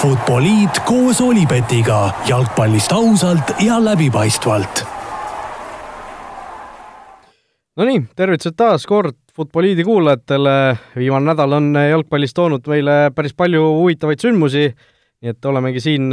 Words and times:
Futboliit 0.00 0.78
koos 0.88 1.18
Olipetiga 1.20 1.96
jalgpallist 2.24 2.92
ausalt 2.96 3.50
ja 3.60 3.76
läbipaistvalt. 3.84 4.80
Nonii, 7.76 7.98
tervitused 8.16 8.54
taas 8.56 8.86
kord 8.88 9.18
Futboliidi 9.36 9.84
kuulajatele. 9.84 10.54
viimane 10.96 11.28
nädal 11.28 11.52
on 11.52 11.76
jalgpallis 11.76 12.32
toonud 12.32 12.70
meile 12.72 12.94
päris 13.12 13.36
palju 13.36 13.60
huvitavaid 13.60 14.24
sündmusi. 14.24 14.62
nii 15.20 15.34
et 15.34 15.44
olemegi 15.44 15.82
siin, 15.84 16.06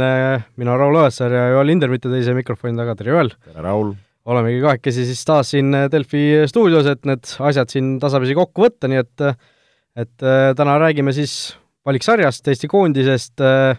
mina, 0.56 0.76
Raul 0.76 0.98
Õessar 1.00 1.32
ja 1.32 1.46
Joel 1.54 1.72
Hindermitte 1.72 2.10
teise 2.12 2.34
mikrofoni 2.36 2.76
taga, 2.76 2.92
tere 2.94 3.14
Joel! 3.14 3.30
tere, 3.40 3.62
Raul! 3.64 3.94
olemegi 4.28 4.60
kahekesi 4.66 5.06
siis 5.08 5.24
taas 5.24 5.54
siin 5.54 5.72
Delfi 5.92 6.44
stuudios, 6.46 6.86
et 6.92 7.08
need 7.08 7.24
asjad 7.40 7.72
siin 7.72 7.96
tasapisi 8.04 8.36
kokku 8.36 8.66
võtta, 8.66 8.92
nii 8.92 9.00
et 9.00 9.24
et 9.96 10.28
täna 10.60 10.76
räägime 10.78 11.16
siis 11.16 11.38
valiksarjast, 11.88 12.48
Eesti 12.48 12.68
koondisest, 12.68 13.40
äh, 13.40 13.78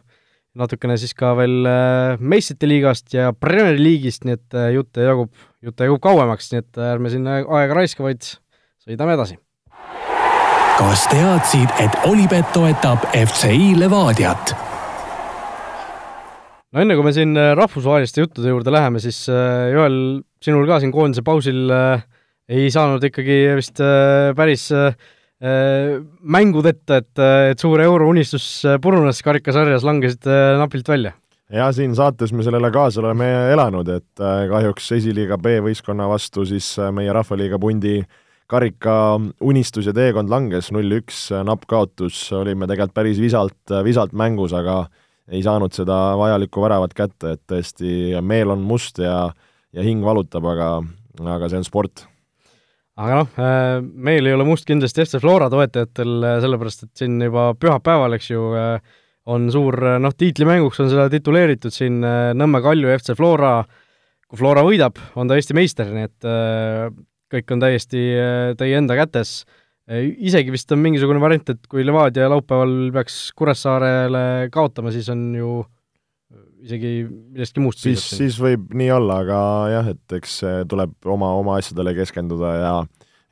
natukene 0.57 0.97
siis 0.99 1.13
ka 1.17 1.33
veel 1.37 1.67
äh, 1.69 2.21
meistrite 2.21 2.69
liigast 2.69 3.13
ja 3.13 3.33
Premier 3.33 3.77
League'ist, 3.77 4.25
nii 4.25 4.37
et 4.37 4.57
äh, 4.57 4.71
jutte 4.75 5.05
jagub, 5.05 5.29
jutte 5.65 5.85
jagub 5.85 6.01
kauemaks, 6.03 6.49
nii 6.53 6.63
et 6.63 6.81
ärme 6.89 7.11
siin 7.13 7.27
aega 7.29 7.77
raiska, 7.77 8.05
vaid 8.05 8.25
sõidame 8.25 9.15
edasi. 9.17 9.37
kas 10.79 11.05
teadsid, 11.11 11.73
et 11.83 11.99
Olipet 12.07 12.49
toetab 12.55 13.05
FCI 13.11 13.75
Levadiat? 13.79 14.55
no 16.69 16.81
enne, 16.81 16.95
kui 16.95 17.05
me 17.05 17.13
siin 17.13 17.37
rahvusvaheliste 17.57 18.23
juttude 18.23 18.53
juurde 18.53 18.73
läheme, 18.73 19.01
siis 19.03 19.25
Joel, 19.29 20.21
sinul 20.41 20.67
ka 20.69 20.79
siin 20.81 20.93
koondise 20.93 21.25
pausil 21.25 21.67
ei 22.49 22.69
saanud 22.73 23.03
ikkagi 23.05 23.39
vist 23.59 23.81
päris 24.37 24.69
äh, 24.73 24.93
Äh, 25.39 26.01
mängudeta, 26.19 26.97
et, 26.99 27.15
äh, 27.15 27.51
et 27.53 27.61
suur 27.63 27.79
eurounistus 27.79 28.65
äh, 28.67 28.75
purunes 28.83 29.21
karikasarjas, 29.23 29.85
langesid 29.87 30.27
napilt 30.59 30.91
välja? 30.91 31.13
jaa, 31.49 31.69
siin 31.73 31.93
saates 31.95 32.33
me 32.35 32.43
sellele 32.43 32.67
kaasa 32.75 32.99
oleme 32.99 33.29
elanud, 33.53 33.87
et 33.89 34.19
kahjuks 34.19 34.91
esiliiga 34.99 35.37
B-võistkonna 35.39 36.09
vastu 36.11 36.43
siis 36.45 36.67
meie 36.93 37.15
Rahvaliiga 37.15 37.57
pundi 37.57 38.01
karika 38.51 39.15
unistus 39.39 39.87
ja 39.87 39.95
teekond 39.95 40.29
langes, 40.29 40.69
null-üks 40.75 41.29
napp 41.47 41.63
kaotus, 41.71 42.19
olime 42.35 42.67
tegelikult 42.67 42.99
päris 42.99 43.23
visalt, 43.23 43.73
visalt 43.87 44.11
mängus, 44.11 44.53
aga 44.53 44.83
ei 45.31 45.41
saanud 45.45 45.73
seda 45.73 45.97
vajalikku 46.19 46.67
väravat 46.67 46.93
kätte, 46.99 47.37
et 47.39 47.45
tõesti, 47.49 48.11
meel 48.21 48.51
on 48.53 48.61
must 48.67 48.99
ja 48.99 49.31
ja 49.73 49.87
hing 49.87 50.03
valutab, 50.05 50.45
aga, 50.51 50.71
aga 51.23 51.49
see 51.49 51.63
on 51.63 51.67
sport 51.71 52.09
aga 52.99 53.19
noh, 53.21 53.35
äh, 53.39 53.79
meil 53.79 54.27
ei 54.27 54.35
ole 54.35 54.45
must 54.47 54.67
kindlasti 54.67 55.05
FC 55.05 55.21
Flora 55.23 55.47
toetajatel, 55.51 56.15
äh, 56.27 56.39
sellepärast 56.43 56.87
et 56.87 56.91
siin 56.99 57.19
juba 57.23 57.51
pühapäeval, 57.59 58.17
eks 58.17 58.31
ju, 58.33 58.49
äh, 58.59 58.97
on 59.29 59.47
suur 59.53 59.77
noh, 60.01 60.15
tiitlimänguks 60.17 60.81
on 60.83 60.89
seda 60.89 61.05
tituleeritud 61.11 61.73
siin 61.73 61.99
Nõmme 62.01 62.63
Kalju 62.65 62.89
FC 62.95 63.13
Flora, 63.17 63.59
kui 64.25 64.39
Flora 64.39 64.63
võidab, 64.65 64.97
on 65.19 65.29
ta 65.29 65.37
Eesti 65.37 65.53
meister, 65.53 65.91
nii 65.93 66.07
et 66.07 66.27
kõik 67.29 67.53
on 67.53 67.61
täiesti 67.61 68.01
teie 68.57 68.79
enda 68.79 68.97
kätes. 68.97 69.43
isegi 69.89 70.49
vist 70.49 70.71
on 70.71 70.81
mingisugune 70.81 71.21
variant, 71.21 71.49
et 71.49 71.61
kui 71.69 71.85
Levadia 71.85 72.29
laupäeval 72.31 72.89
peaks 72.95 73.19
Kuressaarele 73.37 74.49
kaotama, 74.49 74.89
siis 74.95 75.11
on 75.13 75.27
ju 75.35 75.59
isegi 76.61 76.93
millestki 77.09 77.63
muust 77.63 77.81
siis, 77.81 78.03
siis 78.13 78.37
võib 78.41 78.73
nii 78.77 78.89
olla, 78.93 79.21
aga 79.23 79.41
jah, 79.73 79.91
et 79.95 80.17
eks 80.19 80.39
tuleb 80.69 81.09
oma, 81.09 81.33
oma 81.39 81.57
asjadele 81.61 81.95
keskenduda 81.97 82.55
ja 82.59 82.73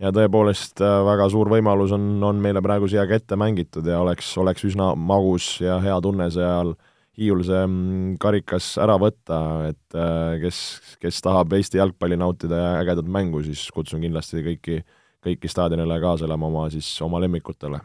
ja 0.02 0.12
tõepoolest 0.14 0.82
äh, 0.86 1.00
väga 1.08 1.28
suur 1.34 1.50
võimalus 1.52 1.94
on, 1.96 2.06
on 2.26 2.42
meile 2.42 2.62
praegu 2.66 2.90
siia 2.90 3.08
kätte 3.10 3.38
mängitud 3.40 3.88
ja 3.90 4.02
oleks, 4.04 4.30
oleks 4.38 4.68
üsna 4.68 4.92
magus 4.96 5.56
ja 5.64 5.80
hea 5.84 5.98
tunne 6.04 6.30
seal 6.34 6.76
Hiiul 7.18 7.40
see 7.42 7.64
mm, 7.64 8.18
karikas 8.22 8.76
ära 8.78 8.94
võtta, 9.02 9.40
et 9.72 9.98
äh, 9.98 10.36
kes, 10.44 10.60
kes 11.02 11.18
tahab 11.26 11.56
Eesti 11.58 11.80
jalgpalli 11.80 12.20
nautida 12.20 12.62
ja 12.62 12.72
ägedat 12.84 13.10
mängu, 13.10 13.42
siis 13.42 13.64
kutsun 13.74 14.06
kindlasti 14.06 14.46
kõiki, 14.46 14.84
kõiki 15.26 15.50
staadionile 15.50 15.98
kaasa 16.04 16.30
elama 16.30 16.52
oma 16.52 16.68
siis, 16.70 16.92
oma 17.02 17.24
lemmikutele 17.24 17.82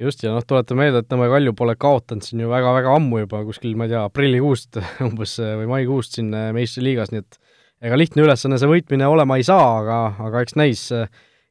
just, 0.00 0.22
ja 0.24 0.32
noh, 0.34 0.44
tuletan 0.46 0.78
meelde, 0.78 1.02
et 1.02 1.12
Nõmme 1.12 1.28
Kalju 1.30 1.54
pole 1.56 1.76
kaotanud 1.80 2.26
siin 2.26 2.42
ju 2.42 2.50
väga-väga 2.50 2.94
ammu 2.98 3.22
juba, 3.24 3.42
kuskil 3.46 3.76
ma 3.78 3.86
ei 3.86 3.94
tea, 3.94 4.04
aprillikuust 4.08 4.80
umbes 5.08 5.36
või 5.42 5.68
maikuust 5.70 6.18
siin 6.18 6.32
äh, 6.34 6.50
meistriliigas, 6.56 7.12
nii 7.14 7.22
et 7.22 7.38
ega 7.84 7.98
lihtne 8.00 8.24
ülesanne 8.24 8.58
see 8.60 8.70
võitmine 8.70 9.06
olema 9.10 9.38
ei 9.38 9.46
saa, 9.46 9.66
aga, 9.82 9.98
aga 10.26 10.44
eks 10.44 10.56
näis, 10.58 10.86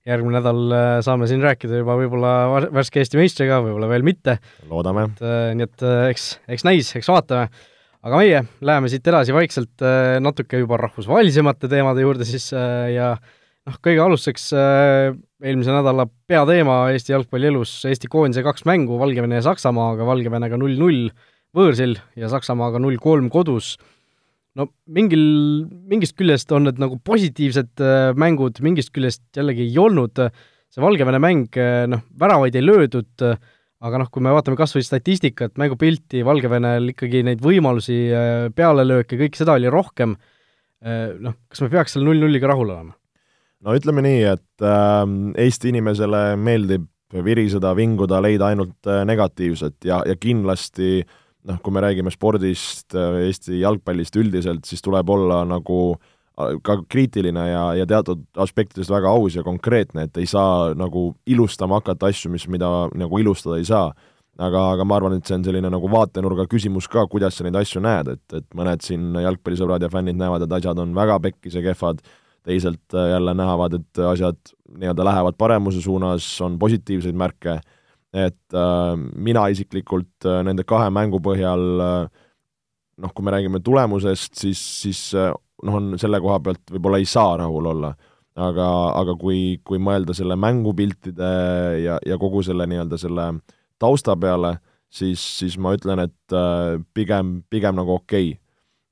järgmine 0.08 0.40
nädal 0.40 0.64
äh, 0.76 0.96
saame 1.06 1.30
siin 1.32 1.44
rääkida 1.44 1.84
juba 1.84 1.96
võib-olla 2.00 2.34
värske 2.74 3.04
Eesti 3.04 3.20
meistriga, 3.22 3.62
võib-olla 3.64 3.92
veel 3.92 4.08
mitte. 4.08 4.40
loodame. 4.72 5.08
Äh, 5.24 5.54
nii 5.60 5.70
et 5.70 5.86
eks, 6.10 6.34
eks 6.52 6.68
näis, 6.68 6.92
eks 7.00 7.12
vaatame. 7.12 7.48
aga 8.04 8.20
meie 8.20 8.42
läheme 8.60 8.90
siit 8.92 9.08
edasi 9.08 9.32
vaikselt 9.32 9.84
natuke 10.20 10.60
juba 10.60 10.76
rahvusvahelisemate 10.82 11.70
teemade 11.72 12.04
juurde 12.04 12.28
siis 12.28 12.50
ja 12.52 13.14
noh, 13.16 13.78
kõige 13.80 14.04
alustuseks 14.04 14.50
eelmise 15.44 15.74
nädala 15.74 16.06
peateema 16.30 16.78
Eesti 16.94 17.14
jalgpallielus, 17.14 17.76
Eesti 17.90 18.10
koondise 18.12 18.44
kaks 18.46 18.66
mängu, 18.70 18.98
Valgevene 19.02 19.40
ja 19.40 19.46
Saksamaaga, 19.46 20.06
Valgevenega 20.08 20.60
null-null 20.60 21.10
võõrsil 21.56 21.98
ja 22.20 22.30
Saksamaaga 22.32 22.82
null-kolm 22.82 23.30
kodus. 23.34 23.76
no 24.56 24.68
mingil, 24.86 25.24
mingist 25.90 26.16
küljest 26.18 26.52
on 26.54 26.68
need 26.68 26.80
nagu 26.82 27.00
positiivsed 27.04 27.82
äh, 27.82 28.12
mängud, 28.16 28.62
mingist 28.62 28.94
küljest 28.94 29.24
jällegi 29.36 29.66
ei 29.66 29.78
olnud, 29.82 30.22
see 30.70 30.84
Valgevene 30.84 31.20
mäng, 31.22 31.50
äh, 31.58 31.84
noh, 31.90 32.06
väravaid 32.20 32.56
ei 32.56 32.64
löödud, 32.66 33.26
aga 33.84 34.00
noh, 34.00 34.10
kui 34.14 34.24
me 34.24 34.32
vaatame 34.32 34.58
kas 34.58 34.76
või 34.78 34.86
statistikat, 34.86 35.58
mängupilti, 35.60 36.24
Valgevenel 36.26 36.94
ikkagi 36.94 37.26
neid 37.28 37.42
võimalusi, 37.44 38.00
äh, 38.14 38.50
pealelööke, 38.56 39.20
kõike 39.20 39.42
seda 39.42 39.58
oli 39.58 39.72
rohkem, 39.74 40.16
noh, 40.84 41.36
kas 41.48 41.62
me 41.64 41.70
peaks 41.72 41.94
selle 41.96 42.10
null-nulliga 42.10 42.50
rahul 42.52 42.74
olema? 42.74 42.92
No 43.64 43.76
ütleme 43.78 44.04
nii, 44.06 44.24
et 44.36 44.66
äh, 44.66 45.04
Eesti 45.46 45.72
inimesele 45.74 46.34
meeldib 46.40 46.90
viriseda, 47.24 47.74
vinguda, 47.78 48.22
leida 48.24 48.50
ainult 48.50 48.90
äh, 48.90 49.04
negatiivset 49.06 49.86
ja, 49.88 50.02
ja 50.08 50.16
kindlasti 50.18 51.04
noh, 51.48 51.60
kui 51.64 51.76
me 51.76 51.84
räägime 51.84 52.14
spordist 52.14 52.96
äh,, 52.98 53.28
Eesti 53.28 53.62
jalgpallist 53.62 54.18
üldiselt, 54.20 54.66
siis 54.70 54.82
tuleb 54.84 55.10
olla 55.14 55.44
nagu 55.48 55.80
äh, 55.94 56.56
ka 56.66 56.80
kriitiline 56.90 57.46
ja, 57.52 57.68
ja 57.82 57.90
teatud 57.90 58.26
aspektidest 58.42 58.94
väga 58.94 59.12
aus 59.14 59.38
ja 59.38 59.46
konkreetne, 59.46 60.08
et 60.08 60.18
ei 60.22 60.30
saa 60.30 60.74
nagu 60.78 61.12
ilustama 61.30 61.82
hakata 61.82 62.10
asju, 62.12 62.34
mis, 62.34 62.48
mida 62.52 62.72
nagu 62.98 63.22
ilustada 63.22 63.62
ei 63.62 63.70
saa. 63.70 63.92
aga, 64.34 64.62
aga 64.74 64.86
ma 64.90 64.96
arvan, 64.98 65.14
et 65.14 65.30
see 65.30 65.36
on 65.38 65.44
selline 65.46 65.70
nagu 65.70 65.90
vaatenurga 65.94 66.48
küsimus 66.50 66.88
ka, 66.90 67.04
kuidas 67.06 67.36
sa 67.38 67.44
neid 67.46 67.56
asju 67.60 67.84
näed, 67.86 68.08
et, 68.16 68.24
et 68.34 68.48
mõned 68.58 68.82
siin 68.82 69.14
jalgpallisõbrad 69.22 69.86
ja 69.86 69.92
fännid 69.94 70.18
näevad, 70.18 70.42
et 70.42 70.56
asjad 70.58 70.80
on 70.82 70.96
väga 70.98 71.20
pekkis 71.22 71.60
ja 71.60 71.62
kehvad, 71.62 72.02
teisalt 72.44 72.96
äh, 72.96 73.10
jälle 73.14 73.34
näevad, 73.38 73.78
et 73.80 74.04
asjad 74.10 74.54
nii-öelda 74.78 75.06
lähevad 75.06 75.38
paremuse 75.38 75.82
suunas, 75.82 76.26
on 76.42 76.58
positiivseid 76.60 77.16
märke, 77.18 77.60
et 78.14 78.58
äh, 78.58 78.94
mina 79.16 79.48
isiklikult 79.54 80.28
äh, 80.28 80.42
nende 80.46 80.66
kahe 80.68 80.90
mängu 80.94 81.22
põhjal 81.24 81.64
äh, 81.84 82.26
noh, 83.02 83.14
kui 83.14 83.26
me 83.26 83.34
räägime 83.34 83.64
tulemusest, 83.66 84.36
siis, 84.38 84.62
siis 84.84 85.02
noh, 85.18 85.78
on 85.80 85.96
selle 86.02 86.20
koha 86.22 86.40
pealt 86.46 86.76
võib-olla 86.76 87.00
ei 87.02 87.10
saa 87.10 87.38
rahul 87.42 87.72
olla. 87.74 87.96
aga, 88.34 88.68
aga 88.98 89.14
kui, 89.14 89.60
kui 89.62 89.78
mõelda 89.78 90.14
selle 90.18 90.34
mängupiltide 90.36 91.34
ja, 91.84 92.00
ja 92.02 92.16
kogu 92.18 92.42
selle 92.42 92.66
nii-öelda 92.70 92.98
selle 92.98 93.28
tausta 93.82 94.16
peale, 94.18 94.56
siis, 94.90 95.22
siis 95.40 95.58
ma 95.58 95.76
ütlen, 95.78 96.02
et 96.02 96.36
pigem, 96.94 97.44
pigem 97.50 97.78
nagu 97.78 97.94
okei 97.94 98.32
okay 98.32 98.40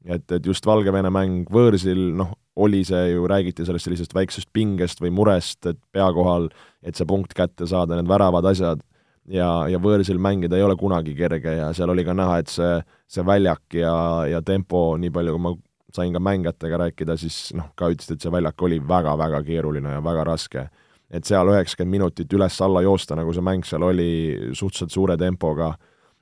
et, 0.06 0.25
et 0.31 0.45
just 0.45 0.66
Valgevene 0.66 1.11
mäng 1.13 1.50
võõrsil, 1.51 2.00
noh, 2.17 2.34
oli 2.61 2.83
see 2.88 3.11
ju, 3.13 3.25
räägiti 3.29 3.66
sellest 3.66 3.88
sellisest 3.88 4.16
väiksest 4.16 4.49
pingest 4.53 5.01
või 5.01 5.11
murest, 5.17 5.66
et 5.66 5.79
pea 5.94 6.07
kohal, 6.13 6.49
et 6.85 6.97
see 6.97 7.07
punkt 7.09 7.33
kätte 7.38 7.67
saada, 7.69 7.97
need 7.97 8.09
väravad, 8.09 8.45
asjad, 8.51 8.83
ja, 9.29 9.49
ja 9.69 9.81
võõrsil 9.81 10.22
mängida 10.22 10.57
ei 10.57 10.66
ole 10.66 10.77
kunagi 10.79 11.16
kerge 11.17 11.58
ja 11.58 11.72
seal 11.78 11.93
oli 11.93 12.05
ka 12.08 12.16
näha, 12.17 12.40
et 12.41 12.52
see, 12.52 12.79
see 13.11 13.25
väljak 13.25 13.78
ja, 13.78 13.93
ja 14.29 14.41
tempo, 14.46 14.91
nii 15.02 15.13
palju 15.13 15.35
kui 15.35 15.46
ma 15.47 15.53
sain 15.91 16.13
ka 16.16 16.22
mängijatega 16.23 16.79
rääkida, 16.85 17.17
siis 17.19 17.52
noh, 17.58 17.72
ka 17.75 17.91
ütlesid, 17.91 18.16
et 18.16 18.25
see 18.25 18.31
väljak 18.31 18.64
oli 18.64 18.79
väga-väga 18.87 19.41
keeruline 19.47 19.97
ja 19.97 20.03
väga 20.03 20.25
raske. 20.31 20.69
et 21.11 21.28
seal 21.28 21.49
üheksakümmend 21.52 21.91
minutit 21.91 22.34
üles-alla 22.34 22.81
joosta, 22.85 23.17
nagu 23.19 23.34
see 23.35 23.43
mäng 23.43 23.66
seal 23.67 23.84
oli, 23.84 24.11
suhteliselt 24.55 24.93
suure 24.93 25.17
tempoga, 25.19 25.73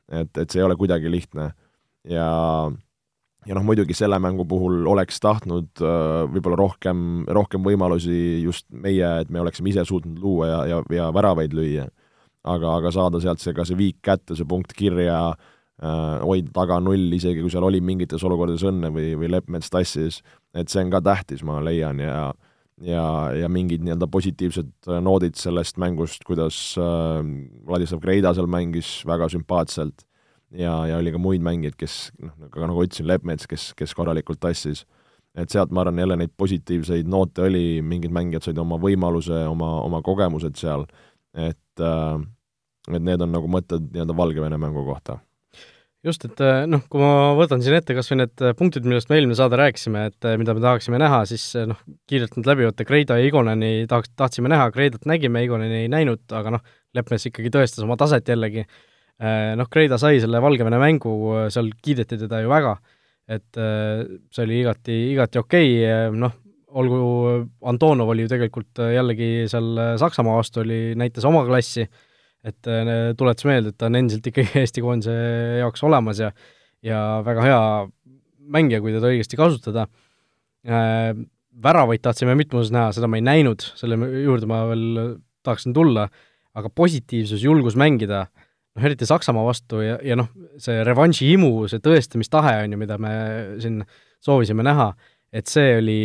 et, 0.09 0.31
et 0.33 0.49
see 0.49 0.63
ei 0.63 0.65
ole 0.65 0.75
kuidagi 0.75 1.11
lihtne. 1.11 1.51
ja 2.09 2.71
ja 3.49 3.57
noh, 3.57 3.65
muidugi 3.65 3.95
selle 3.97 4.19
mängu 4.21 4.45
puhul 4.49 4.85
oleks 4.91 5.17
tahtnud 5.23 5.81
äh, 5.81 6.25
võib-olla 6.29 6.59
rohkem, 6.59 7.05
rohkem 7.33 7.65
võimalusi 7.65 8.43
just 8.43 8.67
meie, 8.69 9.07
et 9.23 9.31
me 9.33 9.41
oleksime 9.41 9.71
ise 9.71 9.85
suutnud 9.89 10.19
luua 10.21 10.49
ja, 10.49 10.59
ja, 10.69 10.81
ja 10.93 11.07
väravaid 11.15 11.55
lüüa. 11.57 11.87
aga, 12.49 12.75
aga 12.77 12.91
saada 12.93 13.19
sealt 13.19 13.41
see, 13.41 13.53
ka 13.53 13.65
see 13.67 13.77
viik 13.77 13.97
kätte, 14.05 14.37
see 14.37 14.47
punkt 14.47 14.71
kirja 14.77 15.17
äh,, 15.33 16.19
hoida 16.21 16.53
taga 16.55 16.77
null, 16.83 17.09
isegi 17.17 17.41
kui 17.41 17.51
seal 17.51 17.65
oli 17.65 17.81
mingites 17.81 18.23
olukordades 18.23 18.63
õnne 18.69 18.93
või, 18.95 19.15
või 19.19 19.31
Leppmets 19.33 19.73
tassis, 19.73 20.21
et 20.53 20.69
see 20.69 20.85
on 20.85 20.93
ka 20.93 21.01
tähtis, 21.09 21.43
ma 21.43 21.59
leian, 21.65 21.99
ja 22.03 22.29
ja, 22.79 23.03
ja 23.35 23.49
mingid 23.51 23.83
nii-öelda 23.83 24.07
positiivsed 24.07 24.69
äh, 24.87 25.01
noodid 25.03 25.35
sellest 25.39 25.81
mängust, 25.81 26.23
kuidas 26.27 26.77
äh, 26.79 27.25
Vladislav 27.67 28.03
Greida 28.05 28.31
seal 28.37 28.47
mängis 28.47 28.99
väga 29.09 29.27
sümpaatselt 29.33 30.05
ja, 30.51 30.73
ja 30.89 30.97
oli 30.97 31.13
ka 31.13 31.21
muid 31.21 31.43
mängijaid, 31.45 31.77
kes 31.79 31.97
noh, 32.21 32.33
aga 32.49 32.71
nagu 32.71 32.85
ütlesin, 32.85 33.07
Leppmets, 33.09 33.47
kes, 33.49 33.71
kes 33.77 33.93
korralikult 33.97 34.41
tassis. 34.41 34.85
et 35.37 35.49
sealt 35.53 35.71
ma 35.71 35.83
arvan, 35.83 36.01
jälle 36.01 36.17
neid 36.17 36.33
positiivseid 36.37 37.07
noote 37.07 37.45
oli, 37.45 37.81
mingid 37.85 38.11
mängijad 38.11 38.47
said 38.47 38.57
oma 38.57 38.79
võimaluse, 38.81 39.45
oma, 39.47 39.77
oma 39.85 40.01
kogemused 40.01 40.57
seal, 40.59 40.87
et 41.37 41.83
äh, 41.85 42.19
et 42.89 43.03
need 43.05 43.21
on 43.21 43.29
nagu 43.35 43.49
mõtted 43.51 43.91
nii-öelda 43.91 44.15
Valgevene 44.17 44.57
mängu 44.57 44.81
kohta 44.87 45.19
just, 46.03 46.23
et 46.25 46.41
äh, 46.41 46.63
noh, 46.65 46.81
kui 46.89 47.01
ma 47.03 47.35
võtan 47.37 47.61
siin 47.61 47.75
ette 47.77 47.93
kas 47.93 48.09
või 48.09 48.23
need 48.23 48.41
äh, 48.41 48.55
punktid, 48.57 48.87
millest 48.87 49.11
me 49.11 49.19
eelmine 49.19 49.37
saade 49.37 49.59
rääkisime, 49.59 50.05
et 50.09 50.29
mida 50.41 50.55
me 50.57 50.63
tahaksime 50.63 50.99
näha, 51.01 51.21
siis 51.29 51.45
noh, 51.69 51.79
kiirelt 52.09 52.37
nüüd 52.39 52.49
läbi 52.49 52.67
võtta, 52.69 52.87
Kreida 52.87 53.19
ja 53.19 53.29
Igoneni 53.29 53.85
tahaks, 53.91 54.13
tahtsime 54.17 54.51
näha, 54.51 54.69
Kreidat 54.73 55.05
nägime, 55.09 55.43
Igoneni 55.45 55.83
ei 55.83 55.91
näinud, 55.91 56.23
aga 56.33 56.57
noh, 56.57 56.63
Leppmees 56.95 57.27
ikkagi 57.29 57.51
tõestas 57.53 57.85
oma 57.85 57.99
taset 57.99 58.31
jällegi. 58.31 58.65
Noh, 59.19 59.67
Kreida 59.67 59.97
sai 59.99 60.21
selle 60.23 60.39
Valgevene 60.39 60.77
mängu, 60.79 61.11
seal 61.51 61.73
kiideti 61.83 62.15
teda 62.21 62.37
ju 62.39 62.47
väga, 62.47 62.77
et 63.27 63.57
see 63.59 64.45
oli 64.45 64.61
igati, 64.61 64.95
igati 65.11 65.41
okei 65.41 65.73
okay., 65.81 66.13
noh, 66.15 66.37
olgu, 66.79 66.99
Antonov 67.67 68.13
oli 68.13 68.23
ju 68.23 68.31
tegelikult 68.31 68.79
jällegi 68.93 69.49
seal 69.51 69.97
Saksamaa 69.99 70.37
vastu 70.39 70.63
oli, 70.63 70.79
näitas 70.95 71.27
oma 71.27 71.43
klassi 71.49 71.83
et 72.45 72.69
äh, 72.71 73.11
tuletas 73.19 73.47
meelde, 73.47 73.73
et 73.73 73.79
ta 73.79 73.89
on 73.89 73.97
endiselt 73.99 74.29
ikkagi 74.31 74.59
Eesti 74.63 74.83
koondise 74.83 75.15
jaoks 75.59 75.83
olemas 75.87 76.21
ja 76.23 76.31
ja 76.85 76.99
väga 77.25 77.43
hea 77.43 77.63
mängija, 78.55 78.79
kui 78.79 78.95
teda 78.95 79.11
õigesti 79.11 79.39
kasutada 79.39 79.89
äh,. 80.67 81.11
Väravaid 81.59 81.99
tahtsime 81.99 82.37
mitmuses 82.39 82.69
näha, 82.71 82.93
seda 82.95 83.09
ma 83.11 83.17
ei 83.17 83.23
näinud, 83.25 83.59
selle 83.75 83.97
juurde 84.23 84.47
ma 84.47 84.61
veel 84.69 84.83
tahaksin 85.43 85.73
tulla, 85.75 86.05
aga 86.55 86.69
positiivsus, 86.71 87.41
julgus 87.43 87.75
mängida, 87.75 88.21
noh 88.79 88.89
eriti 88.89 89.07
Saksamaa 89.09 89.45
vastu 89.45 89.83
ja, 89.83 89.99
ja 90.05 90.15
noh, 90.19 90.31
see 90.61 90.81
revanši 90.87 91.33
himu, 91.33 91.67
see 91.69 91.83
tõestamistahe 91.83 92.61
on 92.63 92.75
ju, 92.75 92.79
mida 92.81 92.97
me 93.01 93.13
siin 93.61 93.81
soovisime 94.23 94.65
näha 94.65 94.93
et 95.29 95.49
see 95.49 95.75
oli, 95.77 95.97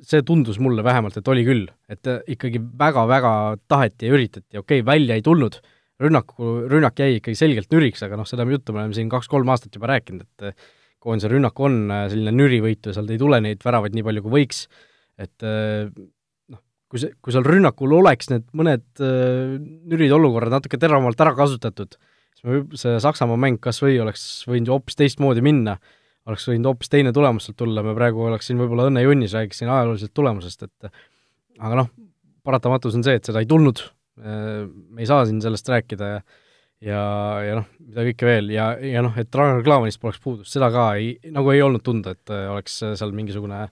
see 0.00 0.22
tundus 0.24 0.58
mulle 0.64 0.84
vähemalt, 0.84 1.18
et 1.18 1.28
oli 1.28 1.44
küll, 1.44 1.66
et 1.92 2.08
ikkagi 2.32 2.60
väga-väga 2.80 3.32
taheti 3.68 4.08
ja 4.08 4.16
üritati, 4.16 4.56
okei 4.56 4.80
okay,, 4.80 4.86
välja 4.86 5.18
ei 5.18 5.24
tulnud, 5.24 5.58
rünnaku, 6.00 6.54
rünnak 6.70 6.96
jäi 7.00 7.18
ikkagi 7.18 7.36
selgelt 7.38 7.72
nüriks, 7.72 8.02
aga 8.06 8.18
noh, 8.20 8.28
seda 8.28 8.46
juttu 8.48 8.72
me 8.72 8.82
oleme 8.82 8.96
siin 8.96 9.12
kaks-kolm 9.12 9.52
aastat 9.52 9.76
juba 9.76 9.92
rääkinud, 9.92 10.24
et 10.24 10.68
koondise 11.02 11.30
rünnak 11.32 11.60
on 11.62 11.84
selline 12.10 12.32
nürivõitu 12.34 12.90
ja 12.90 12.96
sealt 12.96 13.12
ei 13.12 13.20
tule 13.20 13.40
neid 13.44 13.60
väravaid 13.64 13.96
nii 13.96 14.06
palju, 14.08 14.24
kui 14.24 14.36
võiks, 14.38 14.64
et 15.20 15.48
kui 16.90 17.02
see, 17.02 17.12
kui 17.20 17.34
seal 17.34 17.46
rünnakul 17.46 17.92
oleks 17.98 18.30
need 18.30 18.46
mõned 18.56 18.84
nürid 19.90 20.12
olukorrad 20.14 20.54
natuke 20.54 20.78
teravamalt 20.78 21.20
ära 21.24 21.34
kasutatud, 21.38 21.96
siis 22.38 22.82
see 22.82 22.98
Saksamaa 23.02 23.40
mäng 23.40 23.60
kas 23.62 23.82
või 23.82 23.98
oleks 24.02 24.44
võinud 24.46 24.70
ju 24.70 24.76
hoopis 24.76 24.98
teistmoodi 24.98 25.42
minna 25.44 25.76
oleks 26.26 26.48
võinud 26.50 26.70
hoopis 26.72 26.90
teine 26.90 27.12
tulemus 27.14 27.46
sealt 27.46 27.58
tulla, 27.60 27.84
me 27.86 27.94
praegu 27.96 28.24
oleks 28.26 28.48
siin 28.50 28.58
võib-olla 28.60 28.88
õnnejunnis, 28.90 29.34
räägiksin 29.36 29.70
ajaloolisest 29.70 30.14
tulemusest, 30.16 30.66
et 30.66 30.88
aga 31.62 31.82
noh, 31.82 31.92
paratamatus 32.46 32.96
on 32.98 33.06
see, 33.06 33.18
et 33.18 33.28
seda 33.28 33.42
ei 33.42 33.48
tulnud, 33.50 33.82
me 34.16 35.02
ei 35.02 35.08
saa 35.08 35.26
siin 35.28 35.42
sellest 35.44 35.70
rääkida 35.70 36.10
ja 36.16 36.20
ja, 36.84 37.00
ja 37.40 37.58
noh, 37.60 37.68
mida 37.80 38.04
kõike 38.10 38.28
veel 38.28 38.50
ja, 38.52 38.70
ja 38.84 39.00
noh, 39.04 39.14
et 39.16 39.32
Ragnar 39.34 39.62
Klavanist 39.64 40.00
poleks 40.02 40.20
puudust, 40.22 40.52
seda 40.52 40.68
ka 40.74 40.90
ei, 41.00 41.14
nagu 41.32 41.52
ei 41.54 41.62
olnud 41.64 41.84
tunda, 41.84 42.12
et 42.16 42.32
oleks 42.36 42.82
seal 42.84 43.14
mingisugune, 43.16 43.62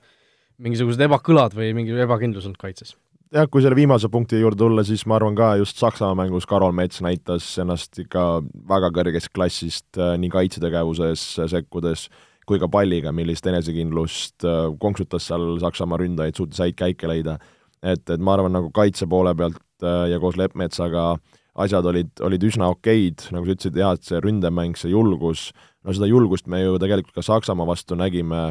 mingisugused 0.65 1.03
ebakõlad 1.05 1.57
või 1.59 1.75
mingi 1.77 1.97
ebakindlus 2.07 2.49
olnud 2.49 2.61
kaitses 2.61 2.95
jah, 3.33 3.49
kui 3.49 3.63
selle 3.63 3.79
viimase 3.79 4.09
punkti 4.13 4.41
juurde 4.41 4.61
tulla, 4.61 4.85
siis 4.85 5.07
ma 5.07 5.17
arvan 5.17 5.39
ka 5.39 5.55
just 5.63 5.81
Saksamaa 5.81 6.25
mängus 6.25 6.47
Karol 6.47 6.73
Mets 6.77 7.01
näitas 7.01 7.47
ennast 7.59 7.99
ikka 7.99 8.43
väga 8.69 8.93
kõrgest 8.95 9.33
klassist 9.35 9.97
nii 9.97 10.31
kaitsetegevuses 10.33 11.27
sekkudes 11.49 12.09
äh, 12.11 12.23
kui 12.49 12.61
ka 12.61 12.69
palliga, 12.71 13.13
millist 13.15 13.47
enesekindlust 13.49 14.45
äh, 14.47 14.67
konksutas 14.81 15.29
seal 15.29 15.57
Saksamaa 15.63 16.01
ründajaid, 16.03 16.37
suutis 16.37 16.61
häid 16.63 16.77
käike 16.79 17.09
leida. 17.11 17.39
et, 17.85 18.09
et 18.09 18.21
ma 18.21 18.33
arvan, 18.33 18.55
nagu 18.57 18.71
kaitse 18.73 19.07
poole 19.09 19.35
pealt 19.37 19.61
äh, 19.85 20.07
ja 20.13 20.21
koos 20.21 20.39
Leppmetsaga 20.41 21.15
asjad 21.61 21.87
olid, 21.87 22.15
olid 22.25 22.45
üsna 22.49 22.71
okeid, 22.73 23.27
nagu 23.35 23.47
sa 23.47 23.55
ütlesid, 23.55 23.77
jah, 23.79 23.93
et 23.95 24.07
see 24.09 24.21
ründemäng, 24.25 24.73
see 24.81 24.91
julgus, 24.91 25.51
no 25.85 25.93
seda 25.95 26.09
julgust 26.09 26.49
me 26.51 26.63
ju 26.63 26.79
tegelikult 26.81 27.15
ka 27.19 27.25
Saksamaa 27.25 27.69
vastu 27.69 27.99
nägime, 27.99 28.47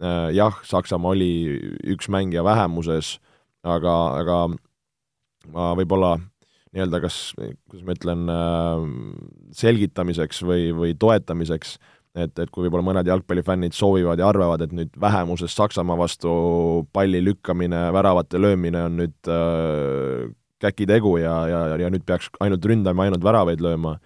äh, 0.00 0.28
jah, 0.36 0.60
Saksamaa 0.68 1.14
oli 1.16 1.30
üks 1.96 2.10
mängija 2.12 2.44
vähemuses, 2.46 3.18
aga, 3.64 3.96
aga 4.20 4.38
ma 5.54 5.72
võib-olla 5.78 6.14
nii-öelda 6.74 7.00
kas, 7.04 7.18
kuidas 7.38 7.84
ma 7.86 7.94
ütlen, 7.94 8.30
selgitamiseks 9.54 10.40
või, 10.46 10.72
või 10.74 10.96
toetamiseks 10.98 11.76
äh, 11.76 11.94
et, 12.14 12.38
et 12.38 12.50
kui 12.54 12.64
võib-olla 12.64 12.86
mõned 12.86 13.10
jalgpallifännid 13.10 13.74
soovivad 13.74 14.22
ja 14.22 14.28
arvavad, 14.30 14.64
et 14.64 14.74
nüüd 14.74 14.94
vähemuses 15.00 15.54
Saksamaa 15.56 15.98
vastu 15.98 16.32
palli 16.94 17.20
lükkamine, 17.24 17.88
väravate 17.94 18.40
löömine 18.40 18.84
on 18.88 18.98
nüüd 19.02 19.30
äh, 19.30 20.30
käkitegu 20.62 21.16
ja, 21.20 21.34
ja, 21.50 21.62
ja 21.82 21.90
nüüd 21.92 22.06
peaks 22.06 22.30
ainult 22.44 22.64
ründama, 22.70 23.08
ainult 23.08 23.24
väravaid 23.26 23.62
lööma, 23.64 23.96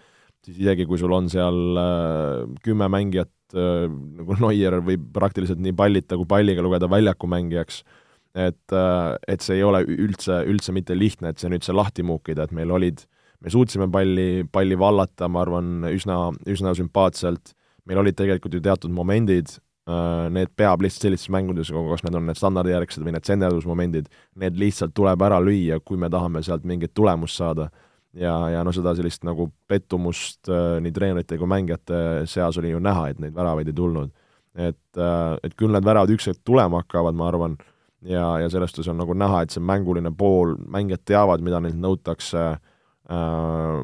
siis 0.47 0.61
isegi, 0.65 0.89
kui 0.89 1.01
sul 1.01 1.13
on 1.17 1.29
seal 1.33 1.81
äh, 1.83 2.47
kümme 2.65 2.89
mängijat 2.93 3.33
äh,, 3.55 3.87
nagu 3.89 4.41
Neuer 4.41 4.81
võib 4.85 5.11
praktiliselt 5.15 5.61
nii 5.63 5.77
pallita 5.77 6.17
kui 6.19 6.29
palliga 6.29 6.65
lugeda 6.65 6.89
väljakumängijaks, 6.91 7.83
äh,, 7.85 8.05
et 8.39 9.43
see 9.43 9.59
ei 9.59 9.65
ole 9.67 9.83
üldse, 9.83 10.43
üldse 10.47 10.75
mitte 10.77 10.95
lihtne, 10.95 11.33
et 11.33 11.43
see 11.43 11.51
nüüd 11.51 11.67
see 11.67 11.75
lahti 11.75 12.05
muukida, 12.07 12.47
et 12.47 12.55
meil 12.55 12.71
olid, 12.71 13.03
me 13.43 13.51
suutsime 13.51 13.89
palli, 13.91 14.45
palli 14.53 14.79
vallata, 14.79 15.27
ma 15.31 15.43
arvan, 15.43 15.89
üsna, 15.91 16.29
üsna 16.47 16.75
sümpaatselt 16.79 17.55
meil 17.89 18.03
olid 18.03 18.19
tegelikult 18.19 18.55
ju 18.55 18.61
teatud 18.65 18.93
momendid, 18.95 19.55
äh, 19.89 20.29
need 20.35 20.53
peab 20.59 20.85
lihtsalt 20.85 21.09
sellistes 21.09 21.33
mängudes, 21.33 21.73
kas 21.73 22.05
need 22.05 22.19
on 22.19 22.29
need 22.29 22.39
standardijärgsed 22.41 23.05
või 23.05 23.15
need 23.17 23.29
senderdusmomendid, 23.29 24.11
need 24.43 24.61
lihtsalt 24.61 24.95
tuleb 24.97 25.25
ära 25.25 25.41
lüüa, 25.43 25.81
kui 25.85 26.01
me 26.01 26.11
tahame 26.13 26.45
sealt 26.45 26.67
mingit 26.69 26.95
tulemust 26.95 27.41
saada. 27.41 27.71
ja, 28.19 28.35
ja 28.49 28.63
noh, 28.65 28.73
seda 28.73 28.95
sellist 28.97 29.25
nagu 29.29 29.51
pettumust 29.69 30.49
äh, 30.49 30.79
nii 30.83 30.93
treenerite 30.97 31.37
kui 31.39 31.49
mängijate 31.49 32.27
seas 32.27 32.57
oli 32.59 32.73
ju 32.73 32.81
näha, 32.81 33.11
et 33.11 33.19
neid 33.21 33.35
väravaid 33.37 33.69
ei 33.69 33.77
tulnud. 33.77 34.13
et, 34.59 34.97
äh, 34.97 35.37
et 35.45 35.55
küll 35.55 35.73
need 35.73 35.85
väravad 35.85 36.11
üks 36.11 36.27
hetk 36.27 36.41
tulema 36.45 36.83
hakkavad, 36.83 37.15
ma 37.15 37.29
arvan, 37.29 37.59
ja, 38.03 38.39
ja 38.43 38.51
selles 38.51 38.71
suhtes 38.73 38.91
on 38.93 39.01
nagu 39.01 39.15
näha, 39.15 39.43
et 39.43 39.55
see 39.55 39.65
mänguline 39.65 40.13
pool, 40.17 40.57
mängijad 40.71 41.05
teavad, 41.09 41.45
mida 41.45 41.61
neilt 41.63 41.81
nõutakse 41.81 42.45
äh,, 42.55 43.81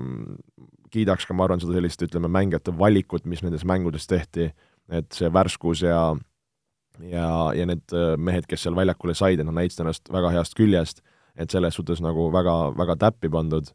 kiidaks 0.95 1.27
ka, 1.27 1.35
ma 1.35 1.49
arvan, 1.49 1.63
seda 1.63 1.75
sellist, 1.75 2.05
ütleme, 2.07 2.31
mängijate 2.31 2.75
valikut, 2.79 3.27
mis 3.27 3.43
nendes 3.43 3.65
mängudes 3.67 4.07
tehti, 4.07 4.53
et 4.93 5.11
see 5.17 5.31
värskus 5.33 5.83
ja 5.83 6.13
ja, 7.03 7.29
ja 7.57 7.67
need 7.67 7.95
äh, 7.95 8.15
mehed, 8.21 8.47
kes 8.51 8.67
seal 8.67 8.77
väljakule 8.77 9.17
said, 9.19 9.41
et 9.41 9.49
nad 9.49 9.57
näitasid 9.57 9.85
ennast 9.85 10.13
väga 10.13 10.31
heast 10.37 10.55
küljest, 10.59 11.03
et 11.35 11.51
selles 11.51 11.75
suhtes 11.75 12.03
nagu 12.05 12.29
väga, 12.33 12.55
väga 12.79 12.99
täppi 13.09 13.31
pandud. 13.33 13.73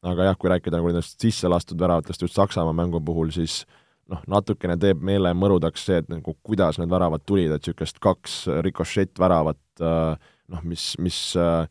aga 0.00 0.30
jah, 0.30 0.36
kui 0.38 0.48
rääkida 0.48 0.78
nagu 0.78 0.88
nendest 0.88 1.20
sisse 1.20 1.48
lastud 1.48 1.80
väravatest 1.80 2.22
just 2.22 2.34
Saksamaa 2.34 2.72
mängu 2.72 3.02
puhul, 3.04 3.28
siis 3.34 3.66
noh, 4.08 4.22
natukene 4.26 4.78
teeb 4.80 5.02
meele 5.04 5.34
mõrudaks 5.36 5.84
see, 5.84 5.98
et 6.00 6.08
nagu 6.08 6.32
kuidas 6.42 6.78
need 6.80 6.88
väravad 6.88 7.26
tulid, 7.28 7.52
et 7.52 7.60
niisugust 7.60 8.00
kaks 8.00 8.36
rikošettväravat 8.64 9.60
noh, 9.80 10.66
mis, 10.66 10.92
mis 11.02 11.20
äh, 11.38 11.64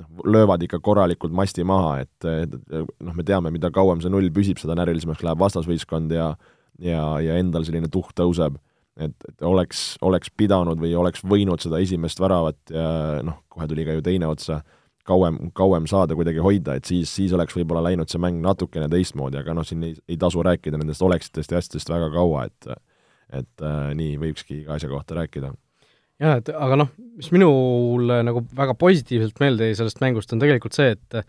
noh, 0.00 0.24
löövad 0.24 0.62
ikka 0.66 0.80
korralikult 0.84 1.34
masti 1.36 1.66
maha, 1.66 2.00
et 2.04 2.30
noh, 2.30 3.14
me 3.14 3.26
teame, 3.26 3.52
mida 3.54 3.72
kauem 3.74 4.00
see 4.02 4.12
null 4.12 4.30
püsib, 4.34 4.60
seda 4.62 4.78
närvilisemaks 4.78 5.24
läheb 5.26 5.44
vastasvõistkond 5.44 6.16
ja 6.16 6.32
ja, 6.80 7.04
ja 7.22 7.38
endal 7.40 7.64
selline 7.66 7.90
tuhk 7.92 8.14
tõuseb. 8.16 8.58
et, 9.00 9.14
et 9.28 9.44
oleks, 9.46 9.94
oleks 10.04 10.32
pidanud 10.36 10.80
või 10.80 10.90
oleks 10.98 11.22
võinud 11.24 11.62
seda 11.62 11.78
esimest 11.80 12.20
väravat 12.20 12.72
ja 12.74 13.20
noh, 13.24 13.38
kohe 13.48 13.68
tuli 13.70 13.86
ka 13.86 13.94
ju 13.96 14.02
teine 14.04 14.28
otsa, 14.28 14.58
kauem, 15.08 15.38
kauem 15.56 15.86
saada, 15.88 16.16
kuidagi 16.18 16.42
hoida, 16.44 16.74
et 16.76 16.88
siis, 16.88 17.08
siis 17.08 17.32
oleks 17.32 17.56
võib-olla 17.56 17.84
läinud 17.86 18.10
see 18.10 18.20
mäng 18.20 18.42
natukene 18.44 18.90
teistmoodi, 18.92 19.40
aga 19.40 19.54
noh, 19.56 19.66
siin 19.66 19.86
ei, 19.88 19.94
ei 20.10 20.18
tasu 20.20 20.42
rääkida 20.44 20.80
nendest 20.80 21.02
oleksitest 21.06 21.54
ja 21.54 21.62
asjadest 21.62 21.92
väga 21.92 22.12
kaua, 22.14 22.46
et 22.50 22.72
et 23.30 23.62
äh, 23.62 23.92
nii 23.94 24.16
võikski 24.18 24.64
iga 24.64 24.74
asja 24.74 24.88
kohta 24.90 25.14
rääkida 25.20 25.52
jah, 26.20 26.38
et 26.40 26.50
aga 26.52 26.78
noh, 26.82 26.90
mis 27.18 27.30
minule 27.34 28.20
nagu 28.26 28.42
väga 28.56 28.76
positiivselt 28.78 29.40
meelde 29.42 29.70
jäi 29.70 29.78
sellest 29.78 30.02
mängust, 30.04 30.32
on 30.34 30.42
tegelikult 30.42 30.76
see, 30.76 30.94
et 30.96 31.22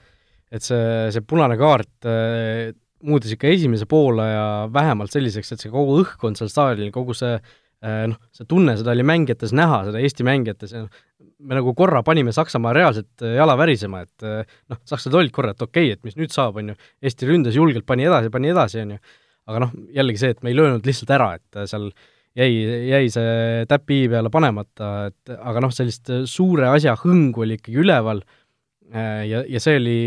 et 0.52 0.66
see, 0.66 1.12
see 1.16 1.24
punane 1.24 1.56
kaart 1.60 2.08
äh, 2.12 2.74
muutis 3.08 3.32
ikka 3.38 3.48
esimese 3.54 3.88
poolaja 3.90 4.68
vähemalt 4.74 5.14
selliseks, 5.14 5.54
et 5.54 5.64
see 5.64 5.72
kogu 5.72 6.02
õhkkond 6.02 6.40
seal 6.40 6.52
staadionil, 6.52 6.92
kogu 6.92 7.16
see 7.16 7.38
äh, 7.38 8.04
noh, 8.12 8.20
see 8.36 8.50
tunne, 8.50 8.76
seda 8.80 8.92
oli 8.92 9.06
mängijates 9.08 9.56
näha, 9.56 9.86
seda 9.88 10.04
Eesti 10.04 10.28
mängijates 10.28 10.76
ja 10.76 10.84
noh, 10.84 11.02
me 11.42 11.58
nagu 11.58 11.72
korra 11.74 12.04
panime 12.06 12.36
Saksamaa 12.36 12.76
reaalselt 12.76 13.24
äh, 13.24 13.38
jala 13.40 13.56
värisema, 13.60 14.04
et 14.04 14.28
noh, 14.28 14.82
sakslased 14.84 15.16
olid 15.16 15.32
korra, 15.36 15.56
et 15.56 15.64
okei 15.64 15.88
okay,, 15.88 15.96
et 15.96 16.04
mis 16.10 16.20
nüüd 16.20 16.36
saab, 16.36 16.60
on 16.60 16.74
ju, 16.74 16.80
Eesti 17.08 17.32
ründas 17.32 17.56
julgelt, 17.56 17.88
pani 17.88 18.10
edasi, 18.12 18.34
pani 18.34 18.52
edasi, 18.52 18.84
on 18.84 18.98
ju, 18.98 19.04
aga 19.48 19.64
noh, 19.64 19.78
jällegi 19.96 20.26
see, 20.26 20.36
et 20.36 20.44
me 20.44 20.52
ei 20.52 20.60
löönud 20.60 20.86
lihtsalt 20.86 21.16
ära, 21.16 21.32
et 21.40 21.64
seal 21.72 21.88
äh, 21.94 22.11
jäi, 22.38 22.52
jäi 22.90 23.10
see 23.12 23.66
täpi 23.70 24.04
peale 24.12 24.32
panemata, 24.34 24.92
et 25.12 25.34
aga 25.38 25.64
noh, 25.64 25.74
sellist 25.76 26.12
suure 26.30 26.70
asja 26.72 26.96
hõngu 27.00 27.46
oli 27.46 27.58
ikkagi 27.60 27.82
üleval 27.84 28.24
äh, 28.24 29.24
ja, 29.30 29.44
ja 29.48 29.64
see 29.64 29.80
oli 29.80 29.98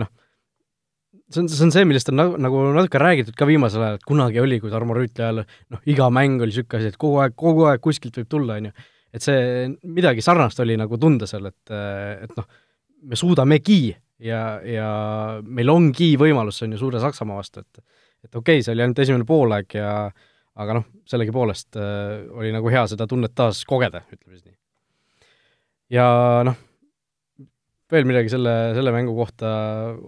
noh, 0.00 0.10
see 1.30 1.42
on, 1.42 1.50
see 1.50 1.66
on 1.66 1.74
see, 1.74 1.86
millest 1.88 2.10
on 2.12 2.18
nagu, 2.20 2.38
nagu 2.42 2.62
natuke 2.76 3.00
räägitud 3.00 3.36
ka 3.38 3.48
viimasel 3.48 3.84
ajal, 3.84 4.00
et 4.00 4.06
kunagi 4.08 4.42
oli, 4.42 4.60
kui 4.62 4.72
Tarmo 4.72 4.96
Rüütli 4.96 5.24
ajal 5.24 5.44
noh, 5.44 5.84
iga 5.90 6.10
mäng 6.12 6.42
oli 6.42 6.52
niisugune 6.52 6.82
asi, 6.82 6.92
et 6.92 7.00
kogu 7.00 7.20
aeg, 7.24 7.36
kogu 7.38 7.68
aeg 7.70 7.84
kuskilt 7.84 8.18
võib 8.20 8.30
tulla, 8.30 8.58
on 8.60 8.70
ju. 8.70 8.88
et 9.16 9.24
see, 9.24 9.68
midagi 9.86 10.24
sarnast 10.24 10.60
oli 10.64 10.76
nagu 10.80 10.98
tunda 11.00 11.28
seal, 11.30 11.48
et, 11.50 11.74
et 12.26 12.36
noh, 12.36 12.50
me 13.10 13.18
suudamegi 13.18 13.82
ja, 14.26 14.42
ja 14.66 14.90
meil 15.40 15.72
ongi 15.72 16.12
võimalus, 16.20 16.60
on 16.66 16.76
ju, 16.76 16.82
suure 16.82 17.00
Saksamaa 17.02 17.40
vastu, 17.40 17.64
et 17.64 17.86
et 18.20 18.36
okei 18.36 18.58
okay,, 18.58 18.64
see 18.64 18.74
oli 18.74 18.84
ainult 18.84 18.98
esimene 19.00 19.24
poolaeg 19.24 19.78
ja 19.78 19.92
aga 20.60 20.80
noh, 20.80 20.88
sellegipoolest 21.08 21.78
äh, 21.78 22.24
oli 22.34 22.50
nagu 22.54 22.72
hea 22.72 22.86
seda 22.90 23.06
tunnet 23.10 23.34
taas 23.36 23.62
kogeda, 23.68 24.02
ütleme 24.10 24.36
siis 24.36 24.48
nii. 24.48 24.56
ja 25.96 26.08
noh, 26.46 26.58
veel 27.90 28.08
midagi 28.08 28.32
selle, 28.32 28.56
selle 28.76 28.94
mängu 28.94 29.14
kohta, 29.16 29.52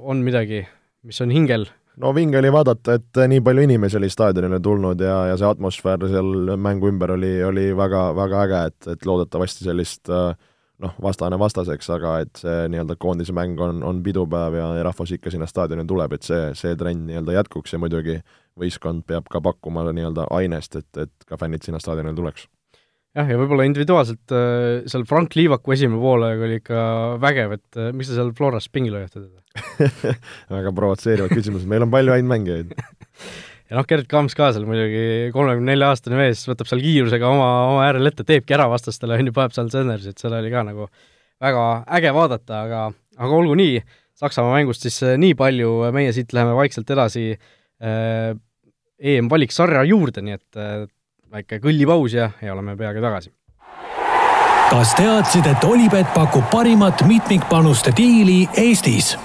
on 0.02 0.22
midagi, 0.26 0.64
mis 1.06 1.20
on 1.24 1.34
hingel? 1.34 1.68
no 2.02 2.14
vinge 2.16 2.38
oli 2.40 2.52
vaadata, 2.52 2.96
et 2.98 3.22
nii 3.28 3.42
palju 3.44 3.66
inimesi 3.66 3.98
oli 4.00 4.10
staadionile 4.12 4.60
tulnud 4.64 5.02
ja, 5.04 5.18
ja 5.30 5.36
see 5.38 5.48
atmosfäär 5.48 6.06
seal 6.10 6.56
mängu 6.56 6.88
ümber 6.88 7.14
oli, 7.18 7.34
oli 7.44 7.68
väga, 7.76 8.06
väga 8.16 8.46
äge, 8.46 8.62
et, 8.72 8.90
et 8.96 9.06
loodetavasti 9.06 9.68
sellist 9.68 10.10
noh, 10.82 10.94
vastane 11.02 11.38
vastaseks, 11.40 11.90
aga 11.94 12.14
et 12.24 12.40
see 12.42 12.68
nii-öelda 12.72 12.96
koondise 13.00 13.34
mäng 13.36 13.60
on, 13.62 13.82
on 13.86 14.00
pidupäev 14.04 14.56
ja, 14.58 14.70
ja 14.78 14.86
rahvas 14.88 15.14
ikka 15.14 15.32
sinna 15.32 15.48
staadionile 15.50 15.88
tuleb, 15.88 16.16
et 16.16 16.26
see, 16.26 16.48
see 16.58 16.74
trend 16.78 17.06
nii-öelda 17.08 17.38
jätkuks 17.38 17.76
ja 17.76 17.80
muidugi 17.82 18.18
võistkond 18.58 19.06
peab 19.08 19.30
ka 19.32 19.40
pakkuma 19.44 19.86
nii-öelda 19.90 20.26
ainest, 20.34 20.76
et, 20.80 20.90
et 21.06 21.28
ka 21.28 21.38
fännid 21.40 21.64
sinna 21.64 21.80
staadionile 21.82 22.18
tuleks. 22.18 22.48
Jah, 23.12 23.28
ja 23.28 23.36
võib-olla 23.36 23.66
individuaalselt 23.68 24.32
äh, 24.32 24.82
seal 24.88 25.04
Frank 25.08 25.34
Liivaku 25.36 25.74
esimene 25.74 26.00
poolaeg 26.00 26.42
oli 26.46 26.58
ikka 26.62 26.82
vägev, 27.20 27.58
et 27.58 27.80
äh, 27.80 27.90
miks 27.92 28.08
sa 28.08 28.16
seal 28.16 28.32
Floras 28.36 28.70
pingil 28.72 28.96
hoiatad 28.96 29.28
väga 30.56 30.72
provotseerivad 30.72 31.34
küsimused, 31.36 31.68
meil 31.68 31.84
on 31.84 31.92
palju 31.92 32.14
häid 32.16 32.28
mängijaid 32.30 32.72
ja 33.72 33.78
noh, 33.78 33.86
Gerd 33.88 34.04
Kams 34.10 34.36
ka 34.36 34.50
seal 34.52 34.66
muidugi, 34.68 35.32
kolmekümne 35.32 35.72
nelja 35.72 35.88
aastane 35.94 36.18
mees, 36.18 36.44
võtab 36.44 36.68
seal 36.68 36.82
kiirusega 36.84 37.24
oma, 37.24 37.48
oma 37.70 37.86
äärel 37.86 38.10
ette, 38.10 38.26
teebki 38.28 38.52
ära 38.52 38.68
vastastele, 38.68 39.16
on 39.16 39.30
ju, 39.30 39.34
paneb 39.38 39.56
seal 39.56 39.72
Sennersit, 39.72 40.20
seal 40.20 40.36
oli 40.36 40.52
ka 40.52 40.64
nagu 40.68 40.90
väga 41.42 41.64
äge 41.98 42.12
vaadata, 42.12 42.62
aga, 42.66 42.84
aga 43.16 43.40
olgu 43.40 43.56
nii, 43.58 43.82
Saksamaa 44.22 44.58
mängust 44.58 44.84
siis 44.84 45.00
äh, 45.02 45.16
nii 45.18 45.32
palju, 45.34 45.70
meie 45.96 46.12
siit 46.14 46.34
läheme 46.36 46.52
vaikselt 46.54 46.90
edasi 46.92 47.30
äh, 47.32 48.34
EM-valiksarja 49.00 49.86
juurde, 49.88 50.22
nii 50.22 50.36
et 50.36 50.60
äh, 50.60 50.84
väike 51.32 51.62
kõllipaus 51.64 52.12
ja, 52.20 52.28
ja 52.44 52.52
oleme 52.52 52.76
peagi 52.76 53.02
tagasi. 53.02 53.32
kas 54.68 54.94
teadsid, 55.00 55.48
et 55.48 55.64
Olipet 55.64 56.12
pakub 56.14 56.44
parimat 56.52 57.06
mitmikpanuste 57.08 57.96
diili 57.96 58.42
Eestis? 58.52 59.16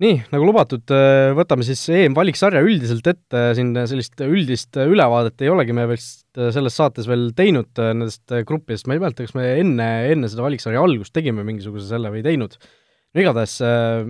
Nii, 0.00 0.16
nagu 0.32 0.46
lubatud, 0.48 0.84
äh, 0.94 1.30
võtame 1.36 1.64
siis 1.66 1.82
EM-valiksarja 1.92 2.62
üldiselt 2.64 3.06
ette, 3.10 3.42
siin 3.56 3.74
sellist 3.88 4.20
üldist 4.24 4.78
ülevaadet 4.80 5.44
ei 5.44 5.50
olegi 5.52 5.76
me 5.76 5.84
vist 5.90 6.24
selles 6.54 6.76
saates 6.78 7.08
veel 7.10 7.28
teinud 7.36 7.80
äh, 7.82 7.92
nendest 7.92 8.32
gruppidest, 8.48 8.88
ma 8.88 8.96
ei 8.96 9.02
mäleta, 9.02 9.26
kas 9.26 9.36
me 9.36 9.46
enne, 9.60 9.88
enne 10.14 10.30
seda 10.32 10.46
valiksarja 10.46 10.80
algust 10.80 11.12
tegime 11.16 11.44
mingisuguse 11.46 11.90
selle 11.90 12.12
või 12.12 12.22
ei 12.22 12.28
teinud. 12.30 12.56
no 13.12 13.24
igatahes 13.24 13.58
äh, 13.66 14.06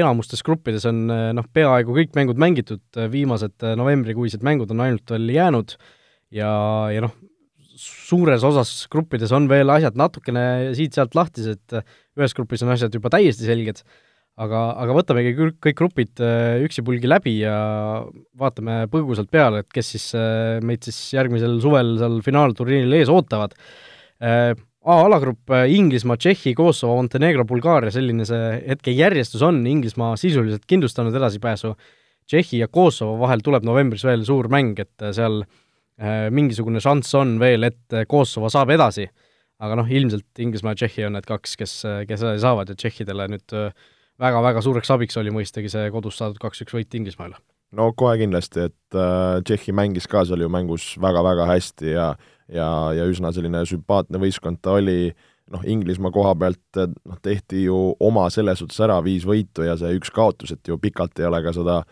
enamustes 0.00 0.42
gruppides 0.42 0.86
on 0.88 1.04
noh, 1.06 1.46
peaaegu 1.52 1.94
kõik 1.94 2.14
mängud 2.16 2.40
mängitud, 2.40 2.82
viimased 3.12 3.66
novembrikuised 3.76 4.42
mängud 4.46 4.70
on 4.72 4.80
ainult 4.80 5.12
veel 5.12 5.28
jäänud. 5.28 5.74
Ja, 6.32 6.48
ja 6.88 7.02
noh, 7.04 7.12
suures 7.76 8.46
osas 8.48 8.72
gruppides 8.88 9.34
on 9.36 9.44
veel 9.50 9.68
asjad 9.74 9.98
natukene 10.00 10.72
siit-sealt 10.78 11.12
lahtised, 11.18 11.76
ühes 12.16 12.36
grupis 12.38 12.64
on 12.64 12.72
asjad 12.72 12.96
juba 12.96 13.12
täiesti 13.12 13.44
selged, 13.44 13.84
aga, 14.40 14.60
aga 14.82 14.96
võtamegi 14.96 15.34
kõik, 15.38 15.56
kõik 15.68 15.78
grupid 15.78 16.22
üksipulgi 16.66 17.10
läbi 17.10 17.38
ja 17.40 17.56
vaatame 18.38 18.84
põgusalt 18.92 19.30
peale, 19.30 19.62
et 19.62 19.72
kes 19.72 19.94
siis 19.94 20.10
meid 20.64 20.86
siis 20.86 21.00
järgmisel 21.14 21.60
suvel 21.62 21.96
seal 22.00 22.20
finaalturniiril 22.26 22.98
ees 23.00 23.12
ootavad. 23.12 23.54
A-alagrupp 24.84 25.48
äh, 25.50 25.70
Inglismaa, 25.72 26.18
Tšehhi, 26.20 26.52
Kosovo, 26.54 26.98
Montenegro, 26.98 27.46
Bulgaaria, 27.48 27.88
selline 27.92 28.26
see 28.28 28.48
hetkejärjestus 28.68 29.40
on, 29.46 29.62
Inglismaa 29.66 30.12
sisuliselt 30.20 30.66
kindlustanud 30.68 31.14
edasipääsu, 31.16 31.72
Tšehhi 32.28 32.60
ja 32.60 32.68
Kosovo 32.68 33.16
vahel 33.22 33.40
tuleb 33.44 33.64
novembris 33.64 34.04
veel 34.04 34.26
suur 34.28 34.50
mäng, 34.52 34.76
et 34.84 35.00
äh, 35.00 35.14
seal 35.16 35.40
äh, 35.40 36.28
mingisugune 36.28 36.84
šanss 36.84 37.16
on 37.16 37.38
veel, 37.40 37.64
et 37.70 37.96
Kosovo 38.10 38.52
saab 38.52 38.74
edasi, 38.76 39.08
aga 39.64 39.80
noh, 39.80 39.88
ilmselt 39.88 40.44
Inglismaa 40.44 40.76
ja 40.76 40.82
Tšehhi 40.82 41.08
on 41.08 41.16
need 41.16 41.30
kaks, 41.32 41.56
kes, 41.62 41.74
kes 42.10 42.28
saavad 42.44 42.74
ja 42.74 42.76
tšehhidele 42.76 43.30
nüüd 43.32 43.56
väga-väga 44.20 44.62
suureks 44.62 44.90
abiks 44.94 45.16
oli 45.20 45.32
mõistagi 45.34 45.72
see 45.72 45.90
kodus 45.94 46.20
saadud 46.20 46.38
kaks-üks 46.42 46.76
võit 46.76 46.94
Inglismaale. 46.94 47.40
no 47.74 47.92
kohe 47.92 48.18
kindlasti, 48.18 48.68
et 48.70 48.98
äh, 48.98 49.40
Tšehhi 49.42 49.74
mängis 49.74 50.06
ka 50.10 50.24
seal 50.24 50.44
ju 50.44 50.52
mängus 50.52 50.94
väga-väga 51.02 51.48
hästi 51.50 51.96
ja 51.96 52.12
äh, 52.12 52.30
ja, 52.52 52.68
ja 52.96 53.06
üsna 53.08 53.32
selline 53.34 53.64
sümpaatne 53.68 54.20
võistkond 54.22 54.60
ta 54.64 54.76
oli, 54.78 55.12
noh, 55.52 55.64
Inglismaa 55.68 56.12
koha 56.14 56.34
pealt 56.38 56.80
noh, 56.80 57.18
tehti 57.22 57.64
ju 57.66 57.78
oma 58.04 58.26
selles 58.32 58.60
suhtes 58.62 58.80
ära 58.84 59.00
viis 59.04 59.26
võitu 59.28 59.66
ja 59.66 59.76
see 59.80 59.94
üks 59.98 60.12
kaotus, 60.14 60.54
et 60.54 60.68
ju 60.68 60.78
pikalt 60.80 61.20
ei 61.20 61.28
ole 61.30 61.42
ka 61.44 61.54
seda 61.56 61.82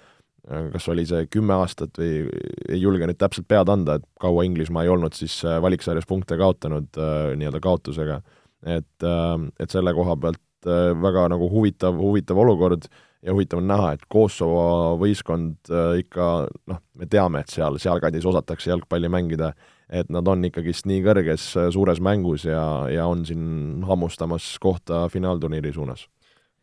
kas 0.42 0.88
oli 0.90 1.04
see 1.06 1.28
kümme 1.30 1.54
aastat 1.54 2.00
või 2.00 2.24
ei 2.66 2.80
julge 2.82 3.06
nüüd 3.06 3.18
täpselt 3.20 3.46
pead 3.46 3.68
anda, 3.70 4.00
et 4.00 4.06
kaua 4.20 4.42
Inglismaa 4.48 4.82
ei 4.82 4.90
olnud 4.90 5.14
siis 5.14 5.36
äh, 5.46 5.60
valiksarjas 5.62 6.08
punkte 6.10 6.34
kaotanud 6.40 6.98
äh, 6.98 7.36
nii-öelda 7.38 7.60
kaotusega. 7.62 8.20
et, 8.66 9.06
äh, 9.06 9.36
et 9.62 9.70
selle 9.70 9.94
koha 9.94 10.16
pealt 10.18 10.42
väga 10.66 11.28
nagu 11.32 11.48
huvitav, 11.50 11.96
huvitav 11.98 12.38
olukord 12.38 12.88
ja 13.22 13.34
huvitav 13.34 13.60
on 13.62 13.68
näha, 13.70 13.92
et 13.96 14.06
Kosovo 14.10 14.96
võistkond 15.00 15.70
ikka 15.98 16.30
noh, 16.70 16.80
me 16.98 17.06
teame, 17.10 17.42
et 17.44 17.54
seal, 17.54 17.78
sealkandis 17.82 18.26
osatakse 18.26 18.72
jalgpalli 18.72 19.10
mängida 19.12 19.52
et 19.92 20.12
nad 20.12 20.28
on 20.30 20.44
ikkagist 20.48 20.88
nii 20.88 21.02
kõrges 21.04 21.46
äh, 21.60 21.70
suures 21.74 22.00
mängus 22.02 22.46
ja, 22.48 22.62
ja 22.90 23.06
on 23.10 23.26
siin 23.28 23.82
hammustamas 23.86 24.54
kohta 24.62 25.04
finaalturniiri 25.12 25.72
suunas. 25.74 26.06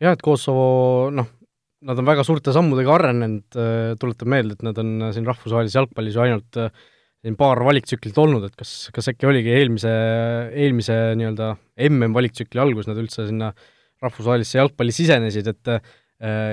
jah, 0.02 0.16
et 0.16 0.24
Kosovo 0.26 1.10
noh, 1.14 1.30
nad 1.86 2.02
on 2.02 2.08
väga 2.10 2.26
suurte 2.28 2.54
sammudega 2.56 2.96
arenenud, 2.98 3.48
äh, 3.54 3.98
tuletan 4.02 4.34
meelde, 4.34 4.58
et 4.58 4.66
nad 4.66 4.82
on 4.82 4.96
äh, 5.06 5.14
siin 5.16 5.28
rahvusvahelises 5.30 5.78
jalgpallis 5.78 6.18
ju 6.18 6.26
ainult 6.26 6.62
siin 7.20 7.36
paar 7.40 7.60
valiktsüklit 7.68 8.18
olnud, 8.18 8.48
et 8.48 8.56
kas, 8.58 8.88
kas 8.96 9.12
äkki 9.12 9.28
oligi 9.28 9.52
eelmise, 9.52 9.92
eelmise 10.56 10.96
nii-öelda 11.20 11.52
MM-valiktsükli 11.90 12.62
algus 12.64 12.88
nad 12.88 13.00
üldse 13.02 13.28
sinna 13.28 13.52
rahvusvahelisse 14.04 14.60
jalgpalli 14.60 14.96
sisenesid, 14.96 15.48
et 15.52 15.74
äh, 15.76 15.94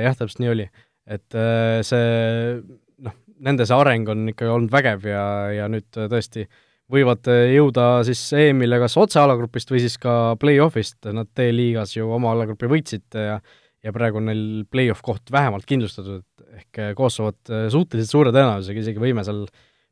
jah, 0.06 0.16
täpselt 0.18 0.42
nii 0.42 0.52
oli. 0.52 0.68
et 1.06 1.38
äh, 1.38 1.80
see 1.86 2.60
noh, 3.06 3.18
nende 3.46 3.66
see 3.68 3.76
areng 3.76 4.08
on 4.10 4.30
ikka 4.32 4.48
olnud 4.50 4.72
vägev 4.72 5.06
ja, 5.06 5.26
ja 5.54 5.68
nüüd 5.70 5.88
tõesti 5.94 6.46
äh, 6.46 6.62
võivad 6.92 7.26
äh, 7.30 7.52
jõuda 7.56 7.86
siis 8.06 8.22
EM-ile 8.36 8.78
kas 8.82 8.96
otse 9.00 9.20
alagrupist 9.20 9.70
või 9.72 9.82
siis 9.82 9.96
ka 10.02 10.36
play-off'ist, 10.40 11.00
nad 11.14 11.30
D-liigas 11.36 11.96
ju 11.96 12.10
oma 12.14 12.32
alagrupi 12.34 12.70
võitsid 12.70 13.18
ja 13.18 13.38
ja 13.86 13.92
praegu 13.94 14.18
on 14.18 14.24
neil 14.26 14.46
play-off 14.66 14.98
koht 15.04 15.30
vähemalt 15.30 15.66
kindlustatud, 15.68 16.24
ehk 16.58 16.78
äh, 16.82 16.92
Kosovot 16.98 17.52
äh, 17.52 17.68
suhteliselt 17.70 18.10
suure 18.10 18.32
tõenäosusega 18.34 18.82
isegi 18.82 19.02
võime 19.02 19.22
seal 19.26 19.44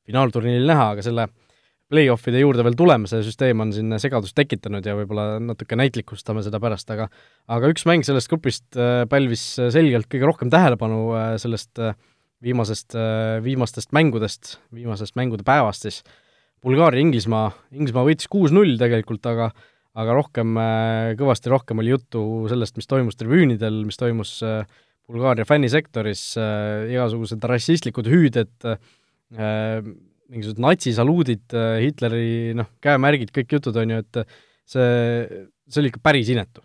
finaalturniiril 0.08 0.66
näha, 0.66 0.88
aga 0.94 1.04
selle 1.04 1.28
play-offide 1.94 2.42
juurde 2.42 2.66
veel 2.66 2.76
tuleme, 2.78 3.08
see 3.10 3.22
süsteem 3.22 3.62
on 3.62 3.70
siin 3.74 3.94
segadust 4.02 4.34
tekitanud 4.36 4.86
ja 4.86 4.96
võib-olla 4.98 5.38
natuke 5.42 5.78
näitlikustame 5.78 6.42
seda 6.44 6.58
pärast, 6.62 6.90
aga 6.90 7.06
aga 7.54 7.70
üks 7.70 7.86
mäng 7.88 8.02
sellest 8.06 8.32
grupist 8.32 8.66
pälvis 9.10 9.46
selgelt 9.74 10.10
kõige 10.10 10.26
rohkem 10.26 10.50
tähelepanu 10.52 11.06
sellest 11.40 11.78
viimasest, 12.44 12.98
viimastest 13.44 13.94
mängudest, 13.96 14.56
viimasest 14.74 15.14
mängude 15.16 15.46
päevast 15.46 15.86
siis, 15.86 16.02
Bulgaaria, 16.64 17.04
Inglismaa, 17.04 17.50
Inglismaa 17.76 18.06
võitis 18.08 18.28
kuus-null 18.32 18.74
tegelikult, 18.80 19.24
aga 19.28 19.52
aga 19.94 20.16
rohkem, 20.16 20.56
äh, 20.58 21.12
kõvasti 21.18 21.52
rohkem 21.52 21.82
oli 21.82 21.92
juttu 21.92 22.22
sellest, 22.50 22.76
mis 22.78 22.90
toimus 22.90 23.18
tribüünidel, 23.18 23.84
mis 23.86 24.00
toimus 24.00 24.36
äh, 24.46 24.64
Bulgaaria 25.10 25.46
fännisektoris, 25.46 26.24
äh, 26.40 26.90
igasugused 26.94 27.44
rassistlikud 27.50 28.08
hüüded, 28.10 28.50
mingisugused 30.33 30.62
natsisaluudid, 30.62 31.57
Hitleri 31.83 32.54
noh, 32.57 32.71
käemärgid, 32.83 33.33
kõik 33.35 33.59
jutud, 33.59 33.76
on 33.81 33.93
ju, 33.95 34.04
et 34.04 34.21
see, 34.69 35.43
see 35.69 35.83
oli 35.83 35.93
ikka 35.93 36.02
päris 36.04 36.31
inetu. 36.33 36.64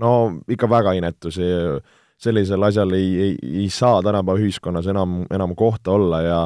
no 0.00 0.10
ikka 0.50 0.68
väga 0.70 0.94
inetu, 0.98 1.30
see, 1.34 1.78
sellisel 2.20 2.64
asjal 2.66 2.94
ei, 2.96 3.10
ei, 3.26 3.34
ei 3.64 3.66
saa 3.72 4.00
tänapäeva 4.02 4.40
ühiskonnas 4.42 4.88
enam, 4.90 5.22
enam 5.34 5.54
kohta 5.58 5.94
olla 5.94 6.22
ja 6.24 6.38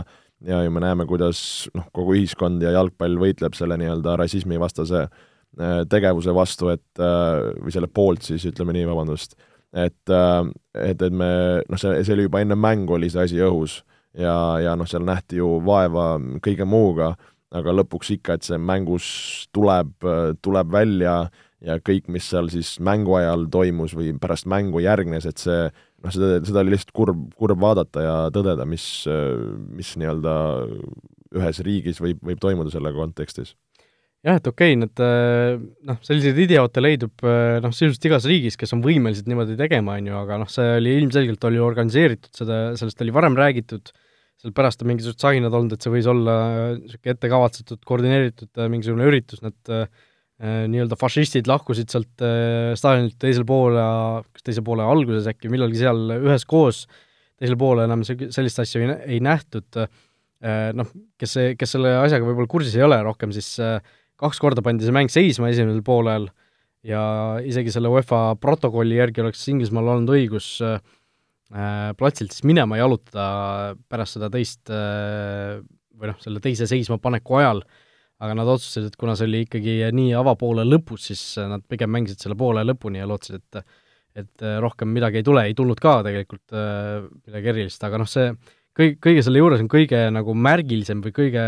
ja 0.47 0.63
ju 0.63 0.71
me 0.71 0.81
näeme, 0.81 1.07
kuidas 1.07 1.41
noh, 1.75 1.89
kogu 1.95 2.15
ühiskond 2.15 2.63
ja 2.63 2.71
jalgpall 2.77 3.19
võitleb 3.19 3.57
selle 3.59 3.79
nii-öelda 3.81 4.15
rassismivastase 4.21 5.05
äh, 5.05 5.81
tegevuse 5.91 6.35
vastu, 6.35 6.71
et 6.75 7.03
äh, 7.03 7.49
või 7.59 7.75
selle 7.75 7.91
poolt 7.91 8.29
siis, 8.29 8.47
ütleme 8.47 8.77
nii, 8.77 8.87
vabandust, 8.87 9.35
et, 9.75 10.13
äh, 10.15 10.43
et, 10.79 11.03
et 11.03 11.15
me 11.15 11.31
noh, 11.65 11.81
see, 11.81 12.05
see 12.05 12.15
oli 12.15 12.29
juba 12.29 12.45
enne 12.45 12.59
mängu 12.59 12.99
oli 12.99 13.11
see 13.11 13.27
asi 13.27 13.43
õhus 13.43 13.81
ja, 14.19 14.37
ja 14.63 14.77
noh, 14.79 14.89
seal 14.89 15.07
nähti 15.07 15.41
ju 15.41 15.59
vaeva 15.65 16.17
kõige 16.45 16.67
muuga, 16.69 17.15
aga 17.55 17.75
lõpuks 17.79 18.13
ikka, 18.19 18.37
et 18.37 18.49
see 18.49 18.59
mängus 18.61 19.09
tuleb, 19.57 19.95
tuleb 20.45 20.73
välja 20.73 21.21
ja 21.65 21.79
kõik, 21.83 22.09
mis 22.13 22.27
seal 22.31 22.51
siis 22.53 22.77
mängu 22.85 23.17
ajal 23.19 23.47
toimus 23.51 23.95
või 23.97 24.13
pärast 24.21 24.49
mängu 24.51 24.83
järgnes, 24.85 25.27
et 25.27 25.41
see 25.43 25.69
noh, 25.69 26.13
seda, 26.15 26.39
seda 26.47 26.63
oli 26.63 26.75
lihtsalt 26.75 26.95
kurb, 26.97 27.23
kurb 27.39 27.63
vaadata 27.63 28.05
ja 28.05 28.19
tõdeda, 28.35 28.67
mis, 28.69 28.85
mis 29.75 29.95
nii-öelda 29.99 30.35
ühes 31.39 31.65
riigis 31.65 31.99
võib, 32.03 32.21
võib 32.25 32.43
toimuda 32.43 32.73
selle 32.73 32.93
kontekstis. 32.97 33.55
Jah, 34.27 34.41
et 34.41 34.49
okei 34.51 34.75
okay,, 34.75 34.79
need 34.81 35.01
noh, 35.87 35.99
selliseid 36.03 36.39
idioote 36.43 36.83
leidub 36.83 37.23
noh, 37.23 37.75
sisuliselt 37.75 38.09
igas 38.09 38.27
riigis, 38.27 38.59
kes 38.59 38.75
on 38.75 38.83
võimelised 38.83 39.29
niimoodi 39.31 39.55
tegema, 39.59 39.95
on 39.99 40.11
ju, 40.11 40.17
aga 40.19 40.41
noh, 40.43 40.51
see 40.51 40.67
oli 40.81 40.97
ilmselgelt, 41.03 41.47
oli 41.47 41.63
organiseeritud, 41.63 42.33
seda, 42.35 42.59
sellest 42.79 43.05
oli 43.05 43.15
varem 43.15 43.39
räägitud, 43.39 43.93
seal 44.39 44.55
pärast 44.55 44.85
on 44.85 44.93
mingisugused 44.93 45.23
saginad 45.23 45.55
olnud, 45.55 45.75
et 45.75 45.85
see 45.85 45.93
võis 45.93 46.07
olla 46.11 46.37
niisugune 46.77 47.15
ettekavatsetud, 47.15 47.81
koordineeritud 47.89 48.63
mingisugune 48.71 49.09
üritus, 49.11 49.43
need 49.43 49.73
äh, 49.75 49.89
nii-öelda 50.39 50.99
fašistid 50.99 51.51
lahkusid 51.51 51.91
sealt 51.91 52.23
äh, 52.23 52.73
staadionilt 52.79 53.19
teisel 53.19 53.47
poole, 53.49 53.83
kas 54.35 54.47
teise 54.47 54.63
poole 54.67 54.87
alguses 54.87 55.27
äkki, 55.31 55.51
millalgi 55.51 55.83
seal 55.83 56.05
üheskoos, 56.21 56.85
teisel 57.39 57.59
poole 57.59 57.89
enam 57.89 58.05
sellist 58.07 58.63
asja 58.63 58.83
ei, 58.83 58.95
ei 59.17 59.23
nähtud. 59.25 59.67
Äh,, 59.79 60.71
noh, 60.79 60.87
kes, 61.19 61.35
kes 61.59 61.73
selle 61.75 61.97
asjaga 61.99 62.29
võib-olla 62.29 62.51
kursis 62.51 62.77
ei 62.79 62.85
ole 62.87 63.01
rohkem, 63.03 63.33
siis 63.35 63.57
äh, 63.59 63.81
kaks 64.19 64.39
korda 64.43 64.63
pandi 64.63 64.87
see 64.87 64.95
mäng 64.95 65.11
seisma 65.11 65.51
esimesel 65.51 65.83
poolel 65.87 66.29
ja 66.87 67.01
isegi 67.43 67.73
selle 67.75 67.91
UEFA 67.91 68.37
protokolli 68.39 69.01
järgi 69.01 69.25
oleks 69.25 69.43
Inglismaal 69.51 69.97
olnud 69.97 70.15
õigus 70.15 70.53
äh, 70.63 70.79
platsilt 71.49 72.35
siis 72.35 72.45
minema 72.45 72.77
jalutada 72.77 73.75
pärast 73.89 74.19
seda 74.19 74.29
teist 74.33 74.69
äh, 74.73 75.59
või 75.99 76.11
noh, 76.11 76.19
selle 76.23 76.43
teise 76.45 76.69
seismapaneku 76.69 77.39
ajal, 77.41 77.63
aga 78.23 78.35
nad 78.37 78.51
otsustasid, 78.53 78.91
et 78.91 78.99
kuna 79.01 79.15
see 79.17 79.29
oli 79.31 79.45
ikkagi 79.47 79.79
nii 79.95 80.13
avapoole 80.19 80.67
lõpus, 80.67 81.09
siis 81.11 81.23
nad 81.41 81.65
pigem 81.71 81.91
mängisid 81.95 82.21
selle 82.23 82.37
poole 82.39 82.65
lõpuni 82.67 83.03
ja 83.03 83.09
lootsid, 83.09 83.41
et 83.43 83.63
et 84.19 84.43
rohkem 84.59 84.89
midagi 84.91 85.21
ei 85.21 85.23
tule, 85.23 85.45
ei 85.47 85.55
tulnud 85.55 85.79
ka 85.79 86.01
tegelikult 86.03 86.55
äh, 86.57 87.05
midagi 87.29 87.51
erilist, 87.53 87.85
aga 87.87 88.01
noh, 88.01 88.09
see 88.11 88.33
kõik, 88.75 88.97
kõige 89.05 89.23
selle 89.23 89.39
juures 89.39 89.61
on 89.63 89.69
kõige 89.71 90.01
nagu 90.11 90.35
märgilisem 90.35 91.03
või 91.05 91.15
kõige 91.15 91.45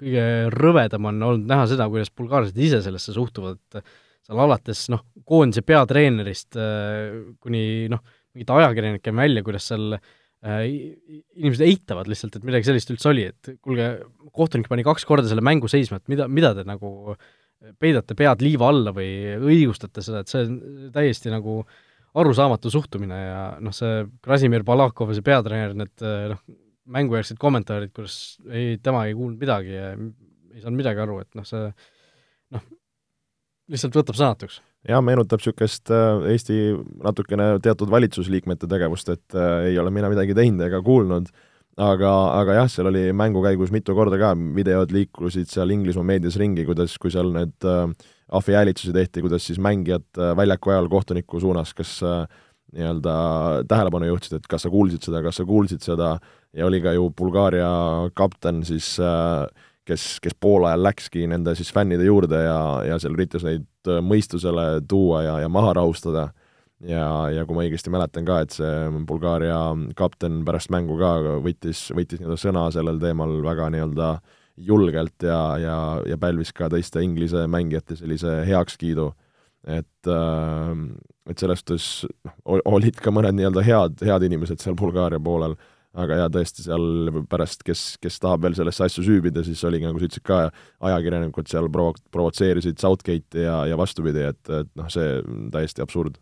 kõige 0.00 0.24
rõvedam 0.54 1.10
on 1.10 1.18
olnud 1.26 1.50
näha 1.50 1.66
seda, 1.68 1.88
kuidas 1.92 2.08
bulgaarlased 2.16 2.56
ise 2.56 2.80
sellesse 2.84 3.12
suhtuvad, 3.12 3.58
et 3.60 3.84
seal 4.24 4.40
alates 4.40 4.86
noh, 4.92 5.04
koondise 5.28 5.64
peatreenerist 5.66 6.56
äh, 6.56 7.20
kuni 7.42 7.90
noh, 7.92 8.00
mingite 8.34 8.56
ajakirjanike 8.56 9.14
välja, 9.16 9.42
kuidas 9.46 9.68
seal 9.70 9.96
äh, 9.96 10.62
inimesed 10.70 11.66
eitavad 11.66 12.10
lihtsalt, 12.10 12.38
et 12.38 12.46
midagi 12.46 12.70
sellist 12.70 12.92
üldse 12.94 13.10
oli, 13.12 13.26
et 13.32 13.52
kuulge, 13.60 13.90
kohtunik 14.36 14.70
pani 14.70 14.86
kaks 14.86 15.06
korda 15.08 15.28
selle 15.30 15.44
mängu 15.44 15.70
seisma, 15.70 16.00
et 16.00 16.10
mida, 16.12 16.28
mida 16.30 16.54
te 16.56 16.64
nagu 16.68 17.14
peidate 17.80 18.16
pead 18.16 18.42
liiva 18.44 18.70
alla 18.72 18.94
või 18.96 19.10
õigustate 19.36 20.04
seda, 20.04 20.22
et 20.22 20.32
see 20.32 20.46
on 20.46 20.58
täiesti 20.94 21.32
nagu 21.32 21.60
arusaamatu 22.20 22.72
suhtumine 22.72 23.18
ja 23.20 23.42
noh, 23.62 23.74
see 23.76 24.06
Krasimir 24.24 24.64
Balakov, 24.66 25.12
see 25.14 25.26
peatreener, 25.26 25.76
need 25.78 26.06
noh, 26.32 26.40
mängujärgsed 26.90 27.38
kommentaarid, 27.40 27.92
kus 27.94 28.40
ei, 28.50 28.78
tema 28.82 29.04
ei 29.06 29.14
kuulnud 29.14 29.38
midagi 29.42 29.76
ja 29.76 29.92
ei 29.94 30.62
saanud 30.62 30.80
midagi 30.80 31.04
aru, 31.04 31.20
et 31.22 31.38
noh, 31.38 31.46
see 31.46 31.68
noh, 32.56 32.66
lihtsalt 33.70 34.00
võtab 34.00 34.18
sõnatuks. 34.18 34.60
Jah, 34.88 35.02
meenutab 35.04 35.42
niisugust 35.42 35.92
äh, 35.92 36.24
Eesti 36.32 36.58
natukene 37.04 37.52
teatud 37.64 37.90
valitsusliikmete 37.92 38.68
tegevust, 38.70 39.12
et 39.12 39.36
äh, 39.36 39.70
ei 39.70 39.78
ole 39.80 39.92
mina 39.94 40.10
midagi 40.12 40.36
teinud 40.36 40.64
ega 40.66 40.80
kuulnud, 40.84 41.28
aga, 41.80 42.12
aga 42.40 42.60
jah, 42.60 42.70
seal 42.72 42.90
oli 42.90 43.08
mängu 43.16 43.42
käigus 43.44 43.72
mitu 43.74 43.96
korda 43.96 44.18
ka, 44.20 44.32
videod 44.56 44.92
liikusid 44.94 45.50
seal 45.50 45.72
Inglismaa 45.74 46.06
meedias 46.14 46.38
ringi, 46.40 46.64
kuidas, 46.68 46.96
kui 47.00 47.12
seal 47.12 47.32
need 47.34 47.68
äh, 47.68 47.88
ahvihäälitusi 48.30 48.94
tehti, 48.96 49.24
kuidas 49.24 49.46
siis 49.46 49.60
mängijad 49.62 50.06
äh, 50.18 50.34
väljaku 50.36 50.74
ajal 50.74 50.88
kohtuniku 50.92 51.40
suunas, 51.40 51.74
kas 51.74 51.98
äh, 52.06 52.24
nii-öelda 52.70 53.14
tähelepanu 53.68 54.06
juhtisid, 54.06 54.38
et 54.38 54.46
kas 54.50 54.62
sa 54.66 54.70
kuulsid 54.70 55.02
seda, 55.02 55.22
kas 55.24 55.40
sa 55.40 55.46
kuulsid 55.46 55.82
seda, 55.82 56.14
ja 56.54 56.66
oli 56.66 56.80
ka 56.82 56.94
ju 56.94 57.10
Bulgaaria 57.16 57.70
kapten 58.14 58.62
siis 58.66 58.94
äh, 59.02 59.46
kes, 59.90 60.06
kes 60.22 60.36
pool 60.40 60.66
ajal 60.68 60.84
läkski 60.88 61.26
nende 61.30 61.54
siis 61.58 61.72
fännide 61.74 62.06
juurde 62.06 62.42
ja, 62.44 62.60
ja 62.86 62.98
seal 63.02 63.16
üritas 63.18 63.44
neid 63.46 63.66
äh, 63.90 64.00
mõistusele 64.04 64.82
tuua 64.88 65.24
ja, 65.26 65.38
ja 65.44 65.50
maha 65.52 65.74
rahustada. 65.80 66.30
ja, 66.80 67.06
ja 67.34 67.44
kui 67.46 67.58
ma 67.58 67.64
õigesti 67.66 67.92
mäletan 67.92 68.24
ka, 68.24 68.40
et 68.44 68.56
see 68.56 68.74
Bulgaaria 69.06 69.58
kapten 69.96 70.44
pärast 70.46 70.70
mängu 70.72 70.98
ka 71.00 71.16
võttis, 71.44 71.88
võttis 71.92 72.22
nii-öelda 72.22 72.38
sõna 72.40 72.68
sellel 72.72 73.00
teemal 73.02 73.40
väga 73.44 73.68
nii-öelda 73.74 74.12
julgelt 74.60 75.24
ja, 75.24 75.40
ja, 75.60 75.76
ja 76.08 76.16
pälvis 76.20 76.52
ka 76.56 76.68
teiste 76.72 77.02
Inglise 77.04 77.46
mängijate 77.48 77.96
sellise 77.96 78.40
heakskiidu 78.48 79.10
et, 79.64 80.06
äh, 80.06 80.72
et 81.30 81.38
selles 81.38 81.60
suhtes 81.60 81.88
noh, 82.24 82.62
olid 82.70 83.00
ka 83.02 83.12
mõned 83.12 83.36
nii-öelda 83.36 83.64
head, 83.66 84.00
head 84.06 84.26
inimesed 84.28 84.62
seal 84.62 84.78
Bulgaaria 84.78 85.20
poolel, 85.22 85.56
aga 85.98 86.20
jaa, 86.20 86.30
tõesti 86.32 86.64
seal 86.64 87.10
pärast, 87.30 87.64
kes, 87.66 87.84
kes 88.02 88.18
tahab 88.22 88.44
veel 88.46 88.56
sellesse 88.58 88.84
asja 88.86 89.04
süübida, 89.04 89.42
siis 89.46 89.62
oligi, 89.66 89.88
nagu 89.88 89.98
sa 89.98 90.06
ütlesid 90.06 90.26
ka, 90.26 90.40
ajakirjanikud 90.90 91.50
seal 91.50 91.70
provo-, 91.72 91.98
provotseerisid 92.14 92.78
Southgate'i 92.82 93.46
ja, 93.46 93.56
ja 93.70 93.78
vastupidi, 93.80 94.22
et, 94.30 94.42
et 94.46 94.70
noh, 94.78 94.90
see 94.92 95.18
täiesti 95.54 95.82
absurd. 95.82 96.20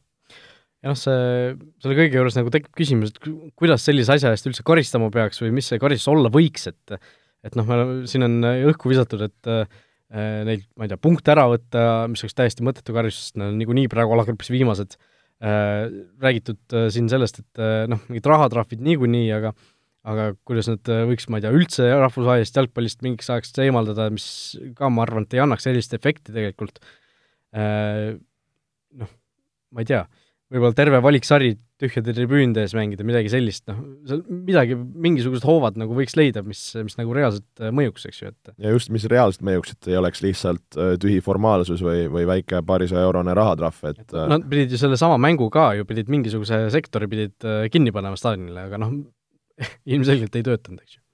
ja 0.81 0.93
noh, 0.93 0.99
see, 0.99 1.53
selle 1.85 1.99
kõige 1.99 2.21
juures 2.21 2.39
nagu 2.39 2.53
tekib 2.55 2.73
küsimus, 2.81 3.13
et 3.13 3.29
kuidas 3.59 3.85
sellise 3.85 4.17
asja 4.17 4.33
eest 4.33 4.49
üldse 4.49 4.65
karistama 4.67 5.11
peaks 5.13 5.43
või 5.45 5.53
mis 5.61 5.69
see 5.69 5.83
karistus 5.83 6.13
olla 6.15 6.33
võiks, 6.33 6.71
et 6.73 6.99
et 7.47 7.55
noh, 7.55 7.69
me 7.69 8.09
siin 8.11 8.27
on 8.27 8.41
õhku 8.73 8.91
visatud, 8.91 9.21
et 9.29 9.51
äh, 9.53 9.69
neilt, 10.49 10.65
ma 10.81 10.87
ei 10.87 10.91
tea, 10.91 10.99
punkte 11.01 11.35
ära 11.35 11.45
võtta, 11.53 11.83
mis 12.11 12.25
oleks 12.25 12.37
täiesti 12.37 12.65
mõttetu 12.67 12.97
karistus, 12.97 13.37
nad 13.37 13.53
on 13.53 13.61
niikuinii 13.61 13.91
praegu 13.93 14.17
alagrupis 14.17 14.51
viimased, 14.51 14.97
räägitud 15.39 16.75
äh, 16.75 16.89
siin 16.91 17.11
sellest, 17.11 17.43
et 17.45 17.61
noh, 17.91 18.01
mingid 18.11 18.27
rahatrahvid 18.27 18.81
niikuinii, 18.83 19.29
aga 19.37 19.53
aga 20.09 20.31
kuidas 20.49 20.71
nad 20.71 20.89
võiks, 21.11 21.27
ma 21.29 21.37
ei 21.37 21.45
tea, 21.45 21.51
üldse 21.53 21.85
rahvusvahelisest 21.91 22.57
jalgpallist 22.57 23.03
mingiks 23.05 23.29
ajaks 23.29 23.51
eemaldada, 23.61 24.07
mis 24.15 24.29
ka, 24.79 24.89
ma 24.89 25.03
arvan, 25.05 25.27
et 25.27 25.37
ei 25.37 25.43
annaks 25.43 25.67
sellist 25.67 25.93
efekti 25.93 26.33
tegelikult, 26.33 26.79
noh, 29.03 29.11
ma 29.75 29.85
ei 29.85 29.91
tea 29.91 30.01
võib-olla 30.53 30.77
terve 30.77 31.01
valik 31.05 31.27
sari 31.29 31.53
tühjade 31.79 32.15
tribüünide 32.17 32.65
ees 32.65 32.73
mängida, 32.75 33.05
midagi 33.07 33.31
sellist, 33.31 33.63
noh, 33.69 33.79
seal 34.09 34.23
midagi, 34.27 34.75
mingisugused 34.75 35.45
hoovad 35.47 35.77
nagu 35.79 35.95
võiks 35.95 36.17
leida, 36.19 36.43
mis, 36.47 36.63
mis 36.83 36.97
nagu 36.99 37.13
reaalselt 37.15 37.63
äh, 37.63 37.73
mõjuks, 37.75 38.07
eks 38.09 38.23
ju, 38.23 38.33
et 38.33 38.53
ja 38.65 38.73
just, 38.73 38.91
mis 38.95 39.05
reaalselt 39.11 39.45
mõjuks, 39.47 39.77
et 39.77 39.91
ei 39.93 39.99
oleks 40.01 40.25
lihtsalt 40.25 40.79
äh, 40.81 40.95
tühi 41.01 41.21
formaalsus 41.25 41.85
või, 41.85 42.07
või 42.13 42.25
väike 42.31 42.63
paarisaja 42.67 43.05
eurone 43.07 43.37
rahatrahv, 43.39 43.83
et, 43.93 44.01
et 44.03 44.17
äh, 44.17 44.31
Nad 44.33 44.49
pidid 44.51 44.75
ju 44.75 44.81
sellesama 44.81 45.21
mängu 45.23 45.51
ka 45.55 45.71
ju, 45.79 45.87
pidid 45.89 46.11
mingisuguse 46.13 46.65
sektori 46.75 47.11
pidid 47.13 47.49
kinni 47.75 47.95
panema 47.95 48.19
staadionile, 48.19 48.67
aga 48.71 48.81
noh, 48.83 48.97
ilmselgelt 49.95 50.41
ei 50.41 50.49
töötanud, 50.49 50.83
eks 50.83 50.97
ju. 50.97 51.05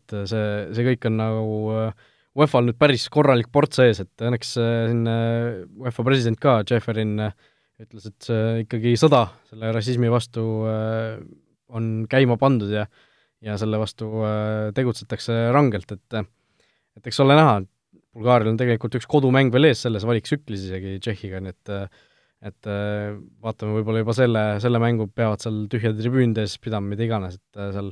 et 0.00 0.16
see, 0.32 0.48
see 0.74 0.88
kõik 0.90 1.06
on 1.12 1.20
nagu 1.20 1.60
UEFA-l 2.38 2.70
nüüd 2.70 2.78
päris 2.80 3.06
korralik 3.12 3.50
ports 3.52 3.82
ees, 3.82 4.02
et 4.02 4.26
õnneks 4.26 4.56
siin 4.56 5.06
UEFA 5.06 6.04
president 6.06 6.38
ka, 6.42 6.60
Jefferin 6.66 7.18
äh, 7.28 7.48
ütles, 7.80 8.08
et 8.10 8.26
see 8.28 8.64
ikkagi 8.64 8.94
sõda 9.00 9.24
selle 9.48 9.70
rassismi 9.74 10.10
vastu 10.12 10.44
äh, 10.68 11.16
on 11.72 11.90
käima 12.10 12.36
pandud 12.40 12.72
ja 12.72 12.86
ja 13.40 13.54
selle 13.56 13.78
vastu 13.80 14.06
äh, 14.26 14.68
tegutsetakse 14.76 15.46
rangelt, 15.54 15.92
et 15.94 16.20
et 16.20 17.06
eks 17.08 17.20
ole 17.24 17.38
näha, 17.38 17.60
Bulgaarial 18.10 18.50
on 18.52 18.58
tegelikult 18.60 18.98
üks 18.98 19.06
kodumäng 19.08 19.52
veel 19.54 19.70
ees 19.70 19.84
selles 19.86 20.04
valiktsüklis 20.04 20.66
isegi 20.66 20.98
Tšehhiga, 21.00 21.42
nii 21.44 21.54
et 21.54 21.74
et 22.40 22.68
vaatame, 23.44 23.74
võib-olla 23.76 24.00
juba 24.00 24.14
selle, 24.16 24.42
selle 24.64 24.80
mängu 24.80 25.04
peavad 25.12 25.42
seal 25.44 25.66
tühjade 25.70 26.00
tribüünide 26.00 26.46
ees 26.46 26.54
pidama, 26.56 26.88
mida 26.88 27.04
iganes, 27.04 27.36
et 27.36 27.58
seal 27.76 27.90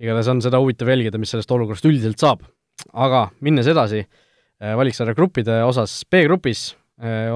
igatahes 0.00 0.30
on 0.32 0.40
seda 0.40 0.60
huvitav 0.60 0.88
jälgida, 0.88 1.20
mis 1.20 1.34
sellest 1.34 1.52
olukorrast 1.52 1.84
üldiselt 1.84 2.24
saab. 2.24 2.46
aga 2.96 3.26
minnes 3.44 3.68
edasi, 3.68 4.00
valiksarja 4.80 5.14
gruppide 5.14 5.60
osas, 5.68 5.98
B-grupis 6.10 6.70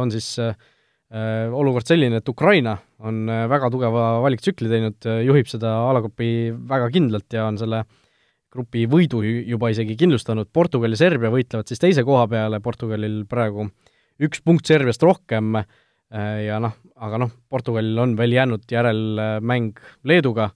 on 0.01 0.11
siis 0.11 0.31
äh, 0.40 0.57
Äh, 0.57 0.77
olukord 1.09 1.88
selline, 1.88 2.21
et 2.21 2.29
Ukraina 2.29 2.75
on 3.01 3.23
äh, 3.33 3.47
väga 3.49 3.71
tugeva 3.73 4.18
valiktsükli 4.25 4.68
teinud, 4.68 4.99
äh, 5.09 5.23
juhib 5.25 5.49
seda 5.49 5.71
alagrupi 5.88 6.51
väga 6.53 6.90
kindlalt 6.92 7.33
ja 7.33 7.47
on 7.49 7.57
selle 7.61 7.85
grupi 8.53 8.87
võidu 8.88 9.23
juba 9.25 9.71
isegi 9.73 9.97
kindlustanud, 9.97 10.51
Portugal 10.53 10.92
ja 10.92 11.01
Serbia 11.01 11.31
võitlevad 11.33 11.68
siis 11.68 11.81
teise 11.81 12.05
koha 12.05 12.27
peale, 12.29 12.61
Portugalil 12.64 13.23
praegu 13.29 13.68
üks 14.25 14.40
punkt 14.44 14.68
Serbiast 14.68 15.05
rohkem 15.05 15.61
ja 16.09 16.57
noh, 16.64 16.73
aga 16.97 17.18
noh, 17.21 17.35
Portugalil 17.53 18.01
on 18.01 18.14
veel 18.16 18.33
jäänud 18.33 18.64
järelmäng 18.73 19.77
Leeduga 20.09 20.49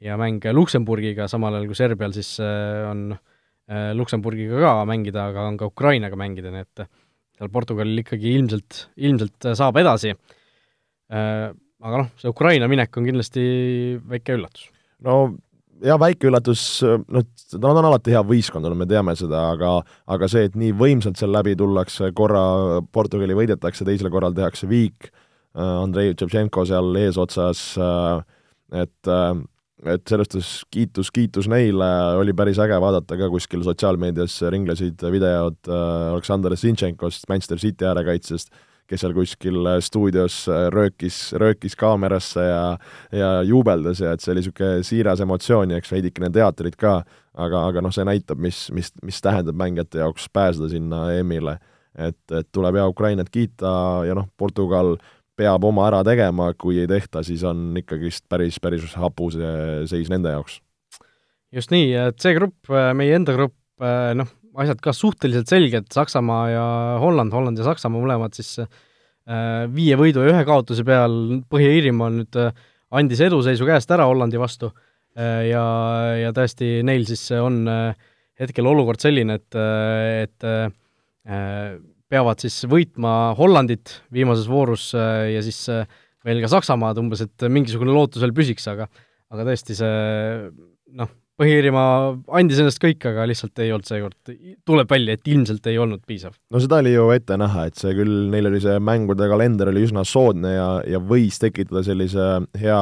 ja 0.00 0.16
mäng 0.16 0.40
Luksemburgiga, 0.56 1.28
samal 1.28 1.58
ajal 1.58 1.68
kui 1.68 1.76
Serbial 1.76 2.16
siis 2.16 2.32
on 2.40 3.10
Luksemburgiga 4.00 4.64
ka 4.64 4.72
mängida, 4.88 5.28
aga 5.28 5.44
on 5.50 5.60
ka 5.60 5.68
Ukrainaga 5.68 6.16
mängida, 6.16 6.48
nii 6.48 6.64
et 6.64 6.86
seal 7.38 7.50
Portugalil 7.54 8.02
ikkagi 8.04 8.34
ilmselt, 8.38 8.84
ilmselt 8.96 9.50
saab 9.58 9.78
edasi. 9.82 10.14
Äh, 11.14 11.48
aga 11.84 12.04
noh, 12.04 12.12
see 12.20 12.30
Ukraina 12.32 12.68
minek 12.70 12.94
on 12.96 13.08
kindlasti 13.08 13.42
väike 14.08 14.38
üllatus. 14.38 14.70
no 15.04 15.34
jah, 15.84 15.98
väike 16.00 16.28
üllatus, 16.30 16.62
noh, 16.84 17.26
nad 17.58 17.80
on 17.80 17.88
alati 17.90 18.14
hea 18.14 18.22
võistkond 18.26 18.66
olnud, 18.66 18.80
me 18.84 18.88
teame 18.88 19.14
seda, 19.18 19.48
aga 19.54 19.76
aga 20.14 20.28
see, 20.30 20.46
et 20.48 20.58
nii 20.58 20.72
võimsalt 20.78 21.20
seal 21.20 21.34
läbi 21.34 21.56
tullakse, 21.58 22.12
korra 22.16 22.80
Portugali 22.94 23.36
võidetakse, 23.36 23.86
teisel 23.86 24.12
korral 24.14 24.36
tehakse 24.36 24.68
viik, 24.70 25.10
Andrei 25.54 26.14
Tšetšenko 26.14 26.64
seal 26.66 26.96
eesotsas, 26.98 27.66
et 28.74 29.10
et 29.84 30.04
selles 30.08 30.28
suhtes 30.30 30.50
kiitus, 30.72 31.10
kiitus 31.14 31.48
neile, 31.50 31.88
oli 32.20 32.32
päris 32.36 32.58
äge 32.62 32.78
vaadata 32.80 33.18
ka 33.20 33.28
kuskil 33.32 33.64
sotsiaalmeedias 33.66 34.38
ringlesid 34.54 35.02
videod 35.12 35.58
Aleksandr 35.68 36.56
Zinchenkost, 36.56 37.28
Manchester 37.28 37.60
City 37.60 37.88
äärekaitsest, 37.88 38.54
kes 38.90 39.00
seal 39.00 39.14
kuskil 39.16 39.64
äh, 39.66 39.78
stuudios 39.80 40.44
äh, 40.48 40.66
röökis, 40.72 41.32
röökis 41.40 41.76
kaamerasse 41.76 42.42
ja 42.44 42.62
ja 43.12 43.42
juubeldas 43.42 44.00
ja 44.00 44.12
et 44.12 44.20
see 44.20 44.32
oli 44.32 44.42
niisugune 44.42 44.82
siiras 44.84 45.22
emotsioon 45.24 45.72
ja 45.72 45.80
eks 45.80 45.92
veidikene 45.92 46.30
teatrit 46.32 46.76
ka, 46.76 46.98
aga, 47.34 47.64
aga 47.70 47.84
noh, 47.84 47.94
see 47.94 48.04
näitab, 48.04 48.40
mis, 48.40 48.66
mis, 48.76 48.92
mis 49.02 49.20
tähendab 49.24 49.56
mängijate 49.56 50.02
jaoks 50.04 50.28
pääseda 50.32 50.68
sinna 50.72 51.06
EM-ile. 51.16 51.58
et, 51.94 52.18
et 52.32 52.48
tuleb 52.52 52.76
ja 52.76 52.88
Ukrainat 52.90 53.30
kiita 53.30 53.70
ja 54.06 54.14
noh, 54.18 54.28
Portugal 54.36 54.96
peab 55.36 55.64
oma 55.66 55.88
ära 55.88 56.04
tegema, 56.06 56.52
kui 56.54 56.78
ei 56.82 56.90
tehta, 56.90 57.24
siis 57.26 57.42
on 57.48 57.72
ikkagist 57.80 58.24
päris, 58.30 58.60
päris 58.62 58.94
hapu 59.00 59.30
see 59.34 59.84
seis 59.90 60.12
nende 60.12 60.32
jaoks. 60.34 60.60
just 61.54 61.70
nii, 61.74 61.92
et 62.10 62.22
see 62.22 62.34
grupp, 62.36 62.70
äh, 62.70 62.92
meie 62.96 63.14
enda 63.18 63.34
grupp, 63.36 63.56
noh, 64.14 64.28
asjad 64.60 64.80
ka 64.82 64.94
suhteliselt 64.94 65.50
selged, 65.50 65.88
Saksamaa 65.94 66.42
ja 66.52 66.64
Holland, 67.02 67.34
Holland 67.34 67.58
ja 67.58 67.66
Saksamaa 67.66 68.02
mõlemad 68.02 68.36
siis 68.36 68.56
äh, 68.60 69.64
viie 69.74 69.98
võidu 69.98 70.24
ja 70.24 70.34
ühe 70.34 70.42
kaotuse 70.46 70.86
peal, 70.86 71.40
Põhja-Iirimaa 71.50 72.12
nüüd 72.14 72.40
äh, 72.40 72.52
andis 72.94 73.22
eduseisu 73.24 73.66
käest 73.68 73.90
ära 73.94 74.06
Hollandi 74.10 74.40
vastu 74.40 74.70
äh, 74.70 75.48
ja, 75.50 75.64
ja 76.20 76.34
tõesti, 76.36 76.76
neil 76.86 77.06
siis 77.08 77.26
on 77.38 77.64
hetkel 78.40 78.66
olukord 78.66 79.02
selline, 79.02 79.38
et, 79.38 79.56
et 80.24 80.46
peavad 82.14 82.44
siis 82.44 82.60
võitma 82.70 83.34
Hollandit 83.38 83.98
viimases 84.14 84.46
voorus 84.50 84.92
ja 84.94 85.42
siis 85.44 85.66
veel 86.24 86.40
ka 86.44 86.52
Saksamaad 86.54 87.02
umbes, 87.02 87.24
et 87.26 87.46
mingisugune 87.50 87.92
lootus 87.92 88.22
veel 88.22 88.32
püsiks, 88.36 88.64
aga 88.70 88.86
aga 89.34 89.46
tõesti, 89.50 89.76
see 89.78 89.92
noh, 90.94 91.10
Põhja-Iirimaa 91.34 92.12
andis 92.38 92.60
endast 92.62 92.78
kõik, 92.78 93.02
aga 93.10 93.24
lihtsalt 93.26 93.58
ei 93.64 93.72
olnud 93.74 93.88
seekord, 93.88 94.34
tuleb 94.68 94.92
välja, 94.92 95.16
et 95.16 95.30
ilmselt 95.32 95.64
ei 95.66 95.80
olnud 95.82 96.04
piisav. 96.06 96.36
no 96.54 96.60
seda 96.62 96.78
oli 96.78 96.92
ju 96.92 97.08
ette 97.10 97.38
näha, 97.40 97.64
et 97.66 97.80
see 97.80 97.90
küll, 97.98 98.28
neil 98.30 98.46
oli 98.52 98.60
see 98.62 98.76
mängude 98.78 99.26
kalender 99.30 99.72
oli 99.72 99.82
üsna 99.82 100.04
soodne 100.06 100.54
ja, 100.54 100.68
ja 100.86 101.00
võis 101.02 101.40
tekitada 101.42 101.82
sellise 101.86 102.28
hea, 102.60 102.78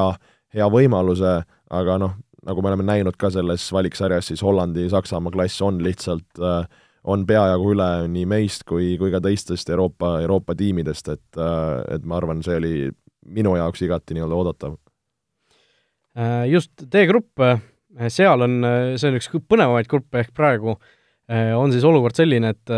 hea 0.52 0.68
võimaluse, 0.68 1.38
aga 1.72 1.96
noh, 2.02 2.18
nagu 2.44 2.60
me 2.60 2.72
oleme 2.74 2.84
näinud 2.90 3.16
ka 3.16 3.32
selles 3.32 3.64
valiksarjas, 3.72 4.28
siis 4.28 4.44
Hollandi-Saksamaa 4.44 5.32
klass 5.32 5.64
on 5.64 5.80
lihtsalt 5.86 6.44
äh, 6.44 6.66
on 7.02 7.26
peajagu 7.26 7.72
üle 7.74 7.90
nii 8.12 8.28
meist 8.30 8.66
kui, 8.68 8.94
kui 9.00 9.10
ka 9.10 9.20
teistest 9.24 9.70
Euroopa, 9.74 10.20
Euroopa 10.22 10.54
tiimidest, 10.58 11.08
et 11.14 11.40
äh, 11.40 11.96
et 11.96 12.06
ma 12.06 12.20
arvan, 12.20 12.42
see 12.46 12.58
oli 12.60 12.74
minu 13.22 13.56
jaoks 13.58 13.82
igati 13.82 14.14
nii-öelda 14.16 14.38
oodatav. 14.38 14.78
Äh, 16.18 16.46
just, 16.52 16.72
D-grupp 16.92 17.40
Eh, 18.00 18.08
seal 18.08 18.40
on, 18.40 18.60
see 18.96 19.10
on 19.10 19.18
üks 19.18 19.28
põnevamaid 19.50 19.88
gruppe 19.90 20.22
ehk 20.22 20.36
praegu 20.36 20.76
on 21.32 21.70
siis 21.72 21.84
olukord 21.86 22.16
selline, 22.18 22.50
et 22.52 22.70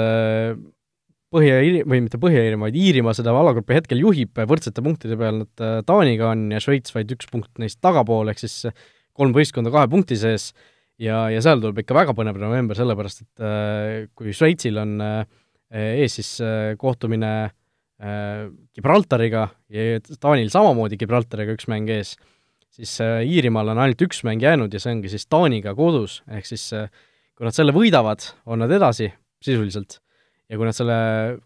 Põhja-Iiri-, 1.34 1.82
või 1.90 2.02
mitte 2.04 2.20
Põhja-Iirimaa, 2.22 2.68
vaid 2.68 2.76
Iirimaa 2.78 3.14
seda 3.16 3.32
alagruppi 3.34 3.74
hetkel 3.74 3.98
juhib 3.98 4.38
võrdsete 4.46 4.84
punktide 4.84 5.16
peal, 5.18 5.40
nad 5.42 5.62
Taaniga 5.88 6.28
on 6.30 6.44
ja 6.54 6.60
Šveits 6.62 6.94
vaid 6.94 7.10
üks 7.16 7.26
punkt 7.32 7.50
neist 7.58 7.80
tagapool, 7.82 8.30
ehk 8.30 8.42
siis 8.44 8.68
kolm 9.16 9.34
võistkonda 9.34 9.72
kahe 9.74 9.88
punkti 9.90 10.18
sees, 10.20 10.52
ja, 11.00 11.24
ja 11.32 11.40
seal 11.44 11.62
tuleb 11.62 11.82
ikka 11.82 11.96
väga 11.96 12.14
põnev 12.16 12.38
november, 12.42 12.78
sellepärast 12.78 13.24
et 13.24 14.12
kui 14.14 14.34
Šveitsil 14.34 14.78
on 14.82 14.98
ees 15.74 16.20
siis 16.20 16.36
kohtumine 16.78 17.32
Gibraltariga 18.74 19.48
ja 19.72 19.98
Taanil 20.20 20.50
samamoodi 20.52 20.98
Gibraltariga 21.00 21.54
üks 21.56 21.68
mäng 21.70 21.88
ees, 21.94 22.16
siis 22.74 22.94
äh, 23.02 23.22
Iirimaal 23.26 23.72
on 23.72 23.80
ainult 23.82 24.02
üks 24.06 24.24
mäng 24.26 24.42
jäänud 24.42 24.72
ja 24.74 24.80
see 24.82 24.94
ongi 24.96 25.10
siis 25.12 25.28
Taaniga 25.30 25.74
kodus, 25.78 26.20
ehk 26.30 26.48
siis 26.48 26.66
äh, 26.76 26.88
kui 27.36 27.46
nad 27.46 27.56
selle 27.56 27.74
võidavad, 27.74 28.24
on 28.50 28.62
nad 28.64 28.72
edasi 28.74 29.10
sisuliselt, 29.44 30.00
ja 30.50 30.58
kui 30.58 30.66
nad 30.68 30.76
selle 30.76 30.96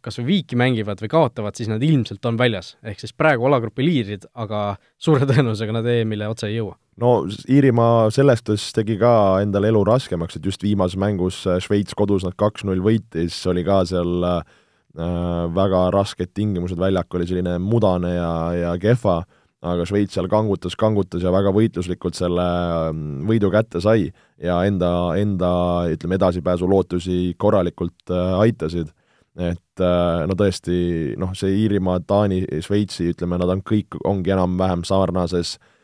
kas 0.05 0.21
või 0.21 0.29
viiki 0.33 0.59
mängivad 0.61 1.01
või 1.03 1.13
kaotavad, 1.13 1.57
siis 1.59 1.71
nad 1.71 1.85
ilmselt 1.85 2.25
on 2.29 2.41
väljas. 2.41 2.77
ehk 2.83 3.01
siis 3.03 3.15
praegu 3.17 3.49
alagrupi 3.49 3.85
liidrid, 3.85 4.29
aga 4.35 4.77
suure 5.01 5.29
tõenäosusega 5.29 5.79
nad 5.79 5.89
EM-ile 5.89 6.31
otse 6.33 6.49
ei 6.49 6.59
jõua. 6.59 6.79
No 7.01 7.13
Iirimaa 7.49 8.11
selles 8.15 8.43
suhtes 8.43 8.69
tegi 8.77 8.99
ka 9.01 9.13
endale 9.43 9.71
elu 9.73 9.83
raskemaks, 9.87 10.39
et 10.39 10.47
just 10.47 10.63
viimases 10.65 10.99
mängus 11.01 11.45
äh, 11.47 11.61
Šveits 11.63 11.97
kodus 11.99 12.27
nad 12.27 12.37
kaks-null 12.39 12.83
võitis, 12.85 13.39
oli 13.51 13.65
ka 13.67 13.83
seal 13.89 14.25
äh, 14.27 14.41
väga 15.55 15.89
rasked 15.95 16.35
tingimused, 16.35 16.79
väljak 16.81 17.15
oli 17.15 17.29
selline 17.29 17.59
mudane 17.63 18.17
ja, 18.17 18.33
ja 18.57 18.77
kehva 18.83 19.23
aga 19.69 19.87
Šveits 19.89 20.15
seal 20.15 20.29
kangutas, 20.31 20.77
kangutas 20.79 21.25
ja 21.25 21.33
väga 21.35 21.51
võitluslikult 21.55 22.19
selle 22.19 22.45
ähm, 22.89 23.25
võidu 23.27 23.51
kätte 23.51 23.83
sai 23.83 24.07
ja 24.39 24.61
enda, 24.67 24.93
enda 25.19 25.51
ütleme, 25.91 26.19
edasipääsu 26.19 26.69
lootusi 26.71 27.35
korralikult 27.39 28.15
äh, 28.15 28.37
aitasid. 28.45 28.93
et 29.39 29.83
äh, 29.83 30.27
no 30.27 30.35
tõesti, 30.39 31.15
noh, 31.19 31.35
see 31.39 31.57
Iirimaa, 31.65 32.01
Taani, 32.07 32.45
Šveitsi, 32.63 33.11
ütleme, 33.15 33.39
nad 33.39 33.51
on 33.51 33.63
kõik, 33.67 33.99
ongi 34.07 34.35
enam-vähem 34.35 34.87
sarnases 34.87 35.57
äh, 35.59 35.75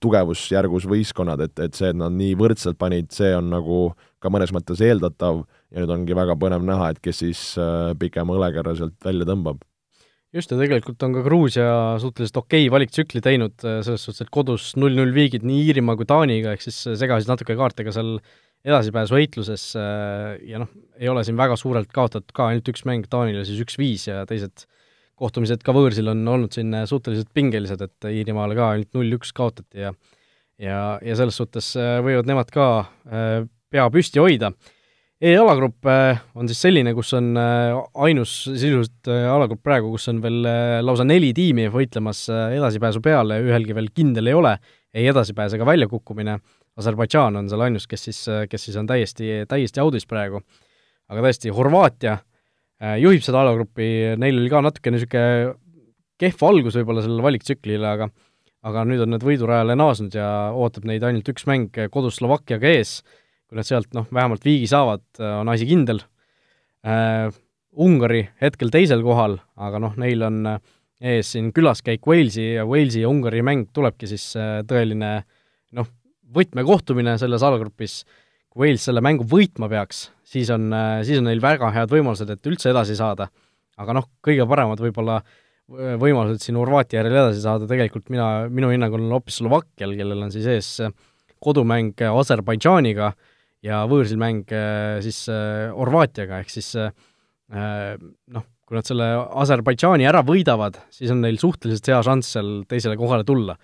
tugevusjärgus 0.00 0.86
võistkonnad, 0.88 1.42
et, 1.44 1.58
et 1.60 1.76
see, 1.76 1.90
et 1.92 1.98
nad 2.00 2.14
nii 2.16 2.32
võrdselt 2.40 2.78
panid, 2.80 3.10
see 3.12 3.34
on 3.36 3.50
nagu 3.52 3.80
ka 4.24 4.32
mõnes 4.32 4.54
mõttes 4.56 4.80
eeldatav 4.84 5.42
ja 5.44 5.82
nüüd 5.82 5.92
ongi 5.92 6.16
väga 6.16 6.36
põnev 6.40 6.64
näha, 6.64 6.94
et 6.94 7.00
kes 7.04 7.20
siis 7.24 7.44
äh, 7.60 7.92
pikema 8.00 8.38
õlekärra 8.38 8.76
sealt 8.78 8.96
välja 9.04 9.28
tõmbab. 9.28 9.60
Just, 10.34 10.50
ja 10.50 10.58
tegelikult 10.58 11.02
on 11.06 11.12
ka 11.14 11.22
Gruusia 11.22 11.66
suhteliselt 12.02 12.40
okei 12.40 12.64
valiktsükli 12.72 13.22
teinud, 13.22 13.54
äh, 13.62 13.82
selles 13.86 14.06
suhtes, 14.06 14.24
et 14.24 14.32
kodus 14.34 14.72
null-null 14.80 15.14
viigid 15.14 15.44
nii 15.46 15.68
Iirimaa 15.68 15.98
kui 16.00 16.08
Taaniga, 16.10 16.54
ehk 16.54 16.64
siis 16.64 16.80
äh, 16.88 16.98
segasid 16.98 17.30
natuke 17.30 17.56
kaarte 17.58 17.86
ka 17.86 17.94
seal 17.94 18.16
edasipääsuvõitluses 18.64 19.66
äh, 19.78 20.30
ja 20.48 20.62
noh, 20.62 20.72
ei 20.96 21.10
ole 21.12 21.26
siin 21.26 21.38
väga 21.38 21.58
suurelt 21.60 21.92
kaotatud 21.92 22.32
ka, 22.34 22.48
ainult 22.48 22.70
üks 22.72 22.86
mäng 22.88 23.06
Taanile 23.12 23.44
siis 23.46 23.60
üks-viis 23.66 24.08
ja 24.08 24.24
teised 24.30 24.64
kohtumised 25.20 25.62
ka 25.64 25.74
võõrsil 25.76 26.10
on 26.12 26.22
olnud 26.28 26.54
siin 26.54 26.74
suhteliselt 26.90 27.30
pingelised, 27.34 27.80
et 27.80 28.08
Iirimaale 28.10 28.56
ka 28.58 28.70
ainult 28.74 28.96
null-üks 28.96 29.34
kaotati 29.36 29.86
ja 29.86 29.94
ja, 30.58 30.78
ja 31.02 31.16
selles 31.18 31.36
suhtes 31.38 31.72
võivad 31.76 32.28
nemad 32.30 32.50
ka 32.54 32.66
pea 33.74 33.88
püsti 33.90 34.22
hoida 34.22 34.52
E-alagrupp 35.24 35.86
äh, 35.88 36.18
on 36.36 36.48
siis 36.50 36.58
selline, 36.66 36.90
kus 36.92 37.12
on 37.16 37.30
äh, 37.38 37.70
ainus 38.04 38.32
sisuliselt 38.44 39.08
äh, 39.08 39.28
alagrupp 39.30 39.62
praegu, 39.64 39.92
kus 39.94 40.10
on 40.10 40.18
veel 40.20 40.42
lausa 40.84 41.06
neli 41.06 41.30
tiimi 41.36 41.68
võitlemas 41.72 42.26
edasipääsu 42.32 43.00
peale, 43.04 43.38
ühelgi 43.46 43.76
veel 43.76 43.88
kindel 43.94 44.28
ei 44.28 44.36
ole, 44.36 44.56
ei 44.92 45.06
edasipääs 45.12 45.56
ega 45.56 45.68
väljakukkumine, 45.68 46.38
Aserbaidžaan 46.74 47.38
on 47.38 47.46
seal 47.46 47.62
ainus, 47.62 47.84
kes 47.86 48.08
siis, 48.08 48.18
kes 48.50 48.64
siis 48.66 48.76
on 48.80 48.88
täiesti, 48.90 49.44
täiesti 49.46 49.78
audis 49.78 50.08
praegu. 50.10 50.40
aga 51.06 51.22
tõesti, 51.22 51.52
Horvaatia 51.54 52.16
juhib 53.00 53.22
seda 53.24 53.42
alagruppi, 53.44 53.88
neil 54.20 54.40
oli 54.40 54.50
ka 54.52 54.62
natuke 54.64 54.92
niisugune 54.92 55.54
kehv 56.20 56.46
algus 56.46 56.78
võib-olla 56.78 57.02
sellele 57.04 57.24
valiktsüklile, 57.24 57.90
aga 57.90 58.08
aga 58.64 58.82
nüüd 58.88 59.02
on 59.04 59.12
nad 59.12 59.24
võidurajale 59.24 59.76
naasnud 59.76 60.14
ja 60.16 60.28
ootab 60.56 60.86
neid 60.88 61.04
ainult 61.04 61.28
üks 61.28 61.44
mäng 61.48 61.74
kodus 61.92 62.16
Slovakkiaga 62.20 62.70
ees 62.72 62.98
kui 63.54 63.60
nad 63.60 63.68
sealt 63.68 63.92
noh, 63.94 64.06
vähemalt 64.10 64.44
viigi 64.44 64.68
saavad, 64.70 65.04
äh, 65.20 65.38
on 65.40 65.52
asi 65.52 65.68
kindel 65.70 66.04
äh,. 66.84 67.30
Ungari 67.74 68.20
hetkel 68.38 68.68
teisel 68.70 69.00
kohal, 69.02 69.32
aga 69.58 69.80
noh, 69.82 69.96
neil 69.98 70.20
on 70.22 70.36
äh, 70.46 70.60
ees 71.02 71.32
siin 71.34 71.48
külaskäik 71.50 72.04
Walesi 72.06 72.52
ja 72.52 72.62
Walesi 72.70 73.00
ja 73.02 73.08
Ungari 73.10 73.40
mäng 73.42 73.64
tulebki 73.74 74.06
siis 74.06 74.28
äh, 74.38 74.60
tõeline 74.62 75.08
noh, 75.74 75.88
võtmekohtumine 76.36 77.16
selles 77.18 77.42
alagrupis, 77.42 78.04
kui 78.54 78.68
Wales 78.68 78.84
selle 78.86 79.02
mängu 79.02 79.26
võitma 79.26 79.68
peaks, 79.70 80.08
siis 80.22 80.50
on, 80.54 80.68
siis 81.02 81.18
on 81.18 81.26
neil 81.26 81.42
väga 81.42 81.72
head 81.74 81.90
võimalused, 81.90 82.30
et 82.30 82.50
üldse 82.50 82.70
edasi 82.70 82.94
saada. 82.98 83.28
aga 83.76 83.96
noh, 83.96 84.04
kõige 84.22 84.46
paremad 84.46 84.78
võib-olla 84.78 85.18
võimalused 85.98 86.44
siin 86.44 86.56
Horvaatia 86.60 87.00
järel 87.00 87.16
edasi 87.18 87.40
saada 87.42 87.66
tegelikult 87.66 88.10
mina, 88.14 88.46
minu 88.46 88.70
hinnangul 88.70 89.02
on 89.02 89.16
hoopis 89.16 89.40
Slovakkial, 89.40 89.96
kellel 89.98 90.22
on 90.22 90.30
siis 90.30 90.46
ees 90.46 90.68
kodumäng 91.42 91.98
Aserbaidžaaniga 91.98 93.10
äh,, 93.10 93.32
ja 93.64 93.84
võõrsil 93.90 94.20
mäng 94.20 94.50
äh, 94.54 94.98
siis 95.04 95.24
äh, 95.32 95.70
Horvaatiaga, 95.74 96.42
ehk 96.42 96.52
siis 96.52 96.70
äh, 96.80 96.90
noh, 97.54 98.46
kui 98.64 98.78
nad 98.78 98.88
selle 98.88 99.08
Aserbaidžaani 99.44 100.08
ära 100.08 100.24
võidavad, 100.26 100.78
siis 100.94 101.12
on 101.14 101.22
neil 101.24 101.40
suhteliselt 101.40 101.92
hea 101.92 102.02
šanss 102.04 102.36
seal 102.36 102.52
teisele 102.68 102.98
kohale 103.00 103.26
tulla. 103.28 103.56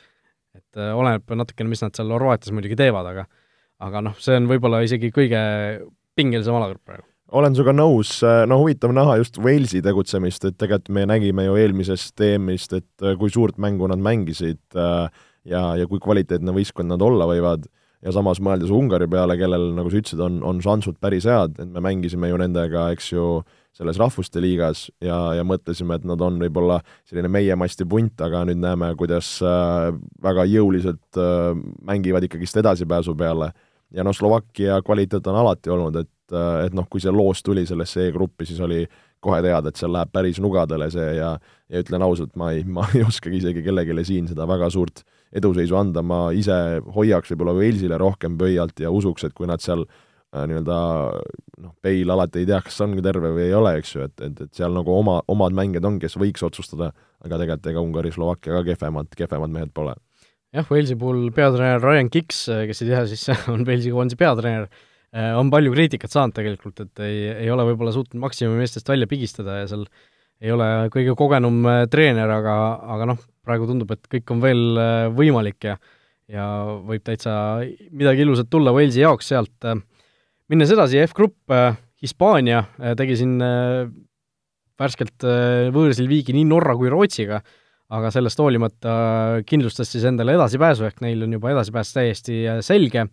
et 0.50 0.80
oleneb 0.80 1.30
natukene, 1.38 1.70
mis 1.70 1.82
nad 1.82 1.94
seal 1.94 2.10
Horvaatias 2.10 2.52
muidugi 2.54 2.78
teevad, 2.78 3.06
aga 3.06 3.26
aga 3.80 4.02
noh, 4.04 4.18
see 4.20 4.36
on 4.38 4.48
võib-olla 4.50 4.82
isegi 4.86 5.12
kõige 5.14 5.40
pingelisem 6.18 6.56
alagrupp 6.56 6.84
praegu. 6.84 7.06
Olen 7.30 7.54
sinuga 7.54 7.72
nõus, 7.76 8.16
no 8.50 8.56
huvitav 8.58 8.90
näha 8.90 9.20
just 9.20 9.36
Walesi 9.38 9.78
tegutsemist, 9.86 10.48
et 10.48 10.56
tegelikult 10.58 10.90
me 10.96 11.04
nägime 11.06 11.44
ju 11.46 11.54
eelmisest 11.60 12.18
EM-ist, 12.26 12.74
et 12.74 13.04
kui 13.20 13.30
suurt 13.30 13.60
mängu 13.62 13.86
nad 13.86 14.02
mängisid 14.02 14.58
ja, 14.74 15.60
ja 15.78 15.86
kui 15.86 16.02
kvaliteetne 16.02 16.54
võistkond 16.56 16.90
nad 16.90 17.04
olla 17.06 17.28
võivad. 17.30 17.68
Ja 18.00 18.14
samas 18.16 18.38
mõeldes 18.40 18.70
Ungari 18.72 19.04
peale, 19.12 19.34
kellel, 19.36 19.74
nagu 19.76 19.90
sa 19.92 19.98
ütlesid, 20.00 20.20
on, 20.24 20.38
on 20.46 20.62
šansud 20.64 20.96
päris 21.04 21.26
head, 21.28 21.58
et 21.60 21.68
me 21.68 21.82
mängisime 21.84 22.30
ju 22.30 22.38
nendega, 22.40 22.86
eks 22.94 23.10
ju, 23.12 23.26
selles 23.76 23.98
rahvuste 24.00 24.40
liigas 24.42 24.86
ja, 25.04 25.18
ja 25.36 25.44
mõtlesime, 25.46 25.98
et 26.00 26.06
nad 26.08 26.20
on 26.24 26.38
võib-olla 26.40 26.80
selline 27.08 27.28
meie 27.30 27.56
masti 27.60 27.84
punt, 27.88 28.16
aga 28.24 28.42
nüüd 28.48 28.58
näeme, 28.62 28.88
kuidas 28.98 29.36
äh, 29.44 29.90
väga 30.24 30.48
jõuliselt 30.48 31.20
äh, 31.20 31.52
mängivad 31.86 32.24
ikkagist 32.26 32.56
edasipääsu 32.62 33.14
peale. 33.20 33.52
Ja 33.94 34.06
noh, 34.06 34.16
Slovakkia 34.16 34.80
kvaliteet 34.86 35.26
on 35.30 35.38
alati 35.42 35.70
olnud, 35.70 35.96
et, 36.02 36.34
äh, 36.34 36.66
et 36.66 36.76
noh, 36.76 36.88
kui 36.90 37.02
see 37.02 37.12
loos 37.14 37.42
tuli 37.46 37.66
sellesse 37.66 38.08
E-gruppi, 38.08 38.48
siis 38.48 38.60
oli 38.64 38.84
kohe 39.20 39.40
teada, 39.44 39.68
et 39.68 39.76
seal 39.76 39.92
läheb 39.92 40.12
päris 40.12 40.40
nugadele 40.40 40.90
see 40.92 41.14
ja 41.18 41.34
ja 41.70 41.80
ütlen 41.84 42.02
ausalt, 42.02 42.34
ma 42.40 42.50
ei, 42.54 42.64
ma 42.66 42.86
ei 42.94 43.04
oskagi 43.06 43.38
isegi 43.38 43.62
kellelegi 43.62 44.04
siin 44.08 44.28
seda 44.30 44.46
väga 44.48 44.70
suurt 44.74 45.04
eduseisu 45.36 45.76
anda, 45.78 46.02
ma 46.02 46.28
ise 46.34 46.80
hoiaks 46.94 47.30
võib-olla 47.30 47.54
Walesile 47.54 47.98
rohkem 48.00 48.38
pöialt 48.38 48.80
ja 48.82 48.90
usuks, 48.90 49.28
et 49.28 49.36
kui 49.36 49.46
nad 49.46 49.62
seal 49.62 49.84
äh, 49.84 50.46
nii-öelda 50.50 50.78
noh, 51.62 51.74
Bale 51.84 52.16
alati 52.16 52.42
ei 52.42 52.48
tea, 52.50 52.58
kas 52.66 52.80
on 52.82 52.96
terve 53.04 53.30
või 53.36 53.46
ei 53.46 53.54
ole, 53.54 53.76
eks 53.78 53.94
ju, 53.94 54.08
et, 54.08 54.16
et, 54.26 54.44
et 54.46 54.58
seal 54.58 54.74
nagu 54.74 54.94
oma, 54.96 55.20
omad 55.30 55.54
mängijad 55.56 55.86
on, 55.86 56.00
kes 56.02 56.18
võiks 56.18 56.42
otsustada, 56.46 56.90
aga 57.22 57.42
tegelikult 57.42 57.70
ega 57.70 57.84
Ungari, 57.86 58.14
Slovakkia 58.14 58.58
ka 58.58 58.64
kehvemad, 58.72 59.14
kehvemad 59.18 59.54
mehed 59.54 59.74
pole. 59.76 59.94
Jah, 60.56 60.66
Walesi 60.70 60.96
puhul 60.98 61.28
peatreener 61.34 61.82
Ryan 61.82 62.10
Giggs, 62.12 62.44
kes 62.68 62.84
ei 62.84 62.92
tea, 62.92 63.02
siis 63.10 63.26
on 63.52 63.66
Walesi 63.66 63.92
koondise 63.94 64.18
peatreener, 64.20 64.70
äh, 65.14 65.32
on 65.38 65.52
palju 65.52 65.74
kriitikat 65.74 66.14
saanud 66.14 66.36
tegelikult, 66.36 66.86
et 66.86 67.04
ei, 67.06 67.26
ei 67.46 67.52
ole 67.52 67.68
võib-olla 67.70 67.94
suutnud 67.94 68.22
maksimumi 68.22 68.62
meestest 68.62 68.90
välja 68.90 69.10
pigistada 69.10 69.60
ja 69.62 69.68
seal 69.70 69.86
ei 70.40 70.52
ole 70.54 70.66
kõige 70.92 71.14
kogenum 71.18 71.62
äh, 71.68 71.84
treener, 71.92 72.30
aga, 72.32 72.56
aga 72.96 73.08
noh, 73.12 73.22
praegu 73.44 73.68
tundub, 73.68 73.92
et 73.92 74.08
kõik 74.10 74.32
on 74.34 74.42
veel 74.44 74.66
äh, 74.80 75.06
võimalik 75.14 75.72
ja 75.72 75.78
ja 76.30 76.44
võib 76.86 77.02
täitsa 77.02 77.32
midagi 77.90 78.22
ilusat 78.22 78.46
tulla 78.46 78.70
Walesi 78.70 79.00
jaoks 79.02 79.32
sealt. 79.32 79.64
minnes 80.46 80.70
edasi, 80.70 81.00
F-grupp, 81.08 81.50
äh, 81.50 81.74
Hispaania 81.98 82.60
tegi 82.96 83.16
siin 83.18 83.34
värskelt 84.78 85.26
võõrsil 85.74 86.06
viigi 86.08 86.32
nii 86.32 86.46
Norra 86.46 86.76
kui 86.78 86.88
Rootsiga, 86.88 87.42
aga 87.90 88.12
sellest 88.14 88.38
hoolimata 88.38 88.92
kindlustas 89.46 89.90
siis 89.90 90.04
endale 90.06 90.36
edasipääsu, 90.38 90.86
ehk 90.86 91.02
neil 91.02 91.26
on 91.26 91.36
juba 91.38 91.50
edasipääs 91.50 91.92
täiesti 91.96 92.44
selge. 92.66 93.06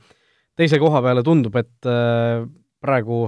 teise 0.58 0.80
koha 0.80 1.02
peale 1.02 1.24
tundub, 1.24 1.56
et 1.56 1.90
praegu 2.82 3.28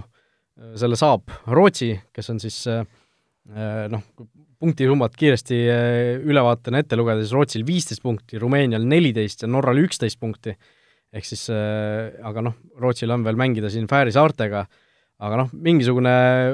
selle 0.75 0.97
saab 0.99 1.29
Rootsi, 1.47 1.93
kes 2.13 2.29
on 2.29 2.39
siis 2.43 2.63
äh, 2.67 2.83
Äh, 3.49 3.87
noh, 3.89 4.03
punktisummat 4.61 5.15
kiiresti 5.17 5.57
äh, 5.73 6.19
ülevaatena 6.21 6.83
ette 6.83 6.97
lugeda, 6.99 7.23
siis 7.23 7.33
Rootsil 7.33 7.63
viisteist 7.65 8.03
punkti, 8.03 8.37
Rumeenial 8.41 8.83
neliteist 8.85 9.41
ja 9.41 9.49
Norral 9.49 9.79
üksteist 9.81 10.19
punkti, 10.21 10.53
ehk 11.15 11.25
siis 11.25 11.47
äh, 11.53 12.11
aga 12.29 12.43
noh, 12.45 12.59
Rootsil 12.77 13.09
on 13.15 13.25
veel 13.25 13.39
mängida 13.39 13.71
siin 13.73 13.87
Fääri 13.89 14.13
saartega, 14.13 14.67
aga 15.19 15.41
noh, 15.41 15.53
mingisugune 15.67 16.13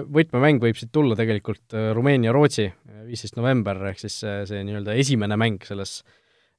võtmemäng 0.09 0.63
võib 0.63 0.77
siit 0.79 0.91
tulla 0.95 1.17
tegelikult 1.17 1.75
Rumeenia-Rootsi, 1.95 2.67
viisteist 3.05 3.37
november, 3.37 3.83
ehk 3.91 4.01
siis 4.01 4.19
see, 4.23 4.37
see 4.49 4.63
nii-öelda 4.65 4.95
esimene 4.97 5.37
mäng 5.37 5.61
selles, 5.67 5.99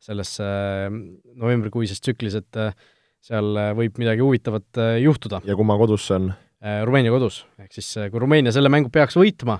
selles 0.03 0.37
novembrikuises 0.39 1.99
tsüklis, 1.99 2.39
et 2.39 2.61
seal 3.27 3.59
võib 3.75 3.99
midagi 3.99 4.23
huvitavat 4.23 4.83
juhtuda. 5.03 5.43
ja 5.49 5.59
kumma 5.59 5.75
kodus 5.81 6.07
see 6.07 6.21
on? 6.21 6.29
Rumeenia 6.87 7.11
kodus, 7.13 7.43
ehk 7.61 7.75
siis 7.75 7.91
kui 8.13 8.23
Rumeenia 8.23 8.55
selle 8.55 8.71
mängu 8.73 8.89
peaks 8.95 9.19
võitma, 9.19 9.59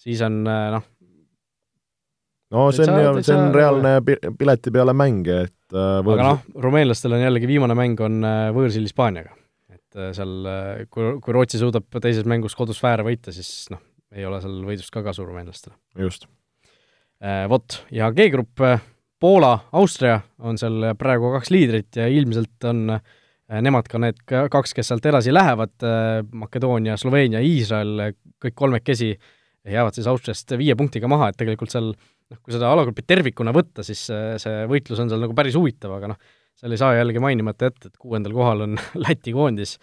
siis 0.00 0.22
on 0.24 0.42
äh, 0.48 0.66
noh, 0.74 0.84
no 2.54 2.66
see 2.74 2.88
on, 2.88 3.22
see 3.24 3.36
on 3.36 3.54
reaalne 3.54 3.96
pileti 4.38 4.72
peale 4.74 4.94
mäng, 4.96 5.28
et 5.28 5.74
äh, 5.74 6.00
võõrs... 6.04 6.18
aga 6.18 6.28
noh, 6.28 6.44
rumeenlastel 6.66 7.16
on 7.16 7.24
jällegi 7.24 7.50
viimane 7.50 7.76
mäng 7.78 8.00
on 8.04 8.20
äh, 8.26 8.48
võõrsil 8.56 8.86
Hispaaniaga. 8.88 9.36
Et 9.94 10.16
seal, 10.16 10.32
kui, 10.92 11.14
kui 11.22 11.36
Rootsi 11.36 11.60
suudab 11.60 11.86
teises 12.02 12.26
mängus 12.28 12.56
kodus 12.58 12.80
Fääre 12.82 13.06
võita, 13.06 13.34
siis 13.34 13.68
noh, 13.72 13.82
ei 14.14 14.26
ole 14.26 14.40
seal 14.42 14.60
võidust 14.66 14.92
ka 14.94 15.04
kasu 15.06 15.26
rumeenlastele. 15.26 15.76
just. 16.02 16.26
Vot, 17.48 17.78
ja 17.94 18.10
G-grupp, 18.12 18.60
Poola, 19.22 19.52
Austria 19.72 20.18
on 20.44 20.58
seal 20.60 20.90
praegu 21.00 21.30
kaks 21.36 21.52
liidrit 21.54 21.96
ja 21.96 22.08
ilmselt 22.10 22.66
on 22.68 22.98
nemad 23.64 23.86
ka 23.88 24.00
need 24.02 24.18
kaks, 24.26 24.74
kes 24.76 24.90
sealt 24.90 25.06
edasi 25.08 25.32
lähevad, 25.32 25.86
Makedoonia, 26.36 26.98
Sloveenia, 27.00 27.40
Iisrael, 27.40 28.10
kõik 28.42 28.56
kolmekesi 28.58 29.14
äh, 29.14 29.32
jäävad 29.72 29.96
siis 29.96 30.06
Austriast 30.10 30.52
viie 30.58 30.76
punktiga 30.76 31.08
maha, 31.08 31.30
et 31.30 31.38
tegelikult 31.40 31.72
seal 31.72 31.92
noh, 31.92 32.40
kui 32.40 32.54
seda 32.54 32.70
alagrupi 32.72 33.04
tervikuna 33.06 33.54
võtta, 33.56 33.84
siis 33.86 34.02
see 34.08 34.64
võitlus 34.70 35.00
on 35.02 35.12
seal 35.12 35.24
nagu 35.24 35.36
päris 35.36 35.56
huvitav, 35.58 35.96
aga 35.96 36.12
noh, 36.12 36.34
seal 36.60 36.74
ei 36.74 36.80
saa 36.80 36.94
jällegi 36.96 37.22
mainimata 37.22 37.70
jätta, 37.70 37.90
et 37.90 38.00
kuuendal 38.00 38.34
kohal 38.36 38.64
on 38.66 38.78
Läti 39.06 39.34
koondis, 39.36 39.76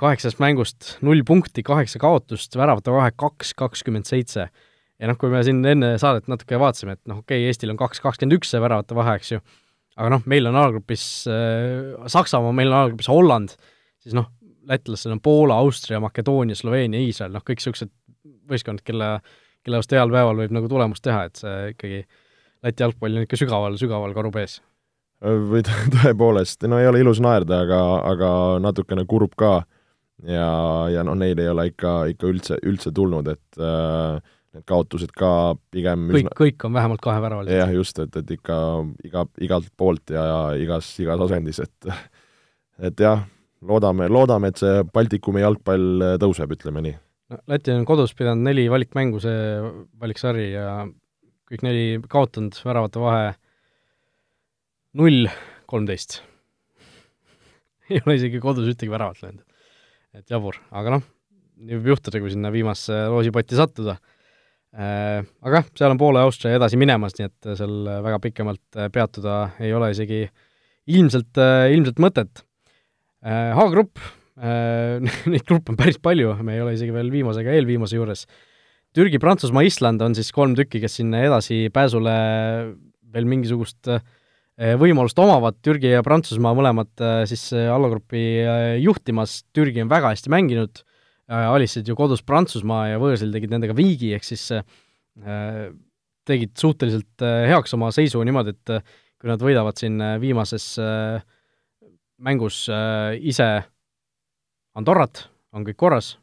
kaheksast 0.00 0.40
mängust 0.42 0.96
null 1.06 1.24
punkti, 1.26 1.64
kaheksa 1.66 2.00
kaotust, 2.02 2.56
väravate 2.58 2.94
vahe 2.94 3.12
kaks, 3.16 3.54
kakskümmend 3.58 4.08
seitse. 4.08 4.48
ja 4.96 5.10
noh, 5.10 5.18
kui 5.20 5.32
me 5.32 5.42
siin 5.44 5.64
enne 5.68 5.96
saadet 6.00 6.28
natuke 6.32 6.58
vaatasime, 6.60 6.96
et 6.96 7.02
noh, 7.10 7.20
okei 7.24 7.42
okay,, 7.42 7.50
Eestil 7.50 7.72
on 7.72 7.80
kaks 7.80 8.00
kakskümmend 8.04 8.38
üks 8.38 8.52
see 8.54 8.62
väravate 8.62 8.96
vahe, 8.96 9.18
eks 9.20 9.34
ju, 9.34 9.42
aga 9.96 10.12
noh, 10.14 10.22
meil 10.28 10.48
on 10.48 10.56
alagrupis 10.56 11.04
äh, 11.28 12.08
Saksamaa, 12.12 12.54
meil 12.56 12.72
on 12.72 12.78
alagrupis 12.82 13.10
Holland, 13.12 13.56
siis 14.00 14.16
noh, 14.16 14.30
lätlastel 14.66 15.14
on 15.14 15.20
Poola, 15.22 15.58
Austria, 15.62 16.00
Makedoonia, 16.02 16.56
Sloveenia, 16.58 17.00
Iisrael, 17.00 17.34
noh, 17.34 17.44
kõik 17.44 17.60
niisugused 17.60 17.92
võistkond, 18.50 18.82
kelle, 18.86 19.16
kelle 19.64 19.82
vastu 19.82 19.98
heal 19.98 20.12
päeval 20.12 20.40
võib 20.42 20.54
nagu 20.54 20.70
tulemust 20.70 21.04
teha, 21.04 21.26
et 21.28 21.42
see 21.42 21.74
ikkagi 21.74 22.06
Läti 22.64 22.82
jalgpall 22.82 23.18
on 23.20 23.26
ikka 23.26 23.36
sügaval, 23.38 23.76
sügaval 23.78 24.14
karu 24.16 24.30
pees. 24.34 24.56
Või 25.22 25.62
tõepoolest, 25.96 26.66
no 26.68 26.80
ei 26.80 26.88
ole 26.88 27.02
ilus 27.04 27.20
naerda, 27.24 27.62
aga, 27.66 27.80
aga 28.12 28.30
natukene 28.62 29.06
kurb 29.08 29.36
ka. 29.38 29.60
ja, 30.26 30.48
ja 30.92 31.04
noh, 31.04 31.16
neil 31.18 31.38
ei 31.40 31.48
ole 31.52 31.68
ikka, 31.72 31.98
ikka 32.12 32.30
üldse, 32.30 32.58
üldse 32.66 32.92
tulnud, 32.94 33.28
et 33.28 33.60
äh, 33.60 34.20
need 34.56 34.66
kaotused 34.68 35.12
ka 35.16 35.54
pigem 35.70 36.08
kõik 36.10 36.22
üsna..., 36.24 36.36
kõik 36.40 36.68
on 36.68 36.76
vähemalt 36.76 37.04
kaheväralised. 37.04 37.56
jah, 37.58 37.72
just, 37.74 37.98
et, 38.02 38.16
et 38.16 38.36
ikka 38.38 38.58
iga, 39.04 39.26
igalt 39.44 39.72
poolt 39.76 40.12
ja, 40.14 40.26
ja 40.26 40.38
igas, 40.60 40.92
igas 41.02 41.24
asendis, 41.28 41.60
et 41.64 41.90
et 42.90 43.00
jah, 43.00 43.24
loodame, 43.64 44.08
loodame, 44.12 44.52
et 44.52 44.60
see 44.60 44.84
Baltikumi 44.92 45.44
jalgpall 45.44 46.16
tõuseb, 46.20 46.56
ütleme 46.58 46.84
nii 46.84 46.96
no 47.32 47.40
Läti 47.50 47.72
on 47.74 47.84
kodus 47.88 48.14
pidanud 48.14 48.46
neli 48.46 48.68
valikmängu, 48.70 49.20
see 49.22 49.58
valiksari 50.00 50.50
ja 50.52 50.84
kõik 51.50 51.62
neli 51.66 51.86
kaotanud, 52.10 52.56
väravate 52.66 53.02
vahe 53.02 53.32
null 54.96 55.28
kolmteist. 55.70 56.20
ei 57.90 58.00
ole 58.02 58.16
isegi 58.18 58.40
kodus 58.42 58.68
ühtegi 58.72 58.92
väravat 58.92 59.22
löönud. 59.22 59.44
et 60.16 60.30
jabur, 60.32 60.58
aga 60.72 60.96
noh, 60.96 61.06
võib 61.70 61.92
juhtuda, 61.92 62.20
kui 62.22 62.32
sinna 62.32 62.52
viimasse 62.54 63.06
loosipotti 63.12 63.58
sattuda. 63.58 63.98
Äh, 64.76 65.22
aga 65.44 65.62
jah, 65.62 65.72
seal 65.78 65.94
on 65.94 66.00
Poola 66.00 66.24
ja 66.24 66.28
Austria 66.28 66.58
edasi 66.58 66.80
minemas, 66.80 67.16
nii 67.16 67.30
et 67.30 67.50
seal 67.60 67.78
väga 68.04 68.20
pikemalt 68.24 68.82
peatuda 68.92 69.38
ei 69.64 69.72
ole 69.76 69.92
isegi 69.94 70.24
ilmselt, 70.92 71.32
äh, 71.40 71.72
ilmselt 71.76 72.02
mõtet. 72.02 72.44
H-grupp 73.26 73.98
Äh, 74.36 75.00
neid 75.32 75.46
gruppe 75.48 75.72
on 75.72 75.78
päris 75.80 75.96
palju, 76.02 76.34
me 76.44 76.58
ei 76.58 76.62
ole 76.64 76.74
isegi 76.76 76.92
veel 76.94 77.08
viimase 77.12 77.40
ega 77.42 77.54
eelviimase 77.56 77.96
juures. 77.96 78.26
Türgi, 78.96 79.20
Prantsusmaa, 79.20 79.64
Island 79.64 80.02
on 80.04 80.16
siis 80.16 80.28
kolm 80.32 80.54
tükki, 80.56 80.80
kes 80.82 80.98
sinna 81.00 81.22
edasipääsule 81.24 82.16
veel 83.16 83.28
mingisugust 83.28 83.88
äh, 83.92 84.04
võimalust 84.56 85.18
omavad, 85.20 85.58
Türgi 85.64 85.90
ja 85.92 86.02
Prantsusmaa 86.04 86.54
mõlemad 86.56 87.04
äh, 87.04 87.22
siis 87.28 87.50
allagrupi 87.52 88.22
juhtimas, 88.80 89.42
Türgi 89.56 89.84
on 89.84 89.92
väga 89.92 90.14
hästi 90.14 90.32
mänginud, 90.32 90.82
alistasid 91.28 91.88
ju 91.90 91.96
kodus 91.98 92.22
Prantsusmaa 92.24 92.92
ja 92.92 93.00
võõrsil 93.02 93.32
tegid 93.34 93.52
nendega 93.52 93.74
viigi, 93.76 94.12
ehk 94.14 94.24
siis 94.24 94.46
tegid 96.26 96.52
suhteliselt 96.60 97.24
heaks 97.50 97.74
oma 97.74 97.88
seisu 97.94 98.20
niimoodi, 98.22 98.52
et 98.54 98.72
kui 99.18 99.30
nad 99.30 99.42
võidavad 99.42 99.74
siin 99.80 99.98
viimases 100.22 100.68
mängus 102.22 102.60
ise 103.18 103.48
Andorrat 104.78 105.24
on 105.56 105.66
kõik 105.66 105.80
korras, 105.80 106.14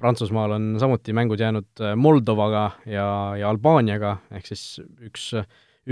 Prantsusmaal 0.00 0.54
on 0.56 0.68
samuti 0.80 1.12
mängud 1.12 1.42
jäänud 1.42 1.82
Moldovaga 2.00 2.70
ja, 2.88 3.06
ja 3.36 3.50
Albaaniaga, 3.52 4.14
ehk 4.32 4.46
siis 4.48 4.64
üks, 5.04 5.34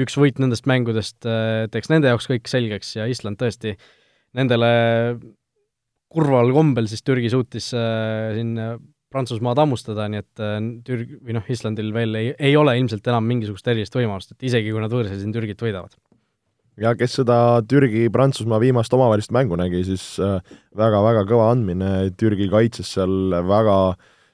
üks 0.05 0.19
võit 0.21 0.39
nendest 0.43 0.69
mängudest 0.71 1.27
äh, 1.29 1.67
teeks 1.73 1.91
nende 1.93 2.13
jaoks 2.13 2.29
kõik 2.31 2.51
selgeks 2.51 2.95
ja 2.99 3.09
Island 3.11 3.41
tõesti 3.41 3.75
nendele 4.39 4.71
kurval 6.13 6.53
kombel 6.57 6.89
siis 6.91 7.05
Türgi 7.05 7.31
suutis 7.33 7.73
äh, 7.77 8.35
siin 8.37 8.55
Prantsusmaad 9.09 9.57
hammustada, 9.63 10.05
nii 10.13 10.21
et 10.21 10.41
Türg-, 10.85 11.15
või 11.25 11.33
noh, 11.39 11.47
Islandil 11.49 11.95
veel 11.95 12.19
ei, 12.19 12.35
ei 12.51 12.57
ole 12.61 12.75
ilmselt 12.77 13.07
enam 13.09 13.25
mingisugust 13.25 13.71
erilist 13.73 13.97
võimalust, 13.97 14.35
et 14.35 14.45
isegi 14.51 14.69
kui 14.69 14.83
nad 14.83 14.93
võõrsil 14.93 15.17
siin 15.17 15.33
Türgit 15.33 15.65
võidavad. 15.65 15.97
Ja 16.79 16.93
kes 16.95 17.17
seda 17.19 17.59
Türgi-Prantsusmaa 17.67 18.61
viimast 18.63 18.93
omavahelist 18.95 19.33
mängu 19.35 19.57
nägi, 19.59 19.81
siis 19.89 20.05
väga-väga 20.21 21.25
äh, 21.25 21.31
kõva 21.31 21.49
andmine, 21.55 21.91
Türgi 22.21 22.51
kaitses 22.53 22.93
seal 22.95 23.33
väga 23.49 23.79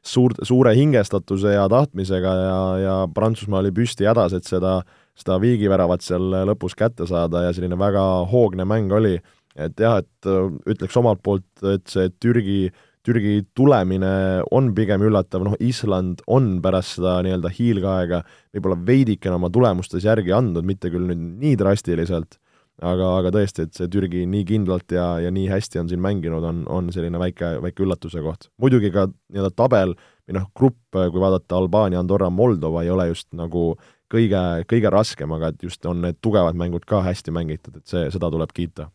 suur, 0.05 0.35
suure 0.45 0.75
hingestatuse 0.77 1.55
ja 1.55 1.65
tahtmisega 1.73 2.35
ja, 2.37 2.59
ja 2.83 2.97
Prantsusmaa 3.15 3.63
oli 3.63 3.73
püsti 3.75 4.09
hädas, 4.09 4.37
et 4.37 4.49
seda, 4.49 4.83
seda 5.19 5.39
viigiväravat 5.43 6.05
seal 6.05 6.33
lõpus 6.49 6.75
kätte 6.79 7.07
saada 7.11 7.47
ja 7.47 7.55
selline 7.55 7.79
väga 7.79 8.03
hoogne 8.31 8.67
mäng 8.69 8.93
oli. 8.93 9.19
et 9.55 9.79
jah, 9.79 10.01
et 10.03 10.27
äh, 10.27 10.51
ütleks 10.67 10.97
omalt 10.99 11.21
poolt, 11.23 11.47
et 11.71 11.87
see 11.87 12.09
Türgi, 12.19 12.73
Türgi 13.07 13.45
tulemine 13.55 14.43
on 14.51 14.73
pigem 14.75 15.05
üllatav, 15.07 15.45
noh 15.47 15.55
Island 15.63 16.25
on 16.27 16.57
pärast 16.65 16.97
seda 16.97 17.21
nii-öelda 17.23 17.53
hiilgeaega 17.55 18.25
võib-olla 18.57 18.81
veidikene 18.89 19.39
oma 19.39 19.53
tulemustes 19.55 20.09
järgi 20.09 20.35
andnud, 20.35 20.67
mitte 20.67 20.91
küll 20.91 21.07
nüüd 21.07 21.23
nii 21.39 21.55
drastiliselt, 21.61 22.41
aga, 22.83 23.13
aga 23.21 23.31
tõesti, 23.37 23.69
et 23.69 23.79
see 23.79 23.87
Türgi 23.93 24.25
nii 24.27 24.43
kindlalt 24.49 24.91
ja, 24.97 25.07
ja 25.23 25.31
nii 25.31 25.47
hästi 25.53 25.85
on 25.85 25.93
siin 25.93 26.03
mänginud, 26.03 26.43
on, 26.51 26.65
on 26.67 26.91
selline 26.95 27.23
väike, 27.23 27.55
väike 27.63 27.87
üllatuse 27.87 28.27
koht. 28.27 28.51
muidugi 28.59 28.91
ka 28.91 29.07
nii-öelda 29.07 29.55
tabel 29.55 29.95
või 29.95 30.41
noh, 30.41 30.51
grupp, 30.57 30.81
kui 30.91 31.23
vaadata 31.23 31.61
Albaania, 31.61 32.03
Andorra, 32.03 32.31
Moldova, 32.33 32.83
ei 32.83 32.91
ole 32.91 33.13
just 33.13 33.29
nagu 33.37 33.75
kõige, 34.15 34.43
kõige 34.71 34.93
raskem, 34.95 35.33
aga 35.37 35.53
et 35.53 35.65
just 35.67 35.85
on 35.91 36.03
need 36.05 36.21
tugevad 36.25 36.59
mängud 36.59 36.87
ka 36.89 37.03
hästi 37.05 37.35
mängitud, 37.35 37.81
et 37.81 37.91
see, 37.91 38.07
seda 38.15 38.31
tuleb 38.33 38.55
kiita. 38.57 38.89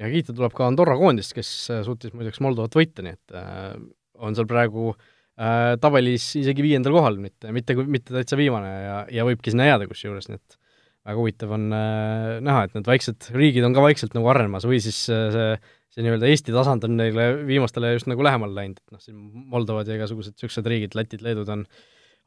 Ja 0.00 0.08
kiita 0.08 0.34
tuleb 0.34 0.54
ka 0.56 0.66
Andorra 0.70 0.96
koondist, 0.98 1.34
kes 1.36 1.50
äh, 1.70 1.82
suutis 1.86 2.14
muideks 2.16 2.40
Moldovat 2.44 2.74
võita, 2.78 3.04
nii 3.04 3.12
et 3.12 3.36
äh, 3.36 3.74
on 4.24 4.38
seal 4.38 4.48
praegu 4.48 4.92
äh, 4.92 5.74
tabelis 5.82 6.30
isegi 6.40 6.64
viiendal 6.64 6.96
kohal, 6.96 7.20
mitte, 7.20 7.52
mitte, 7.54 7.76
mitte 7.84 8.16
täitsa 8.16 8.38
viimane 8.40 8.72
ja, 8.72 8.98
ja 9.20 9.28
võibki 9.28 9.52
sinna 9.52 9.68
jääda 9.68 9.90
kusjuures, 9.90 10.30
nii 10.30 10.40
et 10.40 10.58
väga 11.02 11.18
huvitav 11.18 11.54
on 11.56 11.68
äh, 11.74 12.40
näha, 12.44 12.66
et 12.66 12.76
need 12.76 12.88
väiksed 12.88 13.30
riigid 13.34 13.66
on 13.66 13.74
ka 13.76 13.84
vaikselt 13.84 14.14
nagu 14.16 14.28
arenemas 14.30 14.66
või 14.68 14.78
siis 14.82 15.00
äh, 15.12 15.28
see, 15.34 15.56
see 15.96 16.06
nii-öelda 16.06 16.30
Eesti 16.30 16.54
tasand 16.54 16.86
on 16.86 16.94
neile 16.98 17.32
viimastele 17.48 17.92
just 17.96 18.08
nagu 18.10 18.22
lähemale 18.24 18.54
läinud, 18.58 18.78
et 18.78 18.94
noh, 18.94 19.02
siin 19.02 19.18
Moldovad 19.52 19.90
ja 19.90 19.98
igasugused 19.98 20.36
niisugused 20.36 20.70
riigid, 20.70 20.94
Lätid, 20.98 21.24
Leedud 21.26 21.50
on 21.52 21.66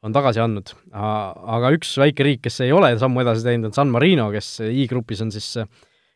on 0.05 0.13
tagasi 0.13 0.41
andnud. 0.43 0.71
aga 0.93 1.73
üks 1.75 1.95
väike 2.01 2.27
riik, 2.27 2.43
kes 2.45 2.61
ei 2.65 2.73
ole 2.75 2.93
sammu 3.01 3.23
edasi 3.23 3.45
teinud, 3.47 3.71
on 3.71 3.77
San 3.77 3.91
Marino, 3.93 4.29
kes 4.33 4.59
I-grupis 4.67 5.23
on 5.25 5.33
siis 5.33 5.49
äh, 5.61 5.69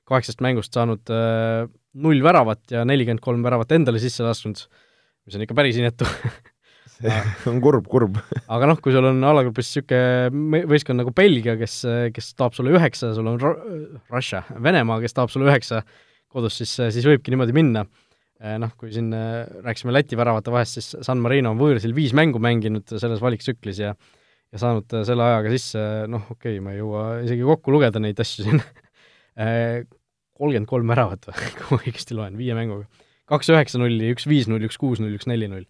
kaheksast 0.10 0.44
mängust 0.46 0.76
saanud 0.76 1.10
äh, 1.14 1.66
null 2.00 2.22
väravat 2.26 2.70
ja 2.74 2.86
nelikümmend 2.88 3.24
kolm 3.26 3.44
väravat 3.46 3.74
endale 3.78 4.02
sisse 4.02 4.26
lasknud, 4.26 4.62
mis 5.26 5.38
on 5.38 5.46
ikka 5.46 5.58
päris 5.58 5.80
inetu 5.82 6.08
see 7.00 7.16
on 7.50 7.62
kurb, 7.64 7.88
kurb 7.90 8.20
aga 8.54 8.70
noh, 8.70 8.82
kui 8.84 8.94
sul 8.96 9.08
on 9.10 9.24
alagrupis 9.32 9.72
niisugune 9.72 10.66
võistkond 10.70 11.02
nagu 11.02 11.14
Belgia, 11.16 11.56
kes, 11.60 11.82
kes 12.16 12.34
tahab 12.38 12.58
sulle 12.58 12.76
üheksa, 12.76 13.14
sul 13.18 13.32
on 13.32 13.42
Russia, 13.42 14.44
Venemaa, 14.62 15.00
kes 15.04 15.18
tahab 15.18 15.34
sulle 15.34 15.50
üheksa 15.50 15.82
kodus, 16.30 16.60
siis, 16.62 16.76
siis 16.94 17.08
võibki 17.10 17.34
niimoodi 17.34 17.56
minna. 17.58 17.88
Äh, 18.40 18.56
noh, 18.62 18.72
kui 18.80 18.88
siin 18.96 19.12
äh, 19.12 19.44
rääkisime 19.66 19.92
Läti 19.92 20.16
väravate 20.16 20.52
vahest, 20.54 20.78
siis 20.78 20.94
San 21.04 21.20
Marino 21.20 21.52
on 21.52 21.60
võõrsil 21.60 21.92
viis 21.96 22.14
mängu 22.16 22.40
mänginud 22.40 22.88
selles 22.96 23.20
valiktsüklis 23.24 23.82
ja 23.84 23.94
ja 24.50 24.58
saanud 24.62 24.96
selle 25.06 25.22
ajaga 25.22 25.52
sisse, 25.54 25.82
noh, 26.10 26.24
okei 26.34 26.56
okay,, 26.56 26.62
ma 26.64 26.72
ei 26.74 26.80
jõua 26.80 27.02
isegi 27.22 27.44
kokku 27.46 27.74
lugeda 27.76 28.00
neid 28.02 28.18
asju 28.24 28.48
siin 28.48 28.62
kolmkümmend 30.40 30.70
kolm 30.72 30.90
väravat 30.90 31.28
või, 31.30 31.50
kui 31.58 31.68
ma 31.68 31.82
õigesti 31.84 32.18
loen, 32.18 32.40
viie 32.40 32.56
mänguga. 32.58 32.88
kaks 33.30 33.52
üheksa 33.54 33.82
nulli, 33.82 34.10
üks 34.16 34.26
viis 34.30 34.48
null, 34.50 34.64
üks 34.66 34.80
kuus 34.82 35.04
null, 35.04 35.14
üks 35.20 35.28
neli 35.30 35.52
null. 35.52 35.68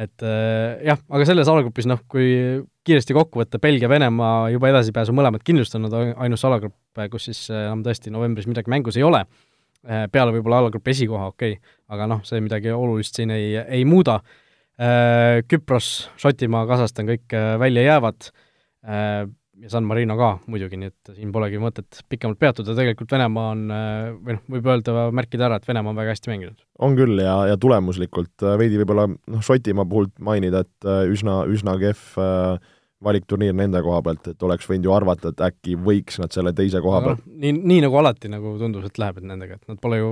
et 0.00 0.24
äh, 0.24 0.80
jah, 0.88 1.04
aga 1.12 1.28
selles 1.28 1.52
alagrupis 1.52 1.86
noh, 1.86 2.00
kui 2.10 2.64
kiiresti 2.88 3.14
kokku 3.14 3.44
võtta, 3.44 3.60
Belgia-Venemaa 3.62 4.48
juba 4.56 4.72
edasipääsu 4.72 5.14
mõlemad 5.14 5.44
kindlustanud, 5.44 5.94
ainus 6.16 6.48
alagrupp, 6.48 7.04
kus 7.12 7.28
siis 7.28 7.44
enam 7.52 7.84
tõesti 7.84 8.10
novembris 8.10 8.48
midagi 8.48 8.72
mängus 8.72 8.96
ei 8.96 9.04
ole 9.04 9.26
peale 9.80 10.34
võib-olla 10.34 10.60
alagrupi 10.64 10.92
esikoha, 10.92 11.30
okei 11.32 11.56
okay., 11.56 11.74
aga 11.90 12.06
noh, 12.10 12.22
see 12.26 12.40
midagi 12.44 12.72
olulist 12.74 13.16
siin 13.16 13.32
ei, 13.34 13.54
ei 13.60 13.84
muuda 13.88 14.20
äh,, 14.20 15.40
Küpros, 15.48 16.10
Šotimaa, 16.20 16.66
Kasahstan 16.68 17.08
kõik 17.08 17.36
äh, 17.36 17.54
välja 17.60 17.86
jäävad 17.86 18.28
äh,, 18.84 19.24
ja 19.60 19.70
San 19.72 19.84
Marino 19.88 20.16
ka 20.16 20.30
muidugi, 20.48 20.78
nii 20.80 20.90
et 20.90 21.12
siin 21.16 21.32
polegi 21.34 21.60
mõtet 21.60 22.00
pikemalt 22.08 22.40
peatuda, 22.40 22.74
tegelikult 22.76 23.12
Venemaa 23.12 23.52
on, 23.54 23.64
või 24.24 24.36
noh, 24.36 24.44
võib 24.56 24.68
öelda, 24.72 25.06
märkida 25.16 25.48
ära, 25.48 25.58
et 25.60 25.68
Venemaa 25.68 25.92
on 25.92 26.00
väga 26.00 26.14
hästi 26.14 26.32
mänginud. 26.32 26.62
on 26.80 26.96
küll 26.96 27.20
ja, 27.20 27.34
ja 27.50 27.58
tulemuslikult 27.60 28.46
veidi 28.60 28.80
võib-olla 28.80 29.08
noh, 29.10 29.44
Šotimaa 29.44 29.88
puhul 29.88 30.08
mainida, 30.24 30.64
et 30.64 30.88
äh, 30.88 31.02
üsna, 31.12 31.42
üsna 31.50 31.76
kehv 31.80 32.20
äh, 32.20 32.70
valikturniir 33.04 33.54
nende 33.56 33.80
koha 33.84 34.00
pealt, 34.04 34.26
et 34.28 34.42
oleks 34.44 34.66
võinud 34.68 34.84
ju 34.84 34.92
arvata, 34.92 35.30
et 35.32 35.40
äkki 35.46 35.76
võiks 35.80 36.18
nad 36.20 36.32
selle 36.34 36.52
teise 36.56 36.82
koha 36.84 37.00
peal. 37.04 37.14
no, 37.16 37.36
nii, 37.44 37.54
nii 37.72 37.78
nagu 37.86 37.96
alati 37.96 38.28
nagu 38.28 38.52
tundus, 38.60 38.84
et 38.90 39.00
läheb, 39.00 39.22
et 39.22 39.26
nendega, 39.30 39.56
et 39.56 39.72
nad 39.72 39.80
pole 39.80 40.00
ju 40.02 40.10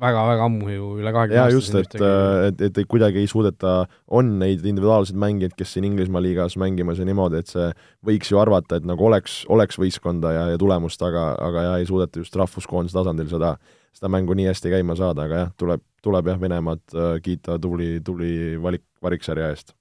väga-väga 0.00 0.46
ammu 0.48 0.70
ju 0.72 0.88
üle 1.02 1.12
kahekümne 1.14 1.42
jaa, 1.42 1.52
just, 1.52 1.76
et, 1.76 1.96
et, 2.00 2.64
et, 2.64 2.80
et 2.80 2.90
kuidagi 2.90 3.20
ei 3.20 3.28
suudeta, 3.30 3.74
on 4.08 4.32
neid 4.40 4.64
individuaalseid 4.64 5.20
mängijaid, 5.20 5.56
kes 5.58 5.76
siin 5.76 5.88
Inglismaa 5.90 6.24
liigas 6.24 6.56
mängimas 6.60 7.00
ja 7.00 7.08
niimoodi, 7.08 7.44
et 7.44 7.52
see 7.52 7.68
võiks 8.08 8.32
ju 8.32 8.40
arvata, 8.40 8.80
et 8.80 8.88
nagu 8.88 9.08
oleks, 9.10 9.42
oleks 9.52 9.80
võistkonda 9.80 10.32
ja, 10.32 10.48
ja 10.54 10.60
tulemust, 10.60 11.04
aga, 11.04 11.28
aga 11.44 11.68
jah, 11.68 11.78
ei 11.82 11.88
suudeta 11.92 12.24
just 12.24 12.40
rahvuskoondise 12.40 12.96
tasandil 12.96 13.28
seda, 13.36 13.54
seda 13.94 14.12
mängu 14.16 14.36
nii 14.36 14.48
hästi 14.48 14.72
käima 14.72 14.96
saada, 14.96 15.28
aga 15.28 15.44
jah, 15.44 15.54
tuleb, 15.60 15.84
tuleb 16.04 16.32
jah, 16.32 16.40
Venemaad 16.40 16.84
äh, 16.96 17.16
kiita 17.24 17.60
tubli, 17.60 17.98
tubli 18.04 18.34
valik, 18.64 18.86
variksarja 19.04 19.52
eest 19.52 19.76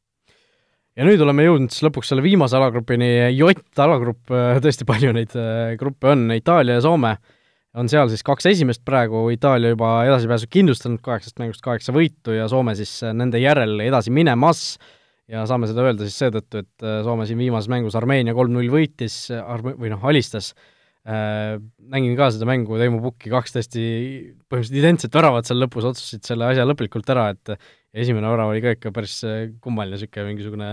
ja 0.97 1.05
nüüd 1.07 1.21
oleme 1.25 1.45
jõudnud 1.47 1.73
siis 1.73 1.85
lõpuks 1.87 2.11
selle 2.11 2.23
viimase 2.25 2.57
alagrupini, 2.59 3.09
J-alagrupp, 3.33 4.33
äh, 4.33 4.59
tõesti 4.63 4.87
palju 4.87 5.13
neid 5.15 5.33
äh, 5.39 5.73
gruppe 5.79 6.11
on, 6.13 6.27
Itaalia 6.35 6.77
ja 6.77 6.83
Soome 6.85 7.15
on 7.73 7.89
seal 7.89 8.11
siis 8.11 8.21
kaks 8.25 8.45
esimest 8.51 8.83
praegu, 8.85 9.25
Itaalia 9.33 9.73
juba 9.73 9.95
edasipääsu 10.05 10.49
kindlustanud, 10.53 11.01
kaheksast 11.05 11.39
mängust 11.41 11.63
kaheksa 11.65 11.95
võitu 11.95 12.35
ja 12.37 12.49
Soome 12.51 12.75
siis 12.77 12.99
äh, 13.05 13.15
nende 13.17 13.41
järel 13.41 13.79
edasi 13.85 14.13
minemas. 14.13 14.73
Ja 15.31 15.45
saame 15.47 15.69
seda 15.69 15.85
öelda 15.85 16.03
siis 16.03 16.17
seetõttu, 16.19 16.59
et 16.59 16.83
Soome 17.05 17.23
siin 17.25 17.39
viimases 17.39 17.69
mängus 17.71 17.95
Armeenia 17.95 18.35
kolm-null 18.35 18.67
võitis, 18.69 19.15
Arme-, 19.31 19.71
või 19.79 19.93
noh, 19.93 20.01
alistas 20.11 20.51
äh,, 21.09 21.59
nägin 21.93 22.17
ka 22.19 22.29
seda 22.33 22.47
mängu, 22.49 22.79
Teemu 22.79 23.01
Pukki 23.03 23.31
kaks 23.33 23.55
täiesti 23.55 23.83
põhimõtteliselt 24.47 24.79
identset 24.79 25.15
väravat 25.19 25.49
seal 25.49 25.61
lõpus, 25.63 25.87
otsustasid 25.89 26.27
selle 26.27 26.49
asja 26.49 26.67
lõplikult 26.67 27.09
ära, 27.13 27.29
et 27.35 27.55
esimene 28.03 28.31
värav 28.31 28.53
oli 28.53 28.63
ka 28.63 28.75
ikka 28.77 28.93
päris 28.95 29.19
äh, 29.27 29.45
kummaline, 29.63 29.97
niisugune 29.97 30.29
mingisugune 30.31 30.71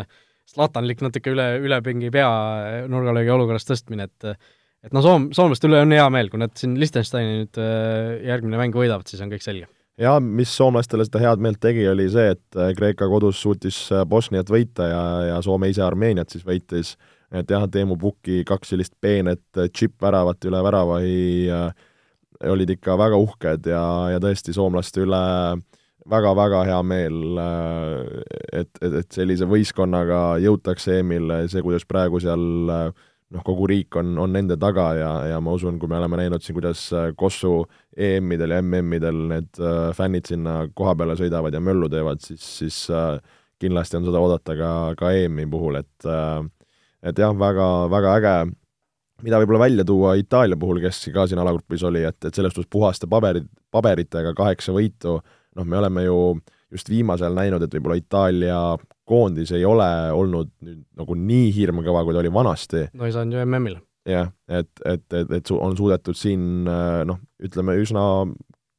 slatanlik 0.51 1.03
natuke 1.05 1.35
üle, 1.35 1.51
üle 1.63 1.79
pingi 1.87 2.11
pea 2.15 2.31
nurgalöögi 2.91 3.35
olukorras 3.35 3.69
tõstmine, 3.69 4.09
et 4.11 4.33
et 4.81 4.95
noh, 4.97 5.05
soom-, 5.05 5.29
soomlaste 5.37 5.69
üle 5.69 5.83
on 5.85 5.93
hea 5.93 6.07
meel, 6.13 6.31
kui 6.33 6.41
nad 6.41 6.55
siin 6.57 6.79
Liechtensteini 6.81 7.43
nüüd 7.43 7.61
äh, 7.61 8.17
järgmine 8.31 8.61
mäng 8.61 8.77
võidavad, 8.77 9.07
siis 9.11 9.21
on 9.25 9.33
kõik 9.33 9.45
selge. 9.45 9.69
jaa, 10.01 10.17
mis 10.25 10.53
soomlastele 10.57 11.05
seda 11.05 11.21
head 11.21 11.43
meelt 11.45 11.61
tegi, 11.61 11.85
oli 11.91 12.09
see, 12.13 12.33
et 12.37 12.59
äh, 12.59 12.73
Kreeka 12.79 13.09
kodus 13.13 13.43
suutis 13.43 13.83
Bosniat 14.09 14.51
võita 14.51 14.89
ja, 14.89 15.03
ja 15.35 15.41
Soome 15.45 15.69
ise 15.73 15.85
Armeeniat 15.85 16.33
siis 16.33 16.47
võitis, 16.47 16.95
et 17.33 17.51
jah, 17.51 17.67
Teemu 17.71 17.97
Pukki 18.01 18.43
kaks 18.49 18.75
sellist 18.75 18.97
peenet 19.01 19.45
džipp-väravat 19.61 20.49
üle 20.51 20.63
väravai 20.67 21.11
äh, 21.51 21.89
olid 22.51 22.73
ikka 22.77 22.97
väga 22.99 23.19
uhked 23.21 23.69
ja, 23.71 23.85
ja 24.15 24.23
tõesti 24.23 24.55
soomlaste 24.57 25.05
üle 25.05 25.21
äh, 25.21 25.61
väga-väga 26.09 26.65
hea 26.69 26.81
meel, 26.87 27.39
äh, 27.39 28.61
et, 28.61 28.71
et, 28.81 28.99
et 29.03 29.15
sellise 29.15 29.49
võistkonnaga 29.49 30.41
jõutakse 30.43 31.01
EM-ile, 31.01 31.45
see, 31.51 31.63
kuidas 31.65 31.87
praegu 31.89 32.21
seal 32.23 32.73
äh, 32.73 32.87
noh, 33.31 33.45
kogu 33.47 33.69
riik 33.71 33.97
on, 34.01 34.15
on 34.23 34.33
nende 34.35 34.57
taga 34.61 34.91
ja, 34.99 35.11
ja 35.35 35.41
ma 35.45 35.55
usun, 35.57 35.79
kui 35.81 35.91
me 35.91 35.99
oleme 36.01 36.23
näinud 36.23 36.45
siin, 36.45 36.57
kuidas 36.59 36.87
äh, 36.97 37.11
Kossu 37.19 37.65
EM-idel 37.97 38.57
ja 38.57 38.63
MM-idel 38.65 39.27
need 39.35 39.61
fännid 39.97 40.31
sinna 40.31 40.63
koha 40.75 40.97
peale 40.99 41.19
sõidavad 41.21 41.55
ja 41.55 41.63
möllu 41.63 41.91
teevad, 41.93 42.23
siis, 42.25 42.47
siis 42.63 42.81
kindlasti 43.61 44.01
on 44.01 44.09
seda 44.09 44.23
oodata 44.23 44.57
ka, 44.57 44.73
ka 44.99 45.13
EM-i 45.21 45.47
puhul, 45.51 45.83
et 45.83 46.11
et 47.03 47.19
jah, 47.19 47.35
väga, 47.37 47.67
väga 47.93 48.15
äge, 48.21 48.35
mida 49.25 49.41
võib-olla 49.43 49.67
välja 49.67 49.85
tuua 49.85 50.15
Itaalia 50.21 50.57
puhul, 50.57 50.81
kes 50.85 51.03
ka 51.15 51.27
siin 51.29 51.41
alagrupis 51.43 51.85
oli, 51.85 52.05
et, 52.09 52.19
et 52.25 52.35
selles 52.35 52.55
suhtes 52.57 52.71
puhaste 52.73 53.09
paberid, 53.11 53.49
paberitega 53.73 54.33
kaheksa 54.37 54.73
võitu 54.77 55.19
äh, 55.19 55.37
noh, 55.57 55.67
me 55.67 55.79
oleme 55.79 56.05
ju 56.05 56.17
just 56.71 56.91
viimasel 56.91 57.35
näinud, 57.35 57.63
et 57.65 57.75
võib-olla 57.75 57.99
Itaalia 57.99 58.61
koondis 59.09 59.51
ei 59.57 59.65
ole 59.67 59.89
olnud 60.15 60.53
nüüd 60.63 60.85
nagu 60.99 61.17
nii 61.19 61.51
hirmkõva, 61.55 62.05
kui 62.07 62.15
ta 62.15 62.23
oli 62.23 62.33
vanasti. 62.33 62.87
no 62.95 63.09
ei 63.09 63.15
saanud 63.15 63.37
ju 63.37 63.43
MM-ile. 63.47 63.83
jah, 64.09 64.31
et, 64.49 64.71
et, 64.85 65.05
et, 65.13 65.37
et 65.41 65.53
on 65.57 65.77
suudetud 65.77 66.17
siin 66.17 66.65
noh, 66.65 67.21
ütleme 67.43 67.77
üsna 67.83 68.05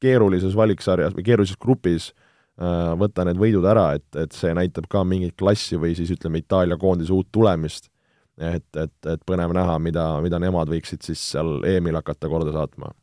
keerulises 0.01 0.55
valiksarjas 0.57 1.13
või 1.17 1.27
keerulises 1.27 1.59
grupis 1.61 2.11
äh, 2.11 2.93
võtta 2.97 3.27
need 3.27 3.41
võidud 3.41 3.67
ära, 3.67 3.91
et, 3.99 4.07
et 4.17 4.31
see 4.35 4.55
näitab 4.57 4.87
ka 4.91 5.03
mingit 5.05 5.35
klassi 5.37 5.79
või 5.81 5.93
siis 5.99 6.13
ütleme, 6.15 6.41
Itaalia 6.41 6.79
koondise 6.79 7.13
uut 7.13 7.29
tulemist. 7.31 7.90
Et, 8.39 8.67
et, 8.77 8.97
et 9.13 9.23
põnev 9.27 9.53
näha, 9.55 9.77
mida, 9.83 10.05
mida 10.23 10.39
nemad 10.41 10.71
võiksid 10.71 11.03
siis 11.05 11.23
seal 11.33 11.59
EM-il 11.67 11.99
hakata 11.99 12.29
korda 12.31 12.53
saatma. 12.55 12.93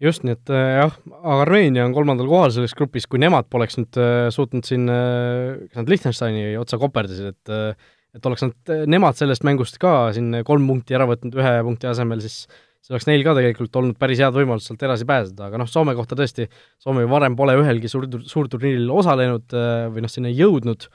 Just, 0.00 0.24
nii 0.24 0.32
et 0.32 0.50
äh, 0.54 0.78
jah, 0.78 0.94
Armeenia 1.28 1.84
on 1.84 1.92
kolmandal 1.92 2.28
kohal 2.30 2.52
selles 2.54 2.72
grupis, 2.76 3.04
kui 3.10 3.20
nemad 3.20 3.50
poleks 3.52 3.76
nüüd 3.76 3.98
äh, 4.00 4.30
suutnud 4.32 4.64
siin, 4.64 4.88
äh, 4.88 5.58
kas 5.68 5.82
nad 5.82 5.92
Liechtensteini 5.92 6.44
otsa 6.60 6.80
koperdasid, 6.80 7.34
et 7.36 7.88
et 8.10 8.24
oleks 8.26 8.42
nad, 8.42 8.72
nemad 8.90 9.14
sellest 9.14 9.44
mängust 9.46 9.76
ka 9.78 10.08
siin 10.16 10.40
kolm 10.42 10.64
punkti 10.66 10.96
ära 10.96 11.04
võtnud 11.06 11.36
ühe 11.38 11.52
punkti 11.62 11.86
asemel, 11.86 12.18
siis 12.24 12.40
see 12.82 12.94
oleks 12.96 13.06
neil 13.06 13.22
ka 13.22 13.36
tegelikult 13.36 13.76
olnud 13.78 14.00
päris 14.00 14.18
head 14.18 14.34
võimalused 14.34 14.66
sealt 14.66 14.82
edasi 14.88 15.06
pääseda, 15.06 15.46
aga 15.46 15.60
noh, 15.60 15.68
Soome 15.70 15.94
kohta 15.94 16.18
tõesti, 16.18 16.48
Soome 16.82 17.04
varem 17.06 17.36
pole 17.38 17.54
ühelgi 17.60 17.92
suur, 17.92 18.08
suurturniiril 18.32 18.90
osalenud 18.90 19.54
või 19.94 20.02
noh, 20.02 20.10
sinna 20.10 20.32
jõudnud, 20.32 20.88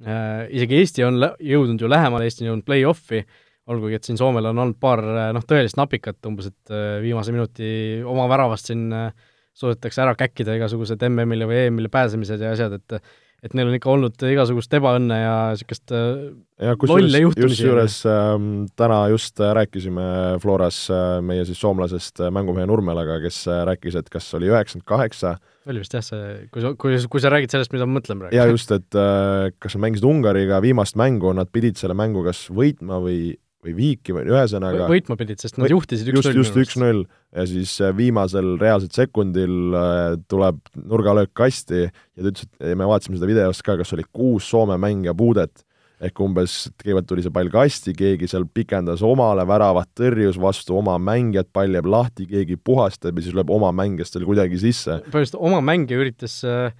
isegi 0.00 0.80
Eesti 0.82 1.04
on 1.06 1.22
jõudnud 1.40 1.80
ju 1.80 1.88
lähemale, 1.88 2.26
Eesti 2.28 2.44
on 2.44 2.50
jõudnud 2.50 2.66
play-off'i, 2.68 3.22
olgugi, 3.72 3.96
et 3.98 4.06
siin 4.06 4.18
Soomel 4.20 4.50
on 4.50 4.58
olnud 4.62 4.78
paar 4.80 5.00
noh, 5.34 5.44
tõelist 5.48 5.78
napikat, 5.80 6.18
umbes 6.28 6.50
et 6.52 6.74
äh, 6.74 6.98
viimase 7.02 7.34
minuti 7.34 7.68
oma 8.06 8.28
väravast 8.30 8.70
siin 8.70 8.90
äh, 8.94 9.08
suudetakse 9.56 10.04
ära 10.04 10.16
käkkida 10.18 10.56
igasugused 10.58 11.02
MM-ile 11.08 11.48
või 11.48 11.62
EM-ile 11.64 11.90
pääsemised 11.92 12.42
ja 12.44 12.52
asjad, 12.56 12.76
et 12.76 13.00
et 13.44 13.52
neil 13.54 13.68
on 13.68 13.76
ikka 13.76 13.90
olnud 13.92 14.22
igasugust 14.30 14.72
ebaõnne 14.78 15.16
ja 15.20 15.34
niisugust 15.52 15.92
äh, 15.94 16.22
lolle 16.88 17.20
juhtumisi. 17.20 17.60
kusjuures 17.60 17.98
äh, 18.08 18.32
täna 18.80 19.00
just 19.12 19.42
äh, 19.44 19.52
rääkisime 19.58 20.06
Floras 20.42 20.86
äh, 20.90 21.18
meie 21.22 21.44
siis 21.46 21.60
soomlasest 21.62 22.24
äh, 22.24 22.32
mängumehe 22.34 22.66
Nurmelaga, 22.66 23.20
kes 23.22 23.42
äh, 23.52 23.62
rääkis, 23.68 23.98
et 24.00 24.08
kas 24.12 24.28
oli 24.38 24.50
üheksakümmend 24.50 24.88
kaheksa, 24.88 25.36
oli 25.66 25.82
vist 25.82 25.96
jah, 25.96 26.04
see, 26.04 26.36
kui 26.54 26.62
sa, 26.62 26.74
kui, 26.78 26.98
kui 27.10 27.22
sa 27.22 27.32
räägid 27.32 27.54
sellest, 27.54 27.72
mida 27.74 27.88
ma 27.88 27.98
mõtlen 27.98 28.20
praegu. 28.22 28.36
ja 28.36 28.46
just, 28.50 28.70
et 28.74 28.98
äh, 28.98 29.50
kas 29.62 29.76
nad 29.76 29.86
mängisid 29.86 30.06
Ungariga 30.08 30.60
viimast 30.64 30.98
mängu, 30.98 31.32
nad 31.36 31.50
pidid 31.52 31.80
selle 31.80 31.96
mängu 31.98 32.24
kas 32.26 32.46
võitma 32.54 33.00
või 33.02 33.34
või 33.66 33.74
viiki 33.76 34.14
või 34.14 34.28
ühesõnaga 34.30 34.86
võitma 34.90 35.16
pidid, 35.18 35.40
sest 35.42 35.58
nad 35.58 35.70
juhtisid 35.72 36.10
üks-null. 36.12 36.38
just, 36.38 36.54
just 36.54 36.60
üks-null 36.62 37.02
ja 37.34 37.46
siis 37.50 37.72
äh, 37.82 37.92
viimasel 37.96 38.54
reaalsel 38.60 38.92
sekundil 38.94 39.74
äh, 39.74 40.16
tuleb 40.30 40.60
nurgalöök 40.78 41.32
kasti 41.36 41.86
ja 41.86 41.90
ta 41.90 42.30
ütles, 42.30 42.46
et 42.60 42.78
me 42.78 42.88
vaatasime 42.88 43.18
seda 43.18 43.30
videost 43.30 43.64
ka, 43.66 43.78
kas 43.80 43.94
oli 43.96 44.06
kuus 44.14 44.46
Soome 44.52 44.78
mängija 44.80 45.16
puudet, 45.18 45.65
ehk 46.04 46.20
umbes 46.20 46.56
kõigepealt 46.82 47.08
tuli 47.08 47.24
see 47.24 47.32
pall 47.32 47.52
kasti, 47.52 47.94
keegi 47.96 48.28
seal 48.28 48.44
pikendas 48.52 49.04
omale 49.06 49.46
väravat, 49.48 49.88
tõrjus 49.96 50.36
vastu 50.40 50.76
oma 50.76 50.98
mängijat, 51.00 51.48
pall 51.56 51.72
jääb 51.72 51.88
lahti, 51.88 52.26
keegi 52.28 52.58
puhastab 52.60 53.16
ja 53.16 53.24
siis 53.24 53.36
lööb 53.36 53.52
oma 53.54 53.72
mängijast 53.76 54.18
veel 54.18 54.28
kuidagi 54.28 54.60
sisse. 54.60 55.00
põhimõtteliselt 55.06 55.40
oma 55.40 55.62
mängija 55.64 56.02
üritas 56.02 56.36
äh, 56.44 56.74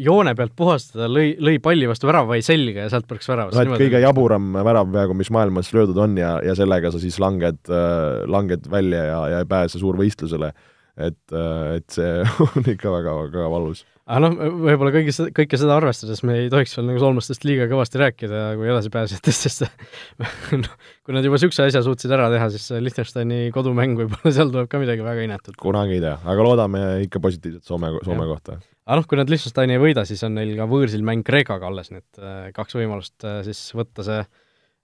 joone 0.00 0.34
pealt 0.36 0.52
puhastada, 0.56 1.08
lõi, 1.08 1.32
lõi 1.40 1.56
palli 1.62 1.88
vastu 1.88 2.08
väravai 2.10 2.40
selga 2.44 2.84
ja 2.84 2.92
sealt 2.92 3.08
põrkas 3.08 3.30
väravas. 3.30 3.56
noh, 3.56 3.76
et 3.76 3.84
kõige 3.86 4.02
jaburam 4.02 4.50
värav 4.60 4.90
peaaegu, 4.92 5.16
mis 5.16 5.32
maailmas 5.32 5.72
löödud 5.76 5.96
on 6.04 6.18
ja, 6.20 6.34
ja 6.44 6.56
sellega 6.58 6.92
sa 6.92 7.00
siis 7.02 7.16
langed 7.22 7.72
äh,, 7.72 8.26
langed 8.30 8.68
välja 8.70 9.06
ja, 9.08 9.22
ja 9.34 9.40
ei 9.44 9.48
pääse 9.48 9.80
suurvõistlusele. 9.80 10.52
Et 10.96 11.34
äh,, 11.34 11.78
et 11.78 11.86
see 11.94 12.20
on 12.46 12.68
ikka 12.72 12.92
väga-väga 12.92 13.48
valus. 13.52 13.84
aga 14.06 14.22
noh, 14.24 14.36
võib-olla 14.64 14.92
kõige, 14.94 15.14
kõike 15.36 15.60
seda 15.60 15.76
arvestades 15.78 16.24
me 16.26 16.38
ei 16.42 16.50
tohiks 16.52 16.74
veel 16.78 16.88
nagu 16.90 17.02
soomlastest 17.02 17.46
liiga 17.48 17.68
kõvasti 17.70 18.02
rääkida, 18.02 18.42
kui 18.58 18.72
edasipääsejatest, 18.72 19.46
sest 19.46 19.66
noh, 20.64 20.74
kui 21.06 21.16
nad 21.16 21.26
juba 21.26 21.38
niisuguse 21.38 21.68
asja 21.68 21.84
suutsid 21.86 22.16
ära 22.16 22.30
teha, 22.32 22.50
siis 22.54 22.70
Liechtensteini 22.80 23.48
kodumäng 23.54 23.98
võib-olla 24.00 24.34
seal 24.36 24.52
tuleb 24.52 24.70
ka 24.72 24.82
midagi 24.82 25.06
väga 25.06 25.28
inetut. 25.28 25.60
kunagi 25.60 25.98
ei 25.98 26.04
tea, 26.08 26.18
aga 26.24 26.46
loodame 26.48 26.84
ikka 27.06 27.22
positiivset 27.22 27.66
Soome, 27.66 27.94
Soome 28.04 28.26
ja. 28.26 28.34
kohta 28.34 28.60
aga 28.90 28.98
noh, 28.98 29.06
kui 29.06 29.18
nad 29.20 29.30
Liechtensteini 29.30 29.76
ei 29.76 29.82
võida, 29.82 30.02
siis 30.08 30.22
on 30.26 30.34
neil 30.34 30.56
ka 30.58 30.66
võõrsil 30.70 31.04
mäng 31.06 31.22
Kreekaga 31.26 31.68
alles, 31.70 31.92
nii 31.92 32.00
et 32.02 32.22
äh, 32.22 32.46
kaks 32.56 32.74
võimalust 32.74 33.26
äh, 33.28 33.40
siis 33.46 33.60
võtta 33.78 34.02
see, 34.06 34.24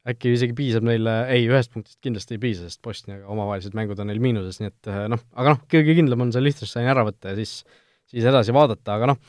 äkki 0.07 0.33
isegi 0.37 0.55
piisab 0.57 0.87
neile, 0.87 1.17
ei, 1.35 1.45
ühest 1.51 1.73
punktist 1.75 1.99
kindlasti 2.05 2.37
ei 2.37 2.43
piisa, 2.43 2.71
sest 2.71 2.83
Bosniaga 2.85 3.27
omavahelised 3.33 3.75
mängud 3.77 4.01
on 4.03 4.11
neil 4.11 4.23
miinuses, 4.23 4.61
nii 4.63 4.71
et 4.71 4.91
äh, 4.93 5.05
noh, 5.11 5.23
aga 5.35 5.55
noh, 5.57 5.63
kõige 5.73 5.97
kindlam 5.99 6.27
on 6.27 6.33
see 6.35 6.45
Liechtensteini 6.45 6.93
ära 6.93 7.05
võtta 7.09 7.33
ja 7.33 7.39
siis, 7.41 7.61
siis 8.11 8.27
edasi 8.27 8.55
vaadata, 8.55 8.99
aga 8.99 9.11
noh 9.13 9.21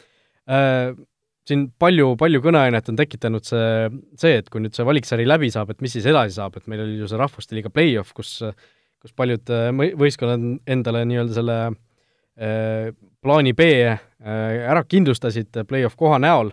äh,, 0.53 0.93
siin 1.47 1.67
palju, 1.80 2.13
palju 2.19 2.43
kõneainet 2.43 2.89
on 2.91 2.99
tekitanud 2.99 3.45
see, 3.47 3.67
see, 4.19 4.39
et 4.41 4.49
kui 4.53 4.61
nüüd 4.61 4.75
see 4.78 4.86
valiksari 4.88 5.25
läbi 5.28 5.49
saab, 5.53 5.71
et 5.73 5.82
mis 5.82 5.95
siis 5.97 6.07
edasi 6.11 6.36
saab, 6.38 6.59
et 6.59 6.67
meil 6.69 6.84
oli 6.84 6.99
ju 6.99 7.09
see 7.09 7.19
Rahvuste 7.19 7.57
Liiga 7.57 7.71
play-off, 7.73 8.13
kus 8.17 8.41
kus 9.01 9.13
paljud 9.17 9.49
võistkonnad 9.97 10.45
endale 10.69 11.03
nii-öelda 11.07 11.36
selle 11.38 11.57
äh, 11.69 12.89
plaani 13.23 13.53
B 13.57 13.67
äh, 13.86 13.99
ära 14.25 14.84
kindlustasid 14.88 15.61
play-off 15.69 15.97
koha 15.99 16.19
näol. 16.21 16.51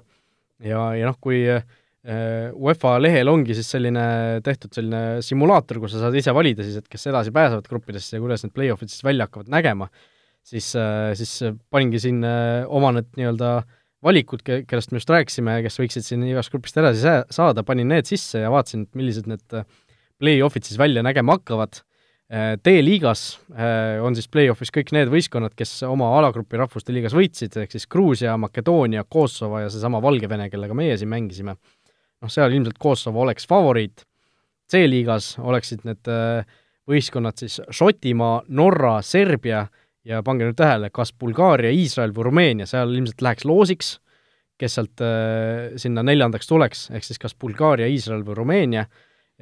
Ja, 0.65 0.93
ja 0.97 1.09
noh, 1.11 1.17
kui 1.21 1.43
äh, 1.51 1.65
UEFA 2.05 2.99
lehel 3.01 3.31
ongi 3.33 3.55
siis 3.57 3.71
selline 3.73 4.03
tehtud 4.45 4.75
selline 4.77 5.23
simulaator, 5.25 5.79
kus 5.81 5.95
sa 5.95 6.03
saad 6.03 6.19
ise 6.21 6.35
valida 6.37 6.67
siis, 6.67 6.77
et 6.83 6.91
kes 6.91 7.09
edasi 7.09 7.33
pääsevad 7.33 7.65
gruppidesse 7.71 8.19
ja 8.19 8.21
kuidas 8.21 8.45
need 8.45 8.53
play-off'id 8.53 8.93
siis 8.93 9.07
välja 9.07 9.25
hakkavad 9.25 9.49
nägema, 9.55 9.89
siis, 10.45 10.69
äh, 10.77 11.15
siis 11.17 11.33
paningi 11.73 12.03
siin 12.05 12.21
oma 12.69 12.93
need 12.99 13.09
nii-öelda 13.17 13.55
valikud, 14.05 14.45
kellest 14.45 14.93
me 14.93 15.01
just 15.01 15.15
rääkisime, 15.15 15.57
kes 15.65 15.81
võiksid 15.81 16.05
siin 16.05 16.29
igast 16.29 16.53
grupist 16.53 16.77
edasi 16.77 17.17
saada, 17.33 17.65
panin 17.65 17.89
need 17.89 18.11
sisse 18.11 18.45
ja 18.45 18.53
vaatasin, 18.53 18.85
et 18.85 19.01
millised 19.01 19.31
need 19.31 19.59
play-off'id 20.21 20.69
siis 20.69 20.77
välja 20.81 21.01
nägema 21.07 21.39
hakkavad 21.39 21.81
Äh, 22.33 22.57
D-liigas 22.57 23.39
äh, 23.53 24.01
on 24.01 24.17
siis 24.17 24.31
play-off'is 24.33 24.73
kõik 24.73 24.95
need 24.97 25.11
võistkonnad, 25.13 25.53
kes 25.55 25.83
oma 25.85 26.09
alagrupi 26.17 26.57
rahvuste 26.57 26.95
liigas 26.95 27.13
võitsid, 27.13 27.53
ehk 27.61 27.75
siis 27.77 27.85
Gruusia, 27.91 28.33
Makedoonia, 28.41 29.05
Kosovo 29.05 29.61
ja 29.61 29.69
seesama 29.69 30.01
Valgevene, 30.03 30.49
kellega 30.49 30.75
meie 30.75 30.97
siin 30.97 31.13
mängisime. 31.13 31.59
Noh, 32.25 32.33
seal 32.33 32.57
ilmselt 32.57 32.81
Kosovo 32.81 33.23
oleks 33.25 33.47
favoriit, 33.49 34.07
C-liigas 34.71 35.35
oleksid 35.45 35.85
need 35.85 36.09
äh, 36.09 36.45
võistkonnad 36.89 37.41
siis 37.41 37.61
Šotimaa, 37.73 38.43
Norra, 38.57 38.97
Serbia 39.05 39.67
ja 40.05 40.23
pange 40.25 40.49
nüüd 40.49 40.57
tähele, 40.59 40.91
kas 40.93 41.13
Bulgaaria, 41.17 41.73
Iisrael 41.73 42.13
või 42.17 42.29
Rumeenia, 42.31 42.67
seal 42.69 42.93
ilmselt 42.97 43.25
läheks 43.25 43.47
loosiks, 43.49 43.95
kes 44.61 44.77
sealt 44.77 45.03
sinna 45.81 46.05
neljandaks 46.07 46.47
tuleks, 46.47 46.85
ehk 46.95 47.07
siis 47.07 47.19
kas 47.19 47.35
Bulgaaria, 47.35 47.89
Iisrael 47.91 48.23
või 48.27 48.37
Rumeenia. 48.39 48.85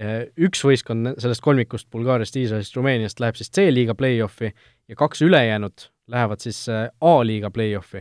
Äh, 0.01 0.31
üks 0.41 0.63
võistkond 0.65 1.19
sellest 1.21 1.43
kolmikust 1.45 1.91
Bulgaariast, 1.93 2.37
Iisraelist, 2.41 2.77
Rumeeniast 2.79 3.19
läheb 3.21 3.37
siis 3.37 3.51
C-liiga 3.53 3.93
play-off'i 3.93 4.49
ja 4.89 4.97
kaks 4.97 5.21
ülejäänut 5.27 5.91
lähevad 6.09 6.41
siis 6.41 6.63
äh, 6.73 6.87
A-liiga 7.05 7.51
play-off'i, 7.53 8.01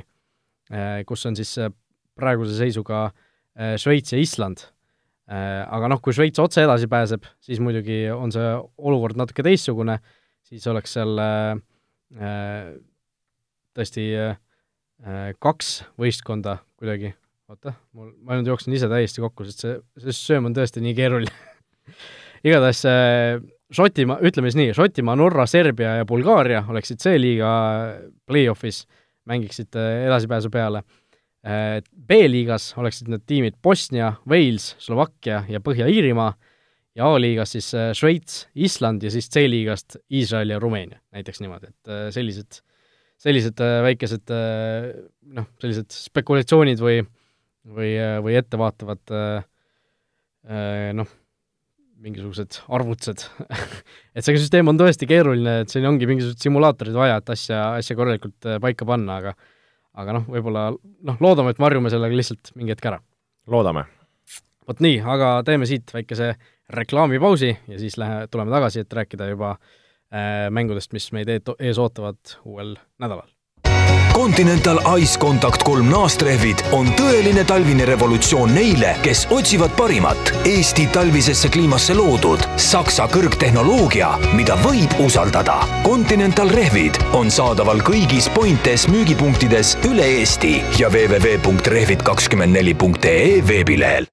äh, 0.71 1.01
kus 1.05 1.25
on 1.27 1.35
siis 1.35 1.51
praeguse 2.15 2.55
seisuga 2.55 3.09
Šveits 3.55 4.13
ja 4.13 4.19
Island. 4.21 4.63
Aga 5.31 5.89
noh, 5.91 5.99
kui 6.03 6.15
Šveits 6.15 6.39
otse 6.43 6.63
edasi 6.65 6.87
pääseb, 6.91 7.27
siis 7.43 7.59
muidugi 7.63 8.05
on 8.11 8.33
see 8.35 8.47
olukord 8.83 9.19
natuke 9.19 9.43
teistsugune, 9.47 9.97
siis 10.47 10.65
oleks 10.67 10.95
seal 10.97 11.19
tõesti 13.75 14.07
kaks 15.39 15.69
võistkonda 15.99 16.57
kuidagi, 16.79 17.13
oota, 17.51 17.75
mul, 17.95 18.11
ma 18.23 18.39
nüüd 18.39 18.51
jooksen 18.51 18.75
ise 18.75 18.91
täiesti 18.91 19.23
kokku, 19.23 19.47
sest 19.47 19.63
see, 19.63 19.77
see 20.03 20.17
sööm 20.17 20.49
on 20.49 20.57
tõesti 20.57 20.83
nii 20.83 20.97
keeruline 20.97 21.31
igatahes 22.47 22.85
äh, 22.89 23.41
Šotimaa, 23.71 24.19
ütleme 24.27 24.49
siis 24.51 24.59
nii, 24.59 24.71
Šotimaa, 24.75 25.15
Norra, 25.15 25.45
Serbia 25.47 25.93
ja 26.01 26.07
Bulgaaria 26.07 26.65
oleksid 26.67 26.99
C-liiga 26.99 27.51
play-off'is, 28.27 28.81
mängiksid 29.31 29.77
äh, 29.79 30.07
edasipääsu 30.09 30.51
peale. 30.51 30.81
Äh, 31.41 31.79
B-liigas 32.07 32.71
oleksid 32.77 33.09
need 33.09 33.23
tiimid 33.29 33.57
Bosnia, 33.63 34.13
Wales, 34.29 34.75
Slovakkia 34.81 35.43
ja 35.49 35.61
Põhja-Iirimaa 35.63 36.33
ja 36.99 37.07
A-liigas 37.07 37.55
siis 37.55 37.71
Šveits, 37.97 38.43
Island 38.53 39.03
ja 39.05 39.13
siis 39.13 39.29
C-liigast 39.31 39.97
Iisrael 40.11 40.53
ja 40.53 40.59
Rumeenia, 40.61 40.99
näiteks 41.15 41.41
niimoodi, 41.41 41.71
et 41.71 42.13
sellised, 42.13 42.59
sellised 43.21 43.63
väikesed 43.87 44.33
noh, 45.31 45.47
sellised 45.63 45.95
spekulatsioonid 45.95 46.83
või, 46.83 46.99
või, 47.63 47.95
või 48.27 48.35
ettevaatavad 48.41 49.15
noh, 50.99 51.15
mingisugused 52.01 52.61
arvutused. 52.71 53.25
Et 54.15 54.25
see 54.25 54.37
süsteem 54.39 54.69
on 54.71 54.79
tõesti 54.79 55.07
keeruline, 55.09 55.61
et 55.63 55.73
siin 55.73 55.85
ongi 55.87 56.07
mingisugused 56.09 56.41
simulaatorid 56.43 56.97
vaja, 56.97 57.19
et 57.21 57.33
asja, 57.33 57.61
asja 57.79 57.97
korralikult 57.97 58.49
äh, 58.49 58.57
paika 58.63 58.87
panna, 58.87 59.19
aga 59.21 59.35
aga 59.97 60.15
noh, 60.19 60.29
võib-olla 60.31 60.69
noh, 60.71 61.19
loodame, 61.23 61.53
et 61.53 61.59
varjume 61.61 61.91
sellega 61.91 62.17
lihtsalt 62.17 62.53
mingi 62.55 62.75
hetk 62.75 62.87
ära. 62.91 63.01
loodame. 63.51 63.85
vot 64.67 64.79
nii, 64.83 65.01
aga 65.01 65.33
teeme 65.47 65.67
siit 65.69 65.91
väikese 65.93 66.33
reklaamipausi 66.71 67.51
ja 67.67 67.79
siis 67.79 67.97
lähe, 67.99 68.27
tuleme 68.31 68.53
tagasi, 68.53 68.85
et 68.85 68.93
rääkida 68.93 69.27
juba 69.33 69.55
äh, 69.57 70.47
mängudest, 70.53 70.93
mis 70.93 71.11
meid 71.11 71.31
ees 71.31 71.81
ootavad 71.81 72.39
uuel 72.45 72.77
nädalal 73.01 73.29
Continental 74.13 74.79
Ice 74.99 75.19
Contact 75.19 75.63
kolm 75.63 75.87
naastrehvid 75.87 76.55
on 76.75 76.87
tõeline 76.99 77.45
talvine 77.47 77.85
revolutsioon 77.87 78.51
neile, 78.53 78.97
kes 79.05 79.27
otsivad 79.31 79.71
parimat 79.77 80.31
Eesti 80.47 80.87
talvisesse 80.91 81.49
kliimasse 81.51 81.93
loodud 81.95 82.39
Saksa 82.59 83.07
kõrgtehnoloogia, 83.11 84.17
mida 84.35 84.55
võib 84.65 84.89
usaldada. 85.05 85.67
Continental 85.85 86.49
rehvid 86.51 86.93
on 87.17 87.31
saadaval 87.31 87.81
kõigis 87.87 88.29
Pointes 88.35 88.87
müügipunktides 88.91 89.77
üle 89.87 90.05
Eesti 90.19 90.53
ja 90.81 90.89
www.rehvid24.ee 90.91 93.47
veebilehel. 93.47 94.05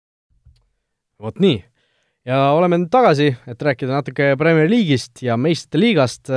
vot 1.19 1.39
nii 1.43 1.59
ja 2.31 2.53
oleme 2.55 2.79
nüüd 2.79 2.95
tagasi, 2.95 3.35
et 3.51 3.63
rääkida 3.63 3.93
natuke 3.99 4.37
Premier 4.39 4.71
League'ist 4.71 5.23
ja 5.27 5.35
meistrite 5.37 5.79
liigast, 5.83 6.31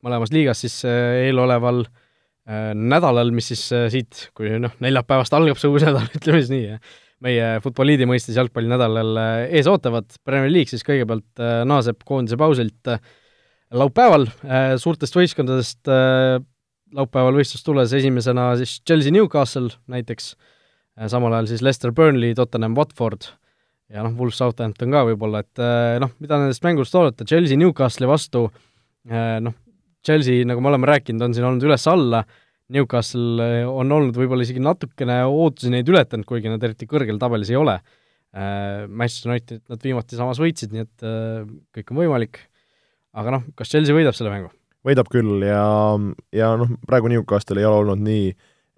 mõlemas 0.00 0.32
liigas 0.32 0.60
siis 0.64 0.80
eeloleval 0.88 1.84
äh, 1.84 1.90
Äh, 1.90 2.05
nädalal, 2.46 3.32
mis 3.34 3.50
siis 3.50 3.64
äh, 3.74 3.88
siit, 3.90 4.28
kui 4.36 4.52
noh, 4.62 4.74
neljapäevast 4.82 5.34
algab 5.34 5.58
see 5.58 5.70
uus 5.72 5.84
nädal, 5.88 6.06
ütleme 6.14 6.42
siis 6.42 6.52
nii, 6.52 6.76
meie 7.26 7.46
Futboliidi 7.64 8.06
mõistes 8.06 8.36
jalgpallinädalal 8.38 9.18
äh, 9.18 9.38
ees 9.58 9.66
ootavad, 9.70 10.06
Premier 10.26 10.52
League 10.52 10.70
siis 10.70 10.86
kõigepealt 10.86 11.42
naaseb 11.66 12.04
koondise 12.06 12.38
pausilt 12.38 12.92
laupäeval, 13.74 14.28
suurtest 14.78 15.16
võistkondadest 15.16 15.88
laupäeval 16.94 17.34
võistlust 17.40 17.66
tulles 17.66 17.90
esimesena 17.98 18.52
siis 18.60 18.76
Chelsea 18.86 19.10
Newcastle 19.10 19.74
näiteks, 19.90 20.36
samal 21.10 21.34
ajal 21.34 21.50
siis 21.50 21.64
Leicester 21.66 21.90
Burnley, 21.90 22.36
Tottenham 22.38 22.76
Watford 22.78 23.26
ja 23.90 24.06
noh, 24.06 24.14
Wolves 24.14 24.38
Southampton 24.38 24.94
ka 24.94 25.02
võib-olla, 25.08 25.42
et 25.42 25.64
noh, 25.98 26.14
mida 26.22 26.38
nendest 26.38 26.62
mängudest 26.62 26.94
oodata, 26.94 27.26
Chelsea 27.26 27.58
Newcastle'i 27.58 28.06
vastu 28.06 28.46
noh, 29.10 29.58
Chelsea, 30.06 30.46
nagu 30.46 30.62
me 30.62 30.70
oleme 30.70 30.88
rääkinud, 30.90 31.24
on 31.26 31.34
siin 31.36 31.46
olnud 31.48 31.66
üles-alla, 31.66 32.22
Newcastle 32.74 33.46
on 33.70 33.92
olnud 33.94 34.16
võib-olla 34.18 34.42
isegi 34.42 34.62
natukene 34.62 35.20
ootusi 35.28 35.70
neid 35.70 35.86
ületanud, 35.90 36.26
kuigi 36.26 36.50
nad 36.50 36.62
eriti 36.66 36.88
kõrgel 36.90 37.18
tabelis 37.22 37.52
ei 37.52 37.58
ole. 37.60 37.76
Manchester 38.34 39.30
United 39.30 39.62
nad 39.70 39.84
viimati 39.86 40.18
samas 40.18 40.40
võitsid, 40.42 40.74
nii 40.74 40.82
et 40.82 41.04
kõik 41.76 41.92
on 41.92 42.00
võimalik, 42.02 42.40
aga 43.16 43.36
noh, 43.36 43.46
kas 43.56 43.70
Chelsea 43.70 43.94
võidab 43.96 44.16
selle 44.18 44.34
mängu? 44.34 44.50
võidab 44.86 45.08
küll 45.10 45.42
ja, 45.42 45.62
ja 46.34 46.52
noh, 46.58 46.76
praegu 46.86 47.10
Newcastle 47.10 47.58
ei 47.58 47.66
ole 47.66 47.80
olnud 47.80 48.02
nii, 48.06 48.28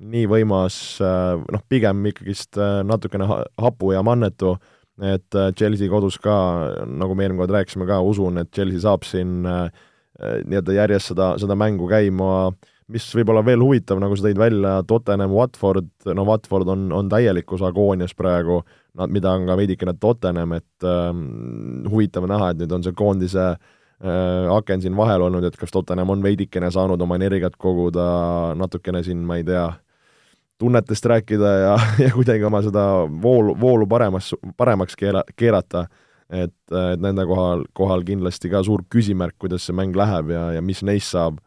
nii 0.09 0.29
võimas, 0.31 0.79
noh, 1.03 1.65
pigem 1.69 2.07
ikkagist 2.13 2.61
natukene 2.89 3.27
hapu 3.29 3.93
ja 3.93 4.01
mannetu, 4.07 4.55
et 5.05 5.37
Chelsea 5.59 5.91
kodus 5.93 6.17
ka, 6.23 6.37
nagu 6.89 7.17
me 7.17 7.27
eelmine 7.27 7.43
kord 7.43 7.53
rääkisime 7.57 7.89
ka, 7.89 8.01
usun, 8.05 8.41
et 8.41 8.53
Chelsea 8.55 8.85
saab 8.85 9.05
siin 9.09 9.45
nii-öelda 10.19 10.75
järjest 10.75 11.13
seda, 11.13 11.33
seda 11.39 11.55
mängu 11.59 11.87
käima 11.91 12.33
äh, 12.49 12.75
mis 12.93 13.07
võib-olla 13.13 13.43
veel 13.45 13.63
huvitav, 13.63 14.01
nagu 14.01 14.17
sa 14.17 14.27
tõid 14.27 14.39
välja, 14.41 14.79
Tottenham, 14.89 15.33
Watford, 15.37 15.91
no 16.17 16.25
Watford 16.29 16.71
on, 16.73 16.87
on 16.97 17.09
täielikus 17.13 17.63
agoonias 17.65 18.15
praegu, 18.17 18.63
nad, 18.99 19.13
mida 19.13 19.35
on 19.37 19.45
ka 19.49 19.57
veidikene 19.61 19.95
Tottenham, 20.01 20.55
et 20.57 20.87
äh, 20.89 21.11
huvitav 21.89 22.29
näha, 22.31 22.53
et 22.53 22.63
nüüd 22.63 22.73
on 22.73 22.87
see 22.87 22.97
koondise 22.97 23.45
äh, 23.53 24.49
aken 24.55 24.85
siin 24.85 24.97
vahel 24.97 25.27
olnud, 25.29 25.45
et 25.45 25.61
kas 25.61 25.75
Tottenham 25.75 26.15
on 26.17 26.25
veidikene 26.25 26.73
saanud 26.73 27.05
oma 27.05 27.21
energiat 27.21 27.59
koguda, 27.61 28.09
natukene 28.59 29.05
siin, 29.05 29.21
ma 29.29 29.37
ei 29.41 29.45
tea, 29.49 29.69
tunnetest 30.59 31.13
rääkida 31.13 31.55
ja, 31.61 31.77
ja 32.07 32.11
kuidagi 32.17 32.49
oma 32.49 32.65
seda 32.65 32.89
voolu, 33.23 33.53
voolu 33.61 33.87
paremas, 33.91 34.33
paremaks 34.57 34.97
keera, 34.97 35.27
keerata, 35.37 35.85
et, 36.31 36.57
et 36.71 37.01
nende 37.01 37.25
kohal, 37.29 37.65
kohal 37.73 38.05
kindlasti 38.05 38.51
ka 38.53 38.63
suur 38.67 38.85
küsimärk, 38.93 39.39
kuidas 39.41 39.67
see 39.69 39.77
mäng 39.77 39.97
läheb 39.97 40.33
ja, 40.35 40.49
ja 40.59 40.65
mis 40.65 40.83
neist 40.87 41.15
saab 41.15 41.41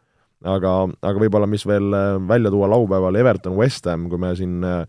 aga, 0.48 0.72
aga 1.02 1.22
võib-olla 1.22 1.48
mis 1.50 1.64
veel 1.68 1.94
äh, 1.96 2.16
välja 2.28 2.52
tuua 2.52 2.68
laupäeval, 2.72 3.16
Everton, 3.20 3.56
West 3.58 3.86
Ham, 3.90 4.08
kui 4.10 4.20
me 4.20 4.32
siin 4.38 4.62
äh, 4.66 4.82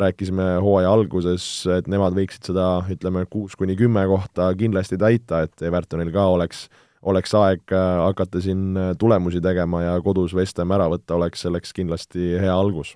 rääkisime 0.00 0.52
hooaja 0.62 0.92
alguses, 0.92 1.44
et 1.74 1.88
nemad 1.90 2.14
võiksid 2.16 2.52
seda, 2.52 2.68
ütleme, 2.92 3.24
kuus 3.30 3.56
kuni 3.58 3.76
kümme 3.78 4.04
kohta 4.10 4.50
kindlasti 4.58 5.00
täita, 5.00 5.44
et 5.48 5.66
Evertonil 5.66 6.12
ka 6.14 6.28
oleks, 6.36 6.68
oleks 7.02 7.34
aeg 7.38 7.74
äh, 7.74 7.92
hakata 8.04 8.42
siin 8.44 8.78
tulemusi 9.00 9.42
tegema 9.44 9.84
ja 9.86 9.96
kodus 10.04 10.36
West 10.36 10.60
Ham 10.62 10.76
ära 10.76 10.90
võtta, 10.92 11.16
oleks 11.18 11.46
selleks 11.46 11.74
kindlasti 11.76 12.36
hea 12.40 12.54
algus. 12.54 12.94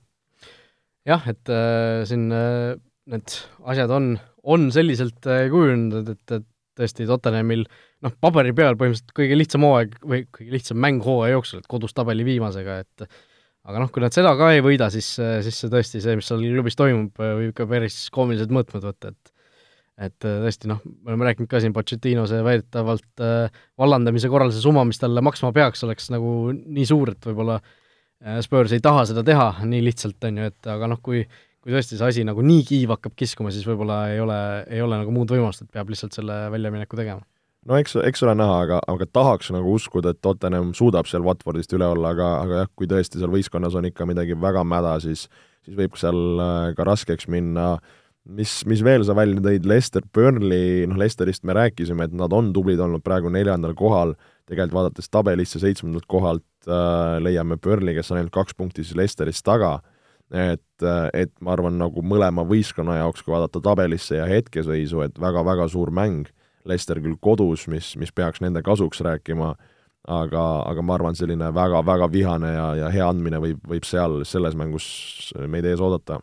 jah, 1.09 1.25
et 1.29 1.51
äh, 1.53 2.05
siin 2.09 2.31
äh, 2.33 2.77
need 3.11 3.41
asjad 3.65 3.91
on, 3.93 4.15
on 4.45 4.69
selliselt 4.75 5.27
äh, 5.31 5.47
kujunenud, 5.53 6.15
et, 6.15 6.37
et 6.39 6.49
tõesti 6.79 7.07
Tottenhamil 7.09 7.65
äh, 7.67 7.83
noh, 8.05 8.15
paberi 8.23 8.55
peal 8.57 8.79
põhimõtteliselt 8.79 9.15
kõige 9.17 9.39
lihtsam 9.39 9.67
hooaeg 9.67 9.95
või 10.05 10.25
kõige 10.35 10.57
lihtsam 10.57 10.81
mäng 10.83 11.05
hooaja 11.05 11.39
jooksul, 11.39 11.63
et 11.63 11.71
kodus 11.71 11.97
tabeli 11.97 12.27
viimasega, 12.27 12.81
et 12.85 13.07
aga 13.65 13.81
noh, 13.81 13.93
kui 13.93 14.05
nad 14.05 14.15
seda 14.17 14.35
ka 14.39 14.51
ei 14.55 14.65
võida, 14.65 14.91
siis, 14.93 15.15
siis 15.17 15.61
see 15.63 15.71
tõesti, 15.73 16.03
see, 16.05 16.19
mis 16.19 16.29
seal 16.29 16.43
klubis 16.45 16.77
toimub, 16.79 17.15
võib 17.21 17.53
ikka 17.53 17.69
päris 17.71 18.03
koomilised 18.15 18.53
mõõtmed 18.55 18.91
võtta, 18.91 19.15
et 19.15 19.33
et 19.95 20.25
tõesti 20.27 20.67
noh, 20.67 20.81
me 20.83 21.13
oleme 21.13 21.29
rääkinud 21.29 21.47
ka 21.47 21.61
siin 21.63 21.71
Pochettino 21.71 22.25
see 22.27 22.41
väidetavalt 22.43 23.23
äh, 23.23 23.61
vallandamise 23.79 24.27
korral 24.27 24.51
see 24.51 24.65
summa, 24.65 24.83
mis 24.89 24.99
talle 24.99 25.23
maksma 25.23 25.53
peaks, 25.55 25.85
oleks 25.87 26.09
nagu 26.11 26.51
nii 26.51 26.87
suur, 26.89 27.13
et 27.13 27.29
võib-olla 27.29 27.61
äh, 27.61 28.41
Spurs 28.43 28.75
ei 28.75 28.83
taha 28.83 29.05
seda 29.07 29.23
teha 29.23 29.53
nii 29.63 29.85
lihtsalt, 29.87 30.19
on 30.27 30.41
ju, 30.43 30.49
et 30.51 30.71
aga 30.75 30.89
noh, 30.91 30.99
kui 30.99 31.23
kui 31.65 31.73
tõesti 31.73 31.97
see 31.97 32.11
asi 32.11 32.25
nagu 32.29 32.45
nii 32.45 32.65
kiiv 32.69 32.93
hakkab 32.93 33.15
kiskuma, 33.17 33.53
siis 33.55 33.65
võib-olla 33.65 34.03
ei 34.13 34.21
ole, 34.21 34.41
ei 34.69 34.83
ole 34.85 34.99
nagu 35.01 35.15
muud 35.15 35.33
võimalust, 35.33 35.65
et 35.65 35.73
peab 35.73 35.89
lihtsalt 35.93 36.17
selle 36.17 36.45
väljamineku 36.53 36.99
tegema. 37.01 37.25
No 37.65 37.79
eks, 37.81 37.97
eks 38.05 38.21
ole 38.27 38.35
näha, 38.37 38.59
aga, 38.67 38.83
aga 38.93 39.07
tahaks 39.09 39.49
nagu 39.55 39.73
uskuda, 39.73 40.13
et 40.13 40.21
Tottenham 40.21 40.75
suudab 40.77 41.09
seal 41.09 41.25
Watfordist 41.25 41.73
üle 41.73 41.89
olla, 41.89 42.13
aga, 42.13 42.29
aga 42.43 42.59
jah, 42.61 42.71
kui 42.77 42.89
tõesti 42.91 43.17
seal 43.17 43.33
võistkonnas 43.33 43.77
on 43.81 43.89
ikka 43.89 44.05
midagi 44.05 44.37
väga 44.37 44.67
mäda, 44.69 44.99
siis 45.01 45.25
siis 45.65 45.79
võib 45.79 45.99
seal 45.99 46.41
äh, 46.43 46.73
ka 46.77 46.87
raskeks 46.87 47.29
minna. 47.33 47.79
mis, 48.25 48.63
mis 48.65 48.81
veel 48.85 49.03
sa 49.05 49.13
välja 49.17 49.41
tõid, 49.45 49.67
Leicester, 49.69 50.05
Burnley, 50.17 50.87
noh 50.89 50.97
Leicesterist 50.97 51.45
me 51.45 51.57
rääkisime, 51.57 52.07
et 52.07 52.15
nad 52.17 52.33
on 52.33 52.53
tublid 52.57 52.81
olnud 52.81 53.05
praegu 53.05 53.29
neljandal 53.29 53.75
kohal, 53.77 54.15
tegelikult 54.49 54.79
vaadates 54.79 55.11
tabelisse 55.13 55.61
seitsmendalt 55.61 56.07
kohalt 56.09 56.69
äh, 56.69 57.19
leiame 57.21 57.59
Burnley, 57.61 57.97
kes 57.97 58.13
on 58.13 58.21
ainult 58.21 58.33
kaks 58.33 58.57
punkti 58.57 58.85
siis 58.85 58.97
Leicesterist 58.97 59.45
taga, 59.45 59.79
et, 60.35 60.87
et 61.15 61.33
ma 61.45 61.55
arvan, 61.55 61.77
nagu 61.79 62.03
mõlema 62.03 62.45
võistkonna 62.49 62.99
jaoks, 62.99 63.23
kui 63.23 63.35
vaadata 63.35 63.63
tabelisse 63.63 64.19
ja 64.19 64.27
hetkeseisu, 64.29 65.05
et 65.07 65.21
väga-väga 65.23 65.69
suur 65.71 65.93
mäng 65.95 66.29
Leicester 66.69 67.01
küll 67.05 67.17
kodus, 67.21 67.67
mis, 67.69 67.93
mis 68.01 68.13
peaks 68.15 68.41
nende 68.43 68.63
kasuks 68.65 69.03
rääkima, 69.05 69.53
aga, 70.11 70.45
aga 70.69 70.85
ma 70.85 70.97
arvan, 70.97 71.17
selline 71.17 71.51
väga-väga 71.55 72.09
vihane 72.13 72.53
ja, 72.55 72.69
ja 72.83 72.93
hea 72.93 73.09
andmine 73.09 73.41
võib, 73.43 73.61
võib 73.69 73.87
seal 73.89 74.23
selles 74.29 74.57
mängus 74.59 74.87
meid 75.51 75.69
ees 75.69 75.83
oodata. 75.85 76.21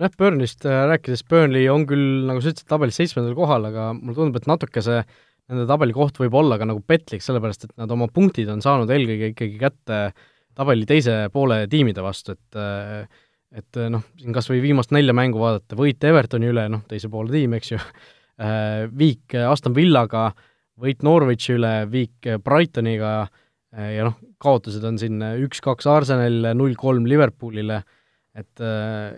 nojah, 0.00 0.16
Burnley'st 0.18 0.66
äh, 0.68 0.82
rääkides, 0.92 1.24
Burnley 1.28 1.68
on 1.72 1.86
küll, 1.88 2.26
nagu 2.28 2.42
sa 2.42 2.52
ütlesid, 2.52 2.68
tabelis 2.72 2.98
seitsmendal 3.00 3.36
kohal, 3.38 3.68
aga 3.70 3.90
mulle 3.96 4.16
tundub, 4.18 4.40
et 4.40 4.48
natuke 4.50 4.84
see 4.84 5.02
nende 5.46 5.68
tabelikoht 5.70 6.18
võib 6.18 6.34
olla 6.40 6.58
ka 6.58 6.66
nagu 6.66 6.82
petlik, 6.82 7.22
sellepärast 7.22 7.68
et 7.68 7.76
nad 7.78 7.92
oma 7.94 8.08
punktid 8.12 8.48
on 8.50 8.64
saanud 8.64 8.90
eelkõige 8.90 9.30
ikkagi 9.34 9.60
kätte 9.60 10.00
tabeli 10.56 10.88
teise 10.88 11.26
poole 11.32 11.66
tiimide 11.70 12.02
vastu, 12.04 12.34
et 12.34 12.58
äh, 12.58 13.06
et 13.54 13.78
noh, 13.92 14.02
siin 14.18 14.34
kas 14.34 14.50
või 14.50 14.62
viimast 14.64 14.90
nelja 14.94 15.14
mängu 15.16 15.38
vaadata, 15.40 15.78
võit 15.78 16.02
Evertoni 16.04 16.50
üle, 16.50 16.66
noh, 16.72 16.82
teise 16.88 17.08
poole 17.12 17.30
tiim, 17.32 17.54
eks 17.56 17.72
ju, 17.72 17.80
Äh, 18.36 18.86
viik 19.02 19.34
Aston 19.48 19.74
Villaga, 19.76 20.30
võit 20.80 21.04
Norwichi 21.06 21.54
üle, 21.56 21.86
viik 21.88 22.28
Brightoniga 22.44 23.12
ja 23.76 24.04
noh, 24.06 24.16
kaotused 24.40 24.84
on 24.88 24.96
siin 25.00 25.20
üks-kaks 25.44 25.88
Arsenalile, 25.90 26.54
null-kolm 26.56 27.08
Liverpoolile, 27.08 27.82
et 28.36 28.62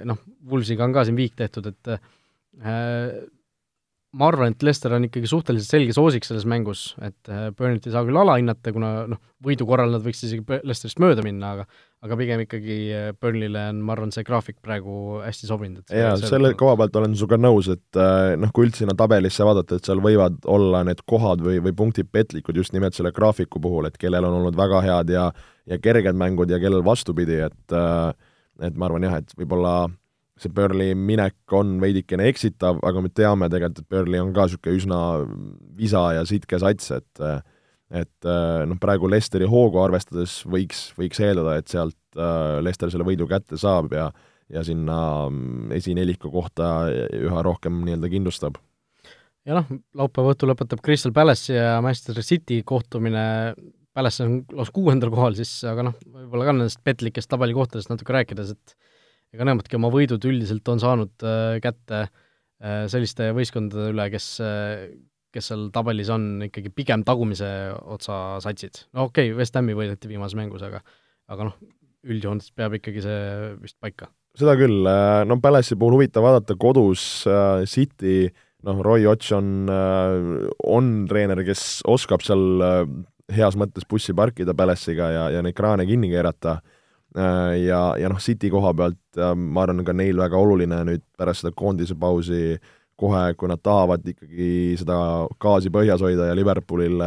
noh, 0.08 0.18
Woolsiga 0.50 0.86
on 0.86 0.94
ka 0.94 1.04
siin 1.06 1.18
viik 1.18 1.36
tehtud, 1.38 1.68
et 1.70 1.90
ma 2.58 4.30
arvan, 4.30 4.54
et 4.54 4.64
Leicester 4.66 4.96
on 4.96 5.06
ikkagi 5.06 5.30
suhteliselt 5.30 5.76
selge 5.76 5.94
soosik 5.94 6.26
selles 6.26 6.46
mängus, 6.48 6.88
et 7.06 7.30
Burnit 7.58 7.86
ei 7.86 7.94
saa 7.94 8.02
küll 8.08 8.18
alahinnata, 8.18 8.74
kuna 8.74 8.92
noh, 9.12 9.22
võidu 9.46 9.66
korral 9.68 9.94
nad 9.94 10.02
võiks 10.02 10.24
isegi 10.26 10.42
Leicesterist 10.62 11.02
mööda 11.02 11.26
minna, 11.26 11.54
aga 11.54 11.68
aga 12.04 12.16
pigem 12.20 12.42
ikkagi 12.44 12.76
äh, 12.94 13.08
Burnley'le 13.18 13.64
on, 13.72 13.80
ma 13.86 13.94
arvan, 13.96 14.12
see 14.14 14.26
graafik 14.26 14.60
praegu 14.64 15.18
hästi 15.24 15.48
sobinud, 15.50 15.84
jaa, 15.90 16.14
selle 16.20 16.52
koha 16.58 16.76
pealt 16.78 16.98
olen 17.00 17.16
sinuga 17.18 17.38
nõus, 17.40 17.70
et 17.74 17.98
äh, 17.98 18.34
noh, 18.38 18.52
kui 18.54 18.68
üldse 18.68 18.84
sinna 18.84 18.94
tabelisse 18.98 19.46
vaadata, 19.46 19.78
et 19.78 19.88
seal 19.88 20.02
võivad 20.04 20.38
olla 20.50 20.84
need 20.86 21.02
kohad 21.10 21.42
või, 21.44 21.58
või 21.64 21.74
punktid 21.78 22.10
petlikud 22.14 22.58
just 22.60 22.74
nimelt 22.76 22.98
selle 22.98 23.12
graafiku 23.14 23.62
puhul, 23.62 23.90
et 23.90 23.98
kellel 23.98 24.28
on 24.28 24.38
olnud 24.40 24.58
väga 24.58 24.82
head 24.86 25.14
ja 25.14 25.30
ja 25.68 25.76
kerged 25.84 26.16
mängud 26.16 26.48
ja 26.48 26.56
kellel 26.62 26.84
vastupidi, 26.86 27.42
et 27.44 27.74
et 28.64 28.78
ma 28.78 28.86
arvan 28.86 29.04
jah, 29.04 29.18
et 29.20 29.34
võib-olla 29.36 29.90
see 30.38 30.54
Burley 30.54 30.94
minek 30.94 31.52
on 31.58 31.76
veidikene 31.82 32.28
eksitav, 32.30 32.78
aga 32.86 33.02
me 33.02 33.10
teame 33.10 33.50
tegelikult, 33.50 33.82
et 33.82 33.90
Burley 33.90 34.22
on 34.22 34.30
ka 34.32 34.46
niisugune 34.46 34.78
üsna 34.78 35.00
visa 35.76 36.04
ja 36.14 36.22
sitke 36.30 36.60
sats, 36.62 36.92
et 36.94 37.24
et 37.88 38.26
noh, 38.68 38.76
praegu 38.80 39.08
Lesteri 39.08 39.46
hoogu 39.48 39.80
arvestades 39.80 40.42
võiks, 40.44 40.90
võiks 40.98 41.20
eeldada, 41.24 41.56
et 41.56 41.72
sealt 41.72 41.96
äh, 42.18 42.58
Lester 42.60 42.92
selle 42.92 43.06
võidu 43.08 43.28
kätte 43.30 43.60
saab 43.60 43.94
ja 43.96 44.10
ja 44.48 44.62
sinna 44.64 45.28
mm, 45.28 45.72
esineliku 45.76 46.30
kohta 46.32 46.88
üha 46.88 47.42
rohkem 47.44 47.82
nii-öelda 47.84 48.10
kindlustab. 48.12 48.58
ja 49.48 49.58
noh, 49.58 49.72
laupäeva 49.96 50.34
õhtul 50.34 50.52
lõpetab 50.52 50.80
Crystal 50.84 51.12
Palace 51.16 51.52
ja 51.54 51.78
Manchester 51.84 52.22
City 52.24 52.62
kohtumine, 52.66 53.54
Palace 53.96 54.24
on 54.24 54.38
lausa 54.56 54.74
kuuendal 54.74 55.12
kohal 55.12 55.36
siis, 55.38 55.52
aga 55.68 55.88
noh, 55.88 55.98
võib-olla 56.06 56.48
ka 56.48 56.56
nendest 56.56 56.80
petlikest 56.84 57.30
tabelikohtadest 57.32 57.92
natuke 57.92 58.16
rääkides, 58.16 58.54
et 58.56 59.36
ega 59.36 59.48
nemadki 59.48 59.76
oma 59.76 59.92
võidud 59.92 60.24
üldiselt 60.30 60.68
on 60.72 60.80
saanud 60.80 61.26
äh, 61.26 61.58
kätte 61.64 62.06
äh, 62.06 62.86
selliste 62.92 63.30
võistkondade 63.36 63.92
üle, 63.92 64.08
kes 64.14 64.30
äh, 64.44 64.88
kes 65.34 65.50
seal 65.50 65.68
tabelis 65.74 66.10
on 66.12 66.46
ikkagi 66.48 66.72
pigem 66.74 67.04
tagumise 67.06 67.48
otsa 67.94 68.38
satsid. 68.44 68.84
no 68.92 69.08
okei 69.08 69.30
okay,, 69.30 69.38
West 69.38 69.56
Hami 69.58 69.76
võideti 69.76 70.10
viimases 70.10 70.38
mängus, 70.38 70.64
aga 70.66 70.82
aga 71.28 71.50
noh, 71.50 71.58
üldjoontes 72.08 72.54
peab 72.56 72.78
ikkagi 72.78 73.04
see 73.04 73.20
vist 73.60 73.78
paika. 73.80 74.10
seda 74.38 74.56
küll, 74.58 74.88
no 75.28 75.40
Palace'i 75.42 75.78
puhul 75.78 75.98
huvitav 75.98 76.26
vaadata 76.26 76.56
kodus 76.60 77.26
äh, 77.28 77.66
City, 77.68 78.30
noh, 78.66 78.82
Roy 78.84 79.06
Hodgson 79.08 79.68
äh, 79.72 80.48
on 80.64 81.06
treener, 81.10 81.44
kes 81.46 81.84
oskab 81.88 82.24
seal 82.26 82.64
äh, 82.64 82.82
heas 83.36 83.58
mõttes 83.60 83.84
bussi 83.88 84.16
parkida 84.16 84.56
Palace'iga 84.56 85.12
ja, 85.12 85.30
ja 85.36 85.44
neid 85.44 85.56
kraane 85.58 85.86
kinni 85.88 86.10
keerata 86.12 86.58
äh,, 86.58 86.74
Äh, 87.16 87.64
ja, 87.64 87.96
ja 87.96 88.08
noh, 88.12 88.20
City 88.20 88.50
koha 88.52 88.74
pealt 88.76 89.18
ma 89.34 89.62
arvan, 89.64 89.80
ka 89.86 89.94
neil 89.96 90.18
väga 90.20 90.36
oluline 90.36 90.82
nüüd 90.84 91.02
pärast 91.16 91.42
seda 91.42 91.54
koondise 91.56 91.96
pausi 91.98 92.58
kohe, 92.98 93.22
kui 93.38 93.50
nad 93.50 93.62
tahavad 93.62 94.06
ikkagi 94.10 94.76
seda 94.80 94.98
gaasi 95.40 95.70
põhjas 95.74 96.02
hoida 96.04 96.30
ja 96.30 96.36
Liverpoolil 96.36 97.02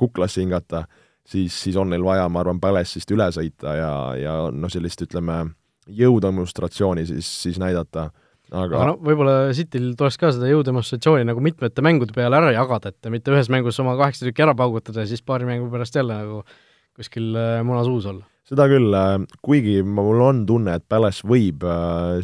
kuklasse 0.00 0.40
hingata, 0.40 0.84
siis, 1.26 1.54
siis 1.66 1.76
on 1.80 1.92
neil 1.92 2.04
vaja, 2.04 2.26
ma 2.32 2.42
arvan, 2.42 2.60
Palace'ist 2.62 3.12
üle 3.14 3.28
sõita 3.34 3.76
ja, 3.78 3.92
ja 4.18 4.34
noh, 4.52 4.72
sellist 4.72 5.04
ütleme, 5.04 5.42
jõudemonstratsiooni 5.92 7.06
siis, 7.08 7.28
siis 7.44 7.60
näidata. 7.60 8.10
Aga, 8.54 8.76
aga 8.76 8.88
no 8.90 8.98
võib-olla 9.02 9.54
Cityl 9.56 9.94
tuleks 9.98 10.18
ka 10.20 10.30
seda 10.34 10.50
jõudemonstratsiooni 10.50 11.24
nagu 11.26 11.40
mitmete 11.44 11.84
mängude 11.84 12.14
peale 12.16 12.38
ära 12.38 12.52
jagada, 12.54 12.92
et 12.92 13.10
mitte 13.12 13.32
ühes 13.32 13.48
mängus 13.52 13.80
oma 13.82 13.96
kaheksa 14.00 14.28
tükki 14.28 14.44
ära 14.44 14.54
paugutada 14.56 15.02
ja 15.02 15.10
siis 15.10 15.24
paari 15.24 15.48
mängu 15.48 15.70
pärast 15.72 15.96
jälle 15.96 16.20
nagu 16.20 16.42
kuskil 16.94 17.32
äh, 17.40 17.62
muna 17.66 17.82
suus 17.88 18.06
olla 18.06 18.28
seda 18.44 18.66
küll, 18.68 18.92
kuigi 19.44 19.78
mul 19.86 20.20
on 20.24 20.42
tunne, 20.48 20.74
et 20.76 20.84
Palace 20.88 21.24
võib 21.26 21.64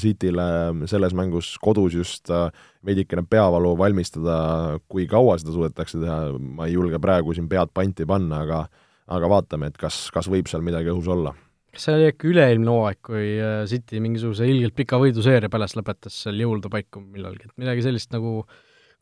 Cityle 0.03 0.47
selles 0.91 1.17
mängus 1.17 1.55
kodus 1.63 1.97
just 1.97 2.29
veidikene 2.85 3.25
peavalu 3.29 3.73
valmistada, 3.81 4.37
kui 4.89 5.09
kaua 5.09 5.39
seda 5.41 5.55
suudetakse 5.55 6.01
teha, 6.03 6.21
ma 6.39 6.69
ei 6.69 6.77
julge 6.77 7.01
praegu 7.01 7.33
siin 7.37 7.49
pead 7.49 7.73
panti 7.73 8.09
panna, 8.09 8.45
aga 8.45 8.65
aga 9.11 9.31
vaatame, 9.31 9.71
et 9.71 9.79
kas, 9.81 10.09
kas 10.15 10.29
võib 10.31 10.51
seal 10.51 10.65
midagi 10.65 10.93
õhus 10.93 11.09
olla. 11.11 11.35
Kas 11.71 11.87
see 11.87 11.95
oli 11.97 12.09
äkki 12.11 12.31
üle-eelmine 12.33 12.73
hooaeg, 12.73 12.99
kui 13.07 13.27
äh, 13.39 13.63
City 13.71 14.01
mingisuguse 14.03 14.49
ilgelt 14.51 14.75
pika 14.79 14.99
võiduseeria 15.03 15.51
pärast 15.53 15.79
lõpetas 15.79 16.17
seal 16.25 16.41
jõulude 16.43 16.71
paiku 16.73 17.03
millalgi, 17.03 17.47
et 17.47 17.63
midagi 17.63 17.85
sellist 17.87 18.11
nagu 18.15 18.41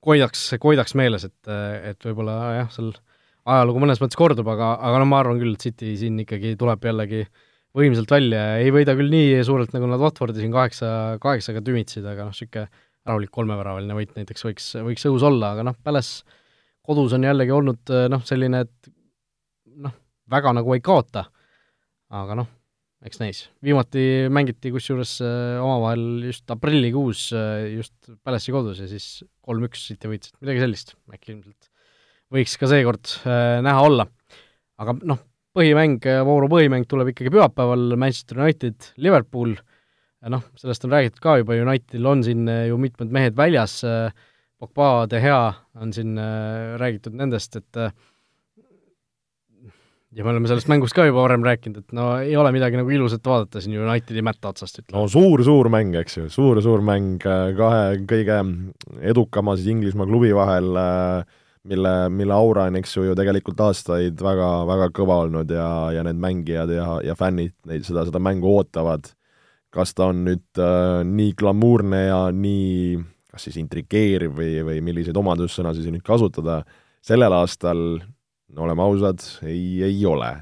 koidaks, 0.05 0.51
koidaks 0.61 0.95
meeles, 0.99 1.25
et, 1.29 1.53
et 1.93 2.09
võib-olla 2.09 2.37
jah, 2.59 2.69
seal 2.75 2.93
ajalugu 3.49 3.83
mõnes 3.83 4.01
mõttes 4.03 4.19
kordub, 4.19 4.49
aga, 4.53 4.75
aga 4.89 5.03
no 5.03 5.07
ma 5.09 5.23
arvan 5.23 5.41
küll, 5.41 5.55
et 5.57 5.65
City 5.65 5.95
siin 6.01 6.19
ikkagi 6.25 6.55
tuleb 6.61 6.85
jällegi 6.89 7.23
võimsalt 7.79 8.11
välja 8.13 8.43
ja 8.43 8.59
ei 8.65 8.73
võida 8.75 8.95
küll 8.99 9.13
nii 9.13 9.39
suurelt, 9.47 9.73
nagu 9.77 9.89
nad 9.91 10.03
Watfordi 10.03 10.43
siin 10.43 10.53
kaheksa, 10.55 10.91
kaheksaga 11.23 11.63
tümitsid, 11.65 12.07
aga 12.09 12.29
noh, 12.29 12.35
niisugune 12.35 12.69
rahulik 13.09 13.33
kolmeväravaline 13.33 13.97
võit 13.97 14.13
näiteks 14.19 14.45
võiks, 14.45 14.69
võiks 14.85 15.07
õhus 15.09 15.25
olla, 15.25 15.55
aga 15.55 15.65
noh, 15.71 15.77
Palace 15.85 16.27
kodus 16.89 17.15
on 17.17 17.25
jällegi 17.25 17.55
olnud 17.55 17.93
noh, 18.13 18.25
selline, 18.29 18.65
et 18.67 18.93
noh, 19.85 19.95
väga 20.33 20.53
nagu 20.57 20.77
ei 20.77 20.85
kaota, 20.85 21.25
aga 22.13 22.37
noh, 22.43 22.51
eks 23.07 23.21
näis. 23.23 23.43
viimati 23.65 24.03
mängiti 24.35 24.73
kusjuures 24.75 25.19
äh, 25.23 25.63
omavahel 25.63 26.29
just 26.29 26.51
aprillikuus 26.51 27.29
äh, 27.37 27.69
just 27.77 27.95
Palace'i 28.27 28.55
kodus 28.55 28.83
ja 28.83 28.89
siis 28.91 29.23
kolm-üks 29.47 29.87
City 29.93 30.11
võitsid, 30.11 30.35
midagi 30.43 30.65
sellist 30.65 30.97
äkki 31.15 31.37
ilmselt 31.37 31.71
võiks 32.35 32.59
ka 32.61 32.71
seekord 32.71 33.15
äh, 33.25 33.59
näha 33.65 33.87
olla. 33.87 34.07
aga 34.79 34.95
noh, 35.03 35.23
põhimäng, 35.59 36.05
vooru 36.27 36.51
põhimäng 36.53 36.87
tuleb 36.87 37.11
ikkagi 37.13 37.33
pühapäeval, 37.35 37.97
Manchester 37.99 38.39
United, 38.39 38.93
Liverpool, 39.03 39.57
noh, 40.31 40.45
sellest 40.59 40.85
on 40.87 40.93
räägitud 40.95 41.23
ka 41.25 41.39
juba, 41.41 41.57
Unitedil 41.59 42.07
on 42.07 42.23
siin 42.27 42.47
ju 42.47 42.79
mitmed 42.79 43.11
mehed 43.15 43.35
väljas, 43.39 43.81
Pogba, 44.59 45.07
De 45.11 45.19
Gea 45.23 45.51
on 45.83 45.91
siin 45.95 46.15
räägitud 46.79 47.15
nendest, 47.19 47.59
et 47.59 47.91
ja 50.17 50.25
me 50.25 50.33
oleme 50.33 50.49
sellest 50.49 50.69
mängust 50.71 50.97
ka 50.97 51.05
juba 51.07 51.23
varem 51.25 51.45
rääkinud, 51.45 51.83
et 51.83 51.97
no 51.97 52.11
ei 52.23 52.37
ole 52.39 52.53
midagi 52.55 52.79
nagu 52.81 52.91
ilusat 52.93 53.27
vaadata 53.29 53.61
siin 53.63 53.77
Unitedi 53.83 54.25
mätta 54.25 54.53
otsast, 54.53 54.81
ütleme. 54.81 54.97
no 54.97 55.05
suur-suur 55.13 55.69
mäng, 55.73 55.97
eks 56.01 56.19
ju 56.19 56.25
suur,, 56.27 56.59
suur-suur 56.59 56.85
mäng 56.85 57.27
äh, 57.29 57.51
kahe 57.59 57.99
kõige 58.09 58.39
edukama 59.13 59.57
siis 59.59 59.71
Inglismaa 59.75 60.09
klubi 60.09 60.33
vahel, 60.37 60.71
äh, 60.81 61.38
mille, 61.69 61.93
mille 62.15 62.35
aura 62.35 62.67
on, 62.69 62.79
eks 62.81 62.97
ju, 62.97 63.05
ju 63.09 63.15
tegelikult 63.19 63.61
aastaid 63.67 64.21
väga, 64.25 64.49
väga 64.69 64.89
kõva 64.97 65.21
olnud 65.27 65.53
ja, 65.53 65.69
ja 65.95 66.05
need 66.07 66.19
mängijad 66.23 66.73
ja, 66.75 66.89
ja 67.05 67.17
fännid 67.19 67.55
neid, 67.69 67.87
seda, 67.87 68.07
seda 68.09 68.23
mängu 68.23 68.51
ootavad. 68.57 69.13
kas 69.75 69.93
ta 69.95 70.07
on 70.09 70.23
nüüd 70.25 70.61
äh, 70.65 71.05
nii 71.05 71.35
glamuurne 71.37 72.07
ja 72.07 72.21
nii 72.33 72.99
kas 73.29 73.45
siis 73.45 73.59
intrigeeriv 73.61 74.33
või, 74.39 74.53
või 74.65 74.81
milliseid 74.83 75.17
omadussõnasid 75.21 75.85
siin 75.85 75.99
nüüd 75.99 76.07
kasutada, 76.07 76.63
sellel 77.05 77.35
aastal 77.37 77.83
no 78.49 78.65
oleme 78.65 78.83
ausad, 78.83 79.23
ei, 79.45 79.83
ei 79.85 79.99
ole. 80.09 80.33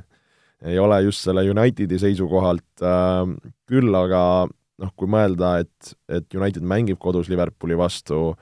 ei 0.62 0.78
ole 0.78 1.02
just 1.04 1.26
selle 1.26 1.42
Unitedi 1.50 1.98
seisukohalt 2.00 2.82
äh,, 2.86 3.26
küll 3.68 3.94
aga 3.98 4.22
noh, 4.46 4.92
kui 4.96 5.10
mõelda, 5.10 5.56
et, 5.64 5.96
et 6.08 6.36
United 6.36 6.64
mängib 6.64 7.00
kodus 7.02 7.30
Liverpooli 7.32 7.76
vastu, 7.78 8.36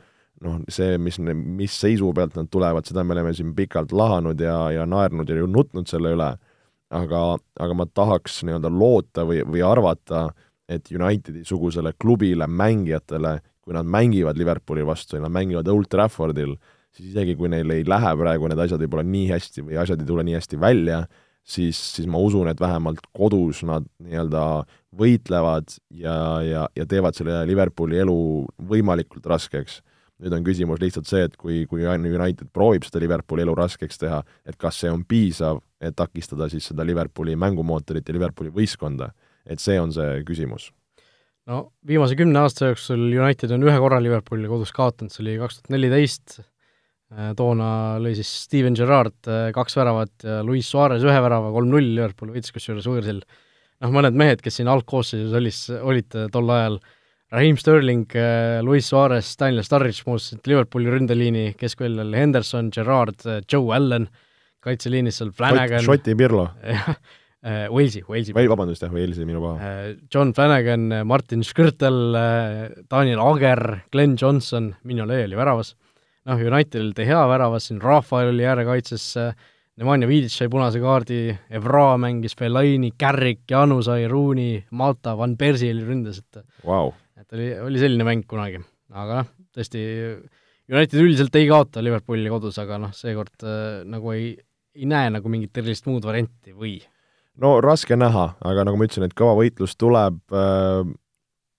noh, 0.45 0.59
see, 0.73 0.99
mis, 0.99 1.19
mis 1.21 1.77
seisu 1.79 2.11
pealt 2.17 2.37
nad 2.39 2.51
tulevad, 2.53 2.87
seda 2.89 3.05
me 3.05 3.15
oleme 3.17 3.35
siin 3.37 3.55
pikalt 3.57 3.93
lahanud 3.95 4.41
ja, 4.41 4.57
ja 4.75 4.87
naernud 4.89 5.31
ja 5.31 5.47
nutnud 5.47 5.89
selle 5.91 6.15
üle, 6.17 6.31
aga, 6.95 7.23
aga 7.61 7.77
ma 7.77 7.87
tahaks 7.87 8.43
nii-öelda 8.47 8.71
loota 8.73 9.27
või, 9.29 9.43
või 9.47 9.65
arvata, 9.67 10.29
et 10.69 10.89
Unitedi-sugusele 10.93 11.95
klubile, 12.01 12.49
mängijatele, 12.49 13.39
kui 13.65 13.77
nad 13.77 13.89
mängivad 13.89 14.39
Liverpooli 14.41 14.85
vastu 14.87 15.19
ja 15.19 15.25
nad 15.25 15.33
mängivad 15.33 15.69
Old 15.73 15.89
Traffordil, 15.93 16.57
siis 16.95 17.11
isegi 17.13 17.35
kui 17.37 17.51
neil 17.53 17.71
ei 17.75 17.85
lähe 17.89 18.15
praegu 18.21 18.49
need 18.49 18.61
asjad 18.65 18.83
võib-olla 18.85 19.05
nii 19.09 19.29
hästi 19.33 19.65
või 19.67 19.79
asjad 19.83 20.03
ei 20.03 20.09
tule 20.09 20.25
nii 20.27 20.37
hästi 20.39 20.61
välja, 20.61 21.05
siis, 21.45 21.79
siis 21.97 22.09
ma 22.11 22.21
usun, 22.23 22.49
et 22.49 22.61
vähemalt 22.61 23.05
kodus 23.17 23.63
nad 23.67 23.87
nii-öelda 24.05 24.45
võitlevad 24.97 25.75
ja, 25.91 26.17
ja, 26.45 26.69
ja 26.77 26.87
teevad 26.89 27.17
selle 27.19 27.43
Liverpooli 27.49 28.01
elu 28.05 28.19
võimalikult 28.71 29.27
raskeks. 29.29 29.81
Nüüd 30.23 30.37
on 30.37 30.45
küsimus 30.47 30.81
lihtsalt 30.83 31.09
see, 31.11 31.25
et 31.27 31.37
kui, 31.37 31.65
kui 31.71 31.87
United 31.87 32.47
proovib 32.55 32.87
seda 32.87 33.03
Liverpooli 33.03 33.43
elu 33.43 33.57
raskeks 33.59 33.99
teha, 33.99 34.23
et 34.47 34.57
kas 34.61 34.79
see 34.83 34.93
on 34.93 35.03
piisav, 35.09 35.61
et 35.83 35.97
takistada 35.97 36.49
siis 36.53 36.71
seda 36.71 36.87
Liverpooli 36.87 37.35
mängumootorit 37.37 38.09
ja 38.09 38.15
Liverpooli 38.15 38.55
võistkonda. 38.55 39.11
et 39.45 39.61
see 39.61 39.77
on 39.81 39.93
see 39.93 40.23
küsimus 40.25 40.71
no 41.47 41.73
viimase 41.87 42.17
kümne 42.17 42.39
aasta 42.41 42.71
jooksul 42.71 43.03
United 43.13 43.51
on 43.53 43.63
ühe 43.63 43.77
korra 43.79 44.01
Liverpooli 44.01 44.49
kodus 44.49 44.73
kaotanud, 44.73 45.13
see 45.13 45.25
oli 45.27 45.39
kaks 45.43 45.59
tuhat 45.59 45.75
neliteist, 45.75 46.39
Äh, 47.15 47.31
toona 47.39 48.01
lõi 48.03 48.15
siis 48.19 48.31
Steven 48.47 48.75
Gerrard 48.75 49.29
äh, 49.31 49.51
kaks 49.55 49.77
väravat 49.79 50.25
ja 50.27 50.41
Luis 50.43 50.67
Suarez 50.71 51.05
ühe 51.07 51.19
värava, 51.23 51.53
kolm-null 51.55 51.93
Liverpool 51.95 52.33
võitis 52.35 52.55
kusjuures 52.55 52.89
võõrsil. 52.91 53.21
noh, 53.85 53.93
mõned 53.95 54.17
mehed, 54.19 54.43
kes 54.43 54.59
siin 54.59 54.71
algkoosseisus 54.73 55.37
olis, 55.39 55.61
olid 55.79 56.17
äh, 56.19 56.27
tol 56.35 56.51
ajal, 56.51 56.81
Raheem 57.33 57.57
Sterling, 57.59 58.05
Luis 58.63 58.87
Suarez, 58.89 59.33
Daniel 59.41 59.65
Sturridge 59.67 60.05
moodustasid 60.07 60.47
Liverpooli 60.47 60.93
ründeliini 60.93 61.47
keskväljal, 61.59 62.13
Henderson, 62.15 62.69
Gerrard, 62.75 63.25
Joe 63.51 63.75
Allen, 63.75 64.09
kaitseliinis 64.65 65.19
seal 65.21 65.33
Flanagan 65.35 65.83
Šoti 65.85 66.15
Pirlo 66.17 66.47
Walesi, 67.75 68.01
Walesi. 68.09 68.33
või 68.37 68.47
vabandust, 68.49 68.85
jah, 68.87 68.93
Walesi, 68.95 69.27
minu 69.29 69.43
paha. 69.43 69.73
John 70.15 70.31
Flanagan, 70.37 70.87
Martin 71.05 71.43
Škrtel, 71.45 71.99
Daniel 72.91 73.21
Ager, 73.21 73.65
Glen 73.93 74.15
Johnson, 74.21 74.71
Mignolet 74.89 75.27
oli 75.27 75.37
väravas 75.37 75.75
noh, 76.25 76.41
Unitedil 76.41 76.93
De 76.97 77.05
Gea 77.05 77.25
väravas, 77.29 77.67
siin 77.69 77.83
Rafael 77.85 78.31
oli 78.33 78.47
äärekaitses, 78.49 79.11
Nemanja 79.77 80.07
Vidic 80.09 80.31
sai 80.33 80.49
punase 80.49 80.79
kaardi, 80.81 81.19
Evra 81.59 81.97
mängis, 82.01 82.37
Fellaini, 82.39 82.93
Carrick, 83.01 83.43
Janu 83.51 83.81
sai, 83.83 84.07
Rooney, 84.09 84.61
Malta, 84.71 85.17
Van 85.19 85.35
Persie 85.37 85.73
oli 85.75 85.83
ründes, 85.85 86.23
et 86.23 86.45
wow. 86.65 86.93
Et 87.21 87.37
oli, 87.37 87.51
oli 87.67 87.83
selline 87.83 88.07
mäng 88.07 88.25
kunagi. 88.31 88.63
aga 88.95 89.21
noh, 89.21 89.31
tõesti, 89.55 89.85
United 90.73 91.01
üldiselt 91.03 91.37
ei 91.37 91.47
kaota 91.51 91.83
Liverpooli 91.85 92.33
kodus, 92.33 92.59
aga 92.63 92.81
noh, 92.81 92.93
seekord 92.97 93.47
äh, 93.47 93.85
nagu 93.89 94.13
ei, 94.15 94.35
ei 94.75 94.91
näe 94.91 95.13
nagu 95.15 95.31
mingit 95.33 95.63
erilist 95.63 95.89
muud 95.91 96.07
varianti 96.07 96.55
või? 96.57 96.77
no 97.41 97.57
raske 97.65 97.99
näha, 97.99 98.29
aga 98.45 98.67
nagu 98.69 98.79
ma 98.79 98.89
ütlesin, 98.89 99.09
et 99.09 99.17
kõva 99.19 99.37
võitlus 99.39 99.79
tuleb 99.81 100.21
äh,, 100.35 100.83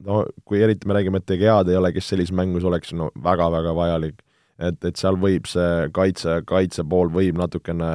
no 0.06 0.22
kui 0.48 0.62
eriti 0.64 0.88
me 0.88 0.98
räägime, 0.98 1.24
et 1.24 1.36
Egead 1.38 1.72
ei 1.72 1.80
ole, 1.80 1.92
kes 1.96 2.12
sellises 2.12 2.36
mängus 2.36 2.68
oleks, 2.68 2.94
no 2.96 3.12
väga-väga 3.24 3.76
vajalik 3.76 4.22
et, 4.60 4.78
et 4.88 5.00
seal 5.00 5.18
võib 5.20 5.48
see 5.50 5.90
kaitse, 5.96 6.40
kaitse 6.48 6.86
pool 6.88 7.12
võib 7.14 7.40
natukene 7.40 7.90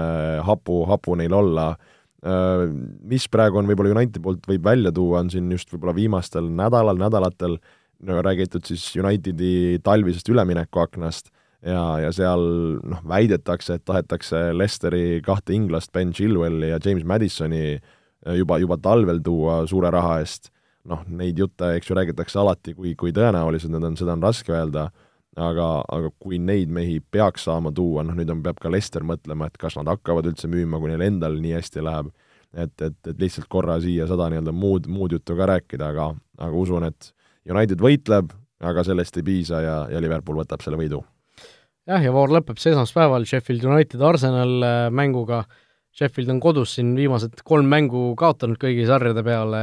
hapu, 0.46 0.82
hapu 0.90 1.16
neil 1.18 1.34
olla, 1.36 1.72
mis 2.20 3.26
praegu 3.32 3.60
on 3.60 3.68
võib-olla 3.70 3.94
Unitedi 3.94 4.20
poolt 4.20 4.44
võib 4.48 4.64
välja 4.66 4.92
tuua, 4.92 5.22
on 5.22 5.30
siin 5.32 5.50
just 5.52 5.70
võib-olla 5.72 5.94
viimastel 5.96 6.50
nädalal, 6.52 6.98
nädalatel 7.00 7.56
no 8.04 8.22
räägitud 8.24 8.66
siis 8.68 8.84
Unitedi 9.00 9.80
talvisest 9.84 10.28
üleminekuaknast 10.28 11.30
ja, 11.64 11.82
ja 12.04 12.12
seal 12.12 12.44
noh, 12.84 13.02
väidetakse, 13.08 13.78
et 13.78 13.84
tahetakse 13.88 14.50
Lesteri 14.56 15.20
kahte 15.24 15.56
inglast, 15.56 15.92
Ben 15.96 16.12
Chilwelli 16.16 16.72
ja 16.72 16.80
James 16.84 17.04
Madisoni 17.04 17.78
juba, 18.36 18.58
juba 18.60 18.78
talvel 18.80 19.20
tuua 19.24 19.62
suure 19.70 19.92
raha 19.92 20.18
eest, 20.20 20.50
noh, 20.88 21.04
neid 21.08 21.40
jutte, 21.40 21.74
eks 21.76 21.90
ju, 21.90 21.96
räägitakse 21.96 22.40
alati, 22.40 22.74
kui, 22.76 22.94
kui 22.98 23.12
tõenäolised 23.16 23.72
need 23.72 23.86
on, 23.86 23.96
seda 24.00 24.16
on 24.16 24.24
raske 24.24 24.54
öelda 24.54 24.90
aga, 25.38 25.68
aga 25.86 26.10
kui 26.18 26.40
neid 26.42 26.72
mehi 26.72 26.98
peaks 27.00 27.46
saama 27.46 27.72
tuua, 27.74 28.02
noh 28.06 28.16
nüüd 28.18 28.30
on, 28.32 28.42
peab 28.42 28.58
ka 28.62 28.72
Lester 28.72 29.04
mõtlema, 29.06 29.46
et 29.46 29.60
kas 29.60 29.76
nad 29.78 29.90
hakkavad 29.90 30.26
üldse 30.30 30.50
müüma, 30.50 30.80
kui 30.80 30.90
neil 30.90 31.04
endal 31.06 31.38
nii 31.42 31.54
hästi 31.58 31.84
läheb, 31.86 32.10
et, 32.56 32.74
et, 32.82 32.98
et 33.06 33.22
lihtsalt 33.22 33.46
korra 33.50 33.78
siia 33.82 34.08
sada 34.10 34.30
nii-öelda 34.30 34.54
muud, 34.56 34.90
muud 34.90 35.14
juttu 35.14 35.36
ka 35.38 35.46
rääkida, 35.52 35.92
aga, 35.94 36.10
aga 36.40 36.62
usun, 36.64 36.88
et 36.88 37.12
United 37.50 37.82
võitleb, 37.82 38.34
aga 38.60 38.84
sellest 38.84 39.20
ei 39.20 39.26
piisa 39.26 39.62
ja, 39.64 39.78
ja 39.92 40.02
Liverpool 40.02 40.42
võtab 40.42 40.64
selle 40.64 40.80
võidu. 40.80 41.04
jah, 41.88 42.02
ja 42.02 42.12
voor 42.12 42.32
lõpeb 42.34 42.58
see 42.60 42.74
esmaspäeval 42.74 43.24
Sheffield 43.26 43.64
United 43.64 44.02
Arsenal 44.02 44.56
äh, 44.66 44.82
mänguga, 44.90 45.44
Sheffield 45.94 46.30
on 46.30 46.42
kodus 46.42 46.76
siin 46.76 46.92
viimased 46.98 47.40
kolm 47.46 47.66
mängu 47.70 48.12
kaotanud 48.18 48.58
kõigi 48.60 48.84
sarjade 48.86 49.24
peale, 49.26 49.62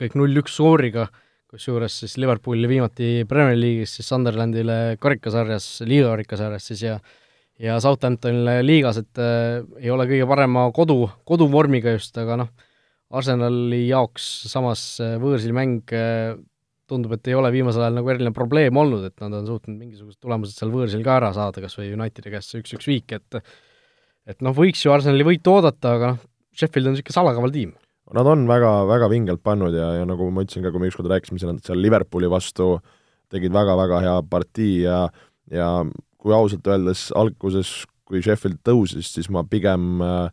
kõik 0.00 0.14
null-üks 0.16 0.54
skooriga 0.56 1.08
kusjuures 1.50 1.96
siis 2.02 2.16
Liverpooli 2.22 2.68
viimati 2.70 3.24
Premier 3.28 3.58
League'is, 3.58 3.96
siis 3.98 4.08
Sunderlandile 4.10 4.96
karikasarjas, 5.02 5.80
liiga 5.88 6.12
karikasarjas 6.14 6.70
siis 6.70 6.84
ja 6.86 7.00
ja 7.60 7.76
Southamptonile 7.82 8.60
liigas, 8.64 9.00
et 9.02 9.20
äh, 9.20 9.60
ei 9.82 9.90
ole 9.92 10.06
kõige 10.08 10.26
parema 10.30 10.64
kodu, 10.72 11.02
koduvormiga 11.28 11.92
just, 11.92 12.16
aga 12.20 12.38
noh, 12.40 12.52
Arsenali 13.12 13.82
jaoks 13.88 14.28
samas 14.48 14.84
äh, 15.04 15.18
võõrsil 15.20 15.52
mäng 15.56 15.92
äh, 15.96 16.38
tundub, 16.90 17.12
et 17.14 17.28
ei 17.28 17.36
ole 17.36 17.50
viimasel 17.54 17.84
ajal 17.84 17.98
nagu 18.00 18.10
eriline 18.10 18.32
probleem 18.34 18.80
olnud, 18.80 19.04
et 19.10 19.20
nad 19.22 19.36
on 19.36 19.50
suutnud 19.50 19.76
mingisugused 19.76 20.22
tulemused 20.22 20.56
seal 20.56 20.72
võõrsil 20.72 21.04
ka 21.06 21.18
ära 21.20 21.34
saada, 21.36 21.62
kas 21.62 21.76
või 21.78 21.92
Unitedi 21.94 22.32
käest 22.32 22.54
see 22.54 22.64
üks-üks 22.64 22.88
viik, 22.90 23.18
et 23.18 23.42
et 24.30 24.42
noh, 24.44 24.54
võiks 24.56 24.82
ju 24.84 24.92
Arsenali 24.94 25.26
võitu 25.26 25.52
oodata, 25.52 25.94
aga 25.98 26.14
noh, 26.14 26.26
Sheffield 26.56 26.88
on 26.88 26.96
niisugune 26.96 27.18
salakaval 27.18 27.54
tiim 27.54 27.76
Nad 28.14 28.26
on 28.26 28.46
väga, 28.48 28.70
väga 28.90 29.08
vingelt 29.12 29.42
pannud 29.46 29.74
ja, 29.76 29.92
ja 30.00 30.06
nagu 30.08 30.26
ma 30.34 30.42
ütlesin 30.42 30.64
ka, 30.64 30.72
kui 30.74 30.82
me 30.82 30.88
ükskord 30.90 31.10
rääkisime 31.12 31.38
seal, 31.38 31.58
seal 31.62 31.78
Liverpooli 31.78 32.30
vastu, 32.30 32.72
tegid 33.30 33.54
väga-väga 33.54 34.00
hea 34.06 34.16
partii 34.30 34.80
ja 34.82 35.04
ja 35.50 35.68
kui 36.20 36.34
ausalt 36.34 36.66
öeldes 36.70 37.08
alguses, 37.16 37.70
kui 38.06 38.22
Sheffield 38.22 38.60
tõusis, 38.66 39.08
siis 39.14 39.30
ma 39.32 39.42
pigem 39.46 40.02
äh, 40.04 40.28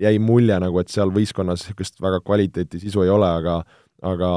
jäi 0.00 0.18
mulje 0.22 0.56
nagu, 0.62 0.78
et 0.80 0.92
seal 0.92 1.12
võistkonnas 1.14 1.64
niisugust 1.64 2.00
väga 2.02 2.20
kvaliteeti 2.24 2.80
sisu 2.82 3.04
ei 3.04 3.12
ole, 3.12 3.28
aga 3.28 3.58
aga 4.04 4.30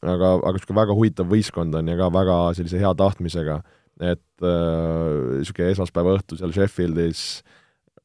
aga, 0.00 0.32
aga 0.38 0.54
niisugune 0.56 0.80
väga 0.80 0.96
huvitav 0.96 1.30
võistkond 1.30 1.76
on 1.78 1.90
ja 1.90 1.96
ka 1.98 2.10
väga 2.14 2.40
sellise 2.58 2.80
hea 2.80 2.92
tahtmisega, 2.96 3.60
et 4.00 4.44
niisugune 4.44 5.68
äh, 5.68 5.74
esmaspäeva 5.74 6.16
õhtu 6.18 6.38
seal 6.40 6.54
Sheffieldis 6.56 7.24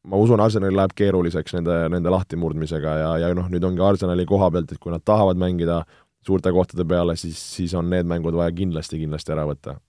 ma 0.05 0.19
usun, 0.21 0.41
Arsenalil 0.41 0.77
läheb 0.77 0.93
keeruliseks 0.97 1.55
nende, 1.57 1.77
nende 1.89 2.13
lahtimurdmisega 2.13 2.97
ja, 2.99 3.11
ja 3.25 3.33
noh, 3.37 3.49
nüüd 3.49 3.63
ongi 3.65 3.81
Arsenali 3.81 4.25
koha 4.29 4.51
pealt, 4.53 4.71
et 4.71 4.81
kui 4.81 4.93
nad 4.93 5.03
tahavad 5.05 5.39
mängida 5.41 5.81
suurte 6.25 6.51
kohtade 6.53 6.85
peale, 6.87 7.17
siis, 7.17 7.39
siis 7.57 7.73
on 7.77 7.89
need 7.89 8.07
mängud 8.09 8.37
vaja 8.37 8.53
kindlasti, 8.53 9.01
kindlasti 9.01 9.33
ära 9.35 9.47
võtta 9.49 9.79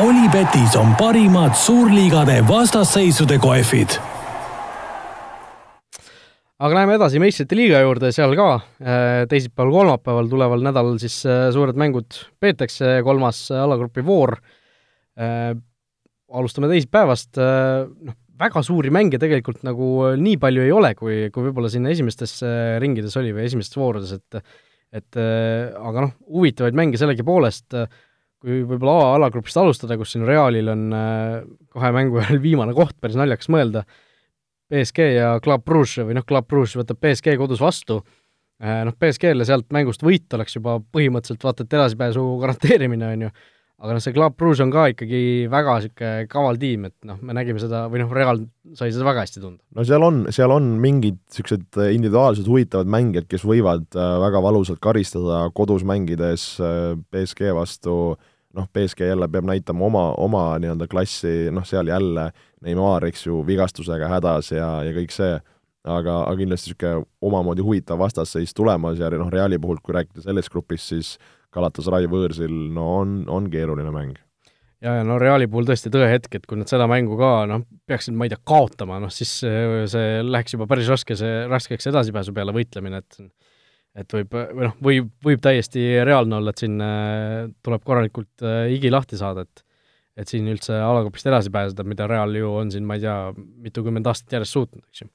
Olipetis 0.00 0.72
on 0.80 0.94
parimad 0.96 1.52
suurliigade 1.58 2.38
vastasseisude 2.48 3.36
kohvid. 3.38 3.98
aga 6.62 6.76
läheme 6.78 6.94
edasi 6.94 7.20
meistrite 7.20 7.58
liiga 7.58 7.80
juurde, 7.82 8.12
seal 8.14 8.32
ka 8.38 8.46
äh, 8.54 9.24
teisipäeval, 9.28 9.72
kolmapäeval 9.74 10.30
tuleval 10.30 10.64
nädalal 10.64 10.96
siis 11.02 11.18
äh, 11.26 11.50
suured 11.52 11.76
mängud 11.76 12.16
peetakse, 12.40 13.02
kolmas 13.04 13.44
alagrupi 13.50 14.04
voor. 14.06 14.36
Äh, 15.18 15.52
alustame 16.32 16.70
teisipäevast, 16.70 17.36
noh, 17.36 18.16
väga 18.42 18.62
suuri 18.66 18.92
mänge 18.94 19.20
tegelikult 19.22 19.62
nagu 19.66 19.88
nii 20.18 20.38
palju 20.42 20.66
ei 20.66 20.74
ole, 20.74 20.92
kui, 20.98 21.24
kui 21.32 21.48
võib-olla 21.48 21.70
siin 21.72 21.88
esimestes 21.90 22.40
ringides 22.82 23.16
oli 23.20 23.32
või 23.34 23.48
esimestes 23.48 23.78
voorudes, 23.80 24.14
et 24.18 24.44
et 24.92 25.16
aga 25.16 26.02
noh, 26.04 26.10
huvitavaid 26.28 26.76
mänge 26.76 26.98
sellegipoolest 27.00 27.78
äh, 27.80 27.86
kui 28.42 28.62
võib-olla 28.66 29.12
A-alagrupist 29.12 29.58
alustada, 29.60 29.96
kus 29.98 30.14
siin 30.14 30.26
Realil 30.26 30.70
on 30.72 30.88
äh, 30.96 31.36
kahe 31.72 31.92
mängu 31.94 32.18
järel 32.18 32.42
viimane 32.48 32.74
koht, 32.76 32.96
päris 33.00 33.18
naljakas 33.18 33.50
mõelda, 33.52 33.84
BSG 34.72 35.06
ja 35.14 35.36
Club 35.44 35.64
Brugge 35.68 36.06
või 36.08 36.16
noh, 36.18 36.26
Club 36.26 36.48
Brugge 36.50 36.80
võtab 36.80 36.98
BSG 37.02 37.36
kodus 37.38 37.62
vastu, 37.62 38.00
äh, 38.62 38.82
noh, 38.88 38.96
BSG-le 38.98 39.46
sealt 39.46 39.68
mängust 39.74 40.02
võit 40.06 40.34
oleks 40.34 40.58
juba 40.58 40.78
põhimõtteliselt 40.82 41.46
vaata 41.46 41.66
et 41.66 41.78
edasipääsu 41.78 42.24
garanteerimine, 42.42 43.12
on 43.14 43.26
ju, 43.28 43.32
aga 43.82 43.96
noh, 43.96 44.02
see 44.04 44.14
Club 44.14 44.36
Brugge 44.38 44.62
on 44.62 44.70
ka 44.70 44.88
ikkagi 44.92 45.22
väga 45.50 45.76
niisugune 45.80 46.26
kaval 46.30 46.60
tiim, 46.62 46.88
et 46.90 46.96
noh, 47.08 47.18
me 47.18 47.34
nägime 47.34 47.58
seda, 47.62 47.84
või 47.90 48.04
noh, 48.04 48.12
Real 48.14 48.44
sai 48.78 48.92
seda 48.94 49.06
väga 49.08 49.26
hästi 49.26 49.42
tunda. 49.42 49.58
no 49.74 49.86
seal 49.86 50.06
on, 50.06 50.24
seal 50.34 50.54
on 50.54 50.68
mingid 50.82 51.18
niisugused 51.18 51.80
individuaalsed 51.88 52.46
huvitavad 52.46 52.90
mängijad, 52.90 53.26
kes 53.30 53.46
võivad 53.48 53.88
äh, 53.98 54.12
väga 54.22 54.44
valusalt 54.44 54.82
karistada 54.82 55.48
kodus 55.56 55.82
mängides 55.88 56.54
BSG 57.10 57.50
vastu 57.58 57.96
äh, 58.14 58.28
noh, 58.54 58.68
BSG 58.72 59.00
jälle 59.00 59.28
peab 59.28 59.44
näitama 59.44 59.84
oma, 59.84 60.04
oma 60.16 60.44
nii-öelda 60.58 60.86
klassi, 60.90 61.50
noh, 61.50 61.64
seal 61.66 61.88
jälle 61.88 62.30
Neimar, 62.62 63.04
eks 63.04 63.26
ju, 63.26 63.40
vigastusega 63.46 64.08
hädas 64.08 64.52
ja, 64.52 64.68
ja 64.86 64.94
kõik 64.96 65.14
see, 65.14 65.38
aga, 65.84 66.18
aga 66.22 66.36
kindlasti 66.38 66.72
niisugune 66.72 67.06
omamoodi 67.24 67.64
huvitav 67.64 68.00
vastasseis 68.02 68.54
tulemas 68.54 69.00
ja 69.00 69.10
noh, 69.16 69.30
Reali 69.32 69.58
puhul, 69.58 69.80
kui 69.82 69.96
rääkida 69.96 70.24
sellest 70.26 70.52
grupist, 70.52 70.92
siis 70.92 71.16
Galatasaray 71.52 72.08
võõrsil, 72.10 72.52
no 72.72 72.88
on, 73.00 73.22
on 73.28 73.48
keeruline 73.52 73.92
mäng 73.94 74.20
ja, 74.82 74.96
ja 74.98 75.06
no 75.06 75.18
Reali 75.20 75.46
puhul 75.50 75.68
tõesti 75.68 75.92
tõehetk, 75.92 76.38
et 76.38 76.48
kui 76.48 76.58
nad 76.58 76.70
seda 76.70 76.88
mängu 76.90 77.16
ka 77.20 77.32
noh, 77.50 77.64
peaksid, 77.88 78.16
ma 78.18 78.26
ei 78.26 78.32
tea, 78.32 78.40
kaotama, 78.48 78.98
noh 79.02 79.12
siis 79.14 79.38
see, 79.42 80.08
läheks 80.26 80.56
juba 80.56 80.68
päris 80.70 80.90
raske, 80.90 81.16
see 81.18 81.44
raskeks 81.50 81.90
edasipääsu 81.92 82.34
peale 82.36 82.54
võitlemine, 82.56 83.02
et 83.02 83.22
et 83.92 84.14
võib, 84.16 84.32
või 84.32 84.64
noh, 84.64 84.76
võib, 84.80 85.08
võib 85.24 85.42
täiesti 85.44 85.82
reaalne 86.06 86.38
olla, 86.38 86.52
et 86.52 86.62
siin 86.62 86.78
äh, 86.80 87.50
tuleb 87.64 87.82
korralikult 87.84 88.44
äh, 88.44 88.64
higi 88.72 88.92
lahti 88.92 89.20
saada, 89.20 89.46
et 89.46 89.66
et 90.12 90.28
siin 90.28 90.44
üldse 90.52 90.76
alagruppist 90.76 91.24
edasi 91.24 91.48
pääseda, 91.48 91.86
mida 91.88 92.04
Real 92.04 92.34
ju 92.36 92.50
on 92.60 92.68
siin, 92.72 92.84
ma 92.84 92.98
ei 92.98 93.00
tea, 93.00 93.14
mitukümmend 93.64 94.04
aastat 94.10 94.34
järjest 94.36 94.58
suutnud, 94.58 94.82
eks 94.90 95.00
ju. 95.00 95.08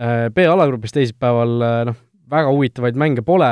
Äh, 0.00 0.26
B-alagrupis 0.36 0.92
teisipäeval 0.92 1.54
noh, 1.88 1.96
väga 2.30 2.50
huvitavaid 2.54 2.98
mänge 3.00 3.24
pole, 3.26 3.50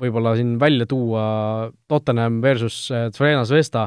võib-olla 0.00 0.34
siin 0.38 0.56
välja 0.60 0.86
tuua. 0.90 1.24
Tottenham 1.90 2.40
versus 2.42 2.88
Zvezda 2.90 3.44
Zvezda, 3.48 3.84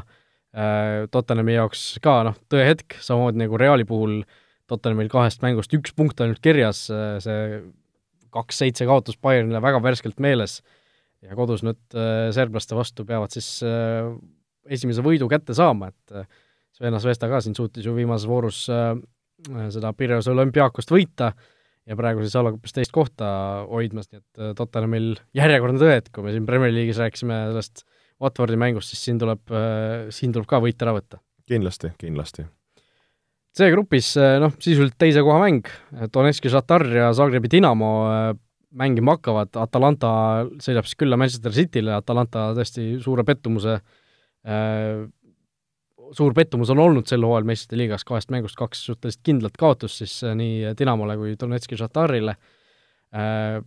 Tottenhami 1.11 1.57
jaoks 1.57 1.85
ka 2.03 2.19
noh, 2.29 2.37
tõehetk, 2.51 2.99
samamoodi 3.03 3.41
nagu 3.41 3.59
Reali 3.59 3.87
puhul, 3.89 4.21
Tottenhamil 4.69 5.09
kahest 5.11 5.43
mängust 5.43 5.73
üks 5.75 5.95
punkt 5.97 6.21
ainult 6.23 6.39
kirjas, 6.43 6.85
see 7.25 7.63
kaks-seitse 8.33 8.87
kaotust 8.89 9.21
Bayernile 9.21 9.61
väga 9.63 9.81
värskelt 9.83 10.21
meeles 10.23 10.61
ja 11.23 11.37
kodus 11.37 11.63
nüüd 11.65 11.97
äh, 11.97 12.29
serblaste 12.35 12.77
vastu 12.77 13.05
peavad 13.07 13.33
siis 13.33 13.47
äh, 13.67 14.09
esimese 14.73 15.03
võidu 15.05 15.29
kätte 15.31 15.55
saama, 15.57 15.91
et 15.93 16.15
äh, 16.15 16.27
Svena 16.73 16.99
Svesta 17.01 17.29
ka 17.29 17.39
siin 17.43 17.55
suutis 17.55 17.85
ju 17.85 17.93
viimases 17.93 18.25
voorus 18.25 18.63
seda 18.65 19.91
Pireuse 19.93 20.31
olümpiaakost 20.31 20.89
võita 20.89 21.27
ja 21.89 21.97
praegu 21.99 22.23
siis 22.23 22.35
alagruppis 22.39 22.75
teist 22.75 22.93
kohta 22.95 23.27
hoidmas, 23.69 24.09
nii 24.11 24.21
et 24.21 24.57
Tottenhamil 24.59 25.13
järjekordne 25.35 25.81
tõe, 25.81 25.99
et 25.99 26.09
kui 26.13 26.25
me 26.25 26.33
siin 26.35 26.47
Premier 26.47 26.73
League'is 26.73 27.01
rääkisime 27.01 27.43
sellest 27.51 27.85
Watfordi 28.23 28.55
mängust, 28.59 28.93
siis 28.93 29.03
siin 29.03 29.19
tuleb, 29.19 29.41
siin 30.13 30.31
tuleb 30.35 30.47
ka 30.47 30.61
võit 30.63 30.85
ära 30.85 30.93
võtta. 30.95 31.19
kindlasti, 31.49 31.91
kindlasti. 31.99 32.45
C-grupis 33.53 34.15
eh, 34.17 34.37
noh, 34.41 34.53
sisuliselt 34.63 34.95
teise 35.01 35.21
koha 35.25 35.41
mäng, 35.43 35.67
Donetski 36.13 36.49
Šatar 36.49 36.87
ja 36.89 37.11
Zagrebi 37.13 37.51
Dinamo 37.51 37.89
mängima 38.73 39.17
hakkavad, 39.17 39.51
Atalanta 39.61 40.13
sõidab 40.63 40.87
siis 40.87 40.97
külla 40.97 41.19
Manchester 41.21 41.53
City'le, 41.53 41.93
Atalanta 41.93 42.47
tõesti 42.57 42.95
suure 43.03 43.25
pettumuse 43.27 43.75
äh,, 43.77 45.03
suur 46.13 46.35
pettumus 46.37 46.71
on 46.73 46.81
olnud 46.83 47.09
sel 47.09 47.25
hooajal 47.25 47.47
meistrite 47.49 47.79
liigas, 47.79 48.05
kahest 48.07 48.31
mängust 48.33 48.57
kaks 48.59 48.85
suhteliselt 48.89 49.23
kindlat 49.25 49.57
kaotust 49.59 50.03
siis 50.03 50.19
nii 50.37 50.75
Dinamole 50.79 51.17
kui 51.19 51.35
Donetski 51.39 51.79
Šatarile 51.79 52.37
äh,. 53.15 53.59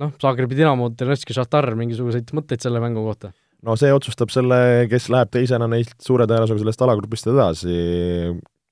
Noh, 0.00 0.14
Zagrebi 0.22 0.56
Dinamo, 0.56 0.86
Donetski 0.96 1.34
Šatar, 1.36 1.66
mingisuguseid 1.76 2.30
mõtteid 2.32 2.62
selle 2.62 2.80
mängu 2.80 3.02
kohta? 3.04 3.32
no 3.66 3.74
see 3.76 3.90
otsustab 3.92 4.30
selle, 4.32 4.86
kes 4.90 5.10
läheb 5.12 5.32
teisena 5.34 5.68
neilt 5.68 5.98
suure 6.00 6.26
tõenäosusega 6.28 6.62
sellest 6.62 6.84
alagrupist 6.86 7.28
edasi, 7.28 7.74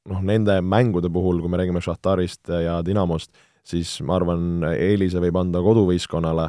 noh, 0.09 0.23
nende 0.25 0.59
mängude 0.65 1.11
puhul, 1.13 1.43
kui 1.43 1.53
me 1.53 1.61
räägime 1.61 1.83
Šahtarist 1.85 2.49
ja 2.65 2.79
Dinamost, 2.87 3.35
siis 3.69 3.99
ma 4.07 4.17
arvan, 4.17 4.65
eelise 4.71 5.21
võib 5.23 5.37
anda 5.41 5.61
koduvõistkonnale, 5.65 6.49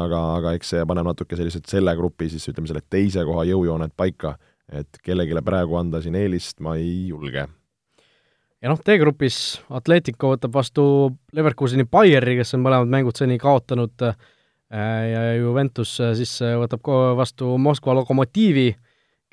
aga, 0.00 0.22
aga 0.38 0.54
eks 0.56 0.72
see 0.74 0.86
paneb 0.88 1.10
natuke 1.10 1.36
sellised 1.38 1.68
selle 1.70 1.94
grupi 1.98 2.30
siis 2.32 2.48
ütleme, 2.50 2.70
selle 2.70 2.84
teise 2.90 3.26
koha 3.28 3.44
jõujooned 3.50 3.92
paika, 3.98 4.34
et 4.72 5.00
kellelegi 5.04 5.42
praegu 5.44 5.76
anda 5.78 6.00
siin 6.02 6.16
eelist 6.18 6.62
ma 6.64 6.76
ei 6.80 7.08
julge. 7.10 7.46
ja 8.62 8.70
noh, 8.70 8.80
D-grupis 8.80 9.60
Atletico 9.76 10.32
võtab 10.32 10.54
vastu 10.54 10.84
Leverkuseni 11.36 11.84
Bayeri, 11.84 12.38
kes 12.40 12.56
on 12.56 12.64
mõlemad 12.64 12.88
mängud 12.92 13.18
seni 13.18 13.36
kaotanud, 13.38 14.06
äh, 14.08 14.16
ja 15.10 15.26
Juventus 15.36 15.98
äh, 16.00 16.14
siis 16.16 16.38
äh, 16.42 16.56
võtab 16.60 16.88
vastu 17.18 17.58
Moskva 17.60 17.96
Lokomotiivi, 18.00 18.70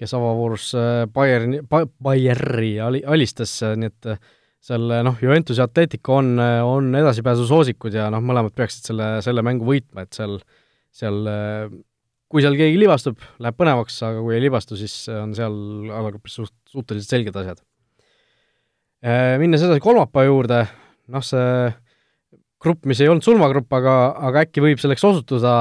kes 0.01 0.15
avavoorus 0.17 0.71
Bayerni, 1.13 1.61
Bayeri 1.69 2.73
ali-, 2.81 3.03
alistas, 3.05 3.59
nii 3.61 3.91
et 3.91 4.07
seal 4.61 4.89
noh, 5.05 5.15
Juventus 5.21 5.61
ja 5.61 5.67
Atletico 5.69 6.17
on, 6.17 6.33
on 6.41 6.89
edasipääsusoosikud 6.97 7.93
ja 7.93 8.09
noh, 8.13 8.21
mõlemad 8.25 8.53
peaksid 8.57 8.89
selle, 8.89 9.13
selle 9.21 9.45
mängu 9.45 9.67
võitma, 9.69 10.03
et 10.05 10.17
seal, 10.17 10.39
seal 10.89 11.21
kui 12.31 12.43
seal 12.43 12.55
keegi 12.55 12.79
libastub, 12.79 13.19
läheb 13.43 13.57
põnevaks, 13.59 13.99
aga 14.07 14.23
kui 14.23 14.37
ei 14.37 14.43
libastu, 14.45 14.79
siis 14.79 14.95
on 15.11 15.35
seal 15.37 15.53
alagrupis 15.91 16.39
suht-, 16.39 16.57
suhteliselt 16.71 17.17
selged 17.17 17.37
asjad. 17.43 17.61
Minnes 19.41 19.63
edasi 19.65 19.81
kolmapäeva 19.81 20.29
juurde, 20.29 20.59
noh 21.11 21.23
see 21.25 21.71
grupp, 22.61 22.85
mis 22.89 22.99
ei 23.01 23.09
olnud 23.09 23.25
sulmagrupp, 23.25 23.71
aga, 23.73 23.95
aga 24.29 24.43
äkki 24.45 24.61
võib 24.63 24.81
selleks 24.81 25.03
osutuda, 25.07 25.53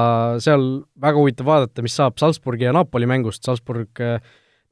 seal 0.43 0.65
väga 1.01 1.17
huvitav 1.17 1.49
vaadata, 1.49 1.83
mis 1.85 1.95
saab 1.97 2.21
Salzburgi 2.21 2.67
ja 2.67 2.75
Napoli 2.75 3.09
mängust, 3.09 3.41
Salzburg 3.47 4.01
äh, 4.03 4.21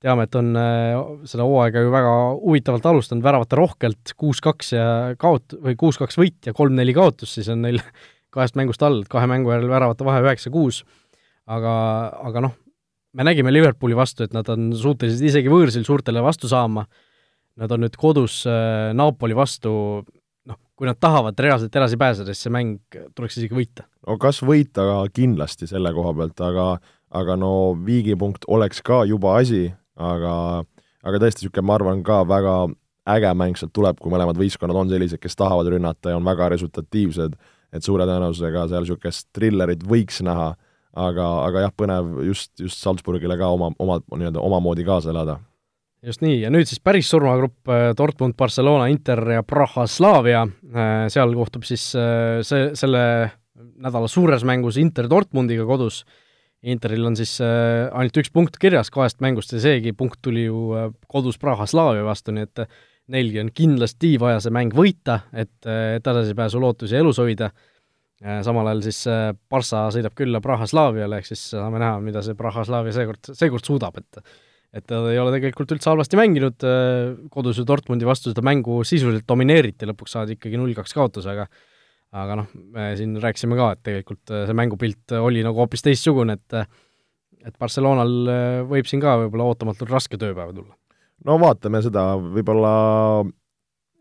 teame, 0.03 0.27
et 0.27 0.37
on 0.37 0.51
äh, 0.59 0.99
seda 1.29 1.47
hooaega 1.47 1.83
ju 1.83 1.93
väga 1.93 2.13
huvitavalt 2.43 2.85
alustanud, 2.91 3.25
väravate 3.25 3.57
rohkelt, 3.59 4.13
kuus-kaks 4.21 4.73
ja 4.75 4.87
kaot-, 5.19 5.57
või 5.65 5.75
kuus-kaks 5.79 6.19
võit 6.21 6.51
ja 6.51 6.55
kolm-neli 6.55 6.95
kaotust, 6.97 7.39
siis 7.39 7.49
on 7.53 7.65
neil 7.65 7.81
kahest 8.35 8.59
mängust 8.59 8.85
all, 8.85 9.01
kahe 9.09 9.29
mängu 9.29 9.55
järel 9.55 9.71
väravate 9.71 10.05
vahe 10.05 10.21
üheksa-kuus. 10.27 10.83
Aga, 11.49 11.73
aga 12.29 12.43
noh, 12.45 12.55
me 13.17 13.25
nägime 13.25 13.53
Liverpooli 13.53 13.97
vastu, 13.97 14.25
et 14.25 14.35
nad 14.35 14.47
on 14.53 14.69
suutelised 14.77 15.25
isegi 15.31 15.51
võõrsil 15.51 15.85
suurtele 15.87 16.23
vastu 16.23 16.49
saama, 16.51 16.85
nad 17.59 17.71
on 17.75 17.83
nüüd 17.85 17.97
kodus 17.99 18.41
äh, 18.49 18.91
Napoli 18.97 19.37
vastu. 19.37 19.73
Kui 20.79 20.87
nad 20.87 20.95
tahavad 20.95 21.35
reaalselt 21.43 21.73
edasi 21.75 21.97
pääseda, 21.99 22.31
siis 22.31 22.45
see 22.45 22.51
mäng 22.55 22.95
tuleks 23.11 23.35
isegi 23.35 23.51
võita. 23.51 23.83
no 24.07 24.15
kas 24.15 24.39
võita 24.47 24.85
kindlasti 25.11 25.67
selle 25.67 25.91
koha 25.91 26.13
pealt, 26.15 26.39
aga 26.39 26.67
aga 27.19 27.35
no 27.35 27.73
viigipunkt 27.85 28.45
oleks 28.47 28.79
ka 28.85 29.01
juba 29.09 29.35
asi, 29.41 29.65
aga 29.99 30.63
aga 31.03 31.19
tõesti, 31.19 31.43
niisugune 31.43 31.65
ma 31.67 31.75
arvan 31.75 32.03
ka 32.05 32.21
väga 32.27 32.55
äge 33.09 33.33
mäng 33.37 33.59
sealt 33.59 33.73
tuleb, 33.75 33.99
kui 33.99 34.11
mõlemad 34.13 34.39
võistkonnad 34.39 34.79
on 34.79 34.91
sellised, 34.91 35.19
kes 35.21 35.35
tahavad 35.39 35.67
rünnata 35.73 36.13
ja 36.13 36.19
on 36.19 36.27
väga 36.27 36.49
resultatiivsed, 36.53 37.35
et 37.75 37.85
suure 37.85 38.07
tõenäosusega 38.07 38.67
seal 38.71 38.85
niisugust 38.85 39.27
trillerit 39.35 39.83
võiks 39.83 40.21
näha, 40.25 40.53
aga, 40.99 41.27
aga 41.47 41.65
jah, 41.67 41.75
põnev 41.75 42.19
just, 42.27 42.51
just 42.59 42.83
Salzburgile 42.83 43.37
ka 43.39 43.49
oma, 43.55 43.71
oma, 43.79 43.99
nii-öelda 44.11 44.43
omamoodi 44.43 44.85
kaasa 44.87 45.13
elada. 45.13 45.39
Just 46.05 46.23
nii, 46.23 46.37
ja 46.45 46.51
nüüd 46.51 46.69
siis 46.69 46.79
päris 46.79 47.09
surmagrupp 47.11 47.67
Dortmund, 47.99 48.37
Barcelona, 48.39 48.87
Inter 48.87 49.19
ja 49.35 49.43
Praha 49.43 49.83
Slavia, 49.91 50.45
seal 51.11 51.35
kohtub 51.35 51.65
siis 51.67 51.89
see, 51.91 52.69
selle 52.79 53.01
nädala 53.83 54.07
suures 54.07 54.45
mängus 54.47 54.79
Inter 54.79 55.09
Dortmundiga 55.11 55.65
kodus, 55.67 56.05
Interil 56.63 57.05
on 57.07 57.15
siis 57.15 57.37
ainult 57.39 58.17
üks 58.19 58.31
punkt 58.35 58.57
kirjas 58.59 58.91
kahest 58.91 59.21
mängust 59.23 59.53
ja 59.55 59.61
seegi 59.63 59.93
punkt 59.95 60.19
tuli 60.23 60.45
ju 60.45 60.89
kodus 61.11 61.39
Praha 61.39 61.67
Slavia 61.67 62.03
vastu, 62.07 62.33
nii 62.35 62.47
et 62.47 62.63
neilgi 63.09 63.39
on 63.43 63.51
kindlasti 63.55 64.13
vaja 64.21 64.41
see 64.43 64.53
mäng 64.53 64.75
võita, 64.75 65.21
et, 65.31 65.55
et 65.65 66.05
edasipääsu 66.05 66.61
lootusi 66.61 66.99
elus 66.99 67.19
hoida. 67.21 67.51
Samal 68.19 68.67
ajal 68.67 68.83
siis 68.83 68.99
Barca 69.51 69.85
sõidab 69.95 70.15
külla 70.17 70.41
Praha 70.43 70.67
Slaviale, 70.67 71.21
ehk 71.21 71.29
siis 71.29 71.45
saame 71.53 71.79
näha, 71.79 72.01
mida 72.03 72.23
see 72.25 72.35
Praha 72.39 72.65
Slavia 72.67 72.91
seekord, 72.95 73.31
seekord 73.31 73.67
suudab, 73.67 73.99
et 74.01 74.23
et 74.69 74.85
ta 74.85 74.99
ei 75.09 75.17
ole 75.17 75.31
tegelikult 75.33 75.71
üldse 75.73 75.89
halvasti 75.89 76.17
mänginud, 76.19 76.61
kodus 77.33 77.57
ju 77.57 77.63
Dortmundi 77.65 78.05
vastu 78.05 78.29
seda 78.29 78.43
mängu 78.45 78.83
sisuliselt 78.85 79.25
domineeriti, 79.25 79.87
lõpuks 79.89 80.13
saadi 80.13 80.35
ikkagi 80.35 80.59
null-kaks 80.61 80.93
kaotuse, 80.93 81.33
aga 81.33 82.35
noh, 82.37 82.51
me 82.75 82.91
siin 82.99 83.15
rääkisime 83.23 83.57
ka, 83.57 83.71
et 83.73 83.81
tegelikult 83.87 84.29
see 84.29 84.57
mängupilt 84.59 85.15
oli 85.23 85.41
nagu 85.45 85.63
hoopis 85.63 85.87
teistsugune, 85.87 86.37
et 86.37 86.59
et 87.39 87.55
Barcelonal 87.55 88.13
võib 88.67 88.87
siin 88.89 89.01
ka 89.01 89.15
võib-olla 89.23 89.47
ootamatult 89.47 89.89
raske 89.89 90.19
tööpäev 90.19 90.51
tulla. 90.53 90.75
No 91.25 91.37
vaatame 91.39 91.81
seda, 91.81 92.03
võib-olla 92.19 92.73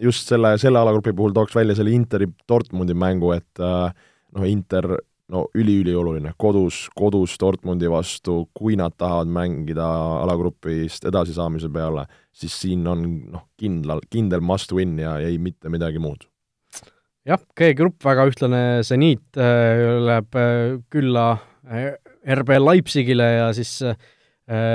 just 0.03 0.31
selle, 0.31 0.55
selle 0.61 0.81
alagrupi 0.81 1.13
puhul 1.17 1.35
tooks 1.37 1.57
välja 1.57 1.77
selle 1.79 1.93
Interi 1.95 2.29
Dortmundi 2.49 2.97
mängu, 2.99 3.33
et 3.37 3.63
äh, 3.63 3.91
noh, 4.37 4.49
Inter 4.49 4.97
no 5.29 5.45
üliülioluline, 5.59 6.33
kodus, 6.41 6.87
kodus 6.97 7.35
Dortmundi 7.41 7.91
vastu, 7.93 8.47
kui 8.57 8.79
nad 8.81 8.95
tahavad 8.97 9.29
mängida 9.33 9.87
alagrupist 10.23 11.05
edasisaamise 11.09 11.69
peale, 11.73 12.07
siis 12.33 12.57
siin 12.63 12.87
on 12.89 13.05
noh, 13.35 13.45
kindlal, 13.61 14.01
kindel 14.11 14.45
must 14.45 14.73
win 14.73 14.97
ja 15.03 15.19
ei 15.21 15.37
mitte 15.43 15.73
midagi 15.73 16.01
muud. 16.01 16.25
jah, 17.29 17.41
G-grupp 17.59 18.05
väga 18.05 18.25
ühtlane, 18.31 18.63
seniit 18.89 19.37
äh, 19.37 19.83
läheb 20.01 20.39
äh, 20.39 20.79
külla 20.89 21.27
äh, 21.69 21.99
RB 22.39 22.57
Leipzigile 22.63 23.27
ja 23.35 23.51
siis 23.57 23.83
äh, 23.85 23.99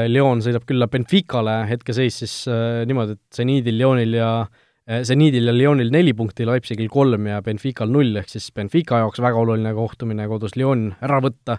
Lyon 0.05 0.43
sõidab 0.45 0.67
külla 0.69 0.85
Benficale, 0.85 1.63
hetkeseis 1.65 2.19
siis 2.21 2.35
äh, 2.45 2.83
niimoodi, 2.85 3.17
et 3.17 3.41
seniidil, 3.41 3.79
Lyonil 3.81 4.19
ja 4.19 4.29
äh, 4.43 4.62
seniidil 4.83 5.47
ja 5.47 5.53
Lyonil 5.55 5.91
neli 5.93 6.11
punkti, 6.17 6.47
Leipzigil 6.47 6.89
kolm 6.91 7.29
ja 7.29 7.41
Benfical 7.45 7.91
null, 7.91 8.15
ehk 8.19 8.31
siis 8.31 8.49
Benfica 8.55 8.99
jaoks 9.03 9.21
väga 9.23 9.39
oluline 9.39 9.71
kohtumine 9.77 10.27
kodus 10.31 10.57
Lyon 10.59 10.89
ära 11.03 11.21
võtta 11.23 11.57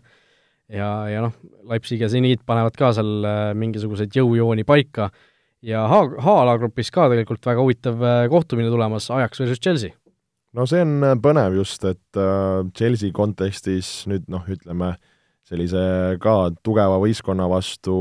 ja, 0.68 0.88
ja 1.08 1.22
noh, 1.24 1.32
Leipzig 1.70 2.04
ja 2.04 2.10
seniit 2.12 2.44
panevad 2.46 2.76
ka 2.76 2.92
seal 2.96 3.28
mingisuguseid 3.56 4.12
jõujooni 4.12 4.66
paika 4.68 5.08
ja 5.64 5.86
H, 5.88 6.02
H-alagrupis 6.20 6.92
ka 6.92 7.08
tegelikult 7.12 7.48
väga 7.48 7.64
huvitav 7.64 8.06
kohtumine 8.32 8.68
tulemas, 8.72 9.08
Ajax 9.14 9.40
versus 9.40 9.62
Chelsea. 9.62 9.96
no 10.52 10.68
see 10.68 10.84
on 10.84 11.16
põnev 11.24 11.56
just, 11.56 11.84
et 11.88 12.22
Chelsea 12.76 13.12
kontekstis 13.16 14.02
nüüd 14.10 14.28
noh, 14.28 14.44
ütleme 14.52 14.92
äh, 14.92 15.02
sellise 15.48 15.82
ka 16.22 16.36
tugeva 16.64 16.98
võistkonna 17.02 17.46
vastu, 17.50 17.96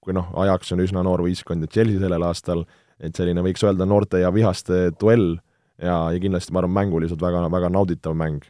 kui 0.00 0.16
noh, 0.16 0.30
Ajax 0.42 0.72
on 0.74 0.84
üsna 0.84 1.04
noor 1.04 1.24
võistkond 1.26 1.66
ja 1.66 1.72
Chelsea 1.72 2.00
sellel 2.00 2.24
aastal, 2.24 2.64
et 3.00 3.16
selline 3.16 3.42
võiks 3.44 3.64
öelda 3.64 3.86
noorte 3.88 4.20
ja 4.22 4.30
vihaste 4.34 4.90
duell 5.00 5.34
ja, 5.80 5.96
ja 6.12 6.16
kindlasti 6.20 6.54
ma 6.54 6.62
arvan, 6.62 6.76
mänguliselt 6.76 7.22
väga, 7.22 7.46
väga 7.52 7.70
nauditav 7.72 8.16
mäng. 8.18 8.44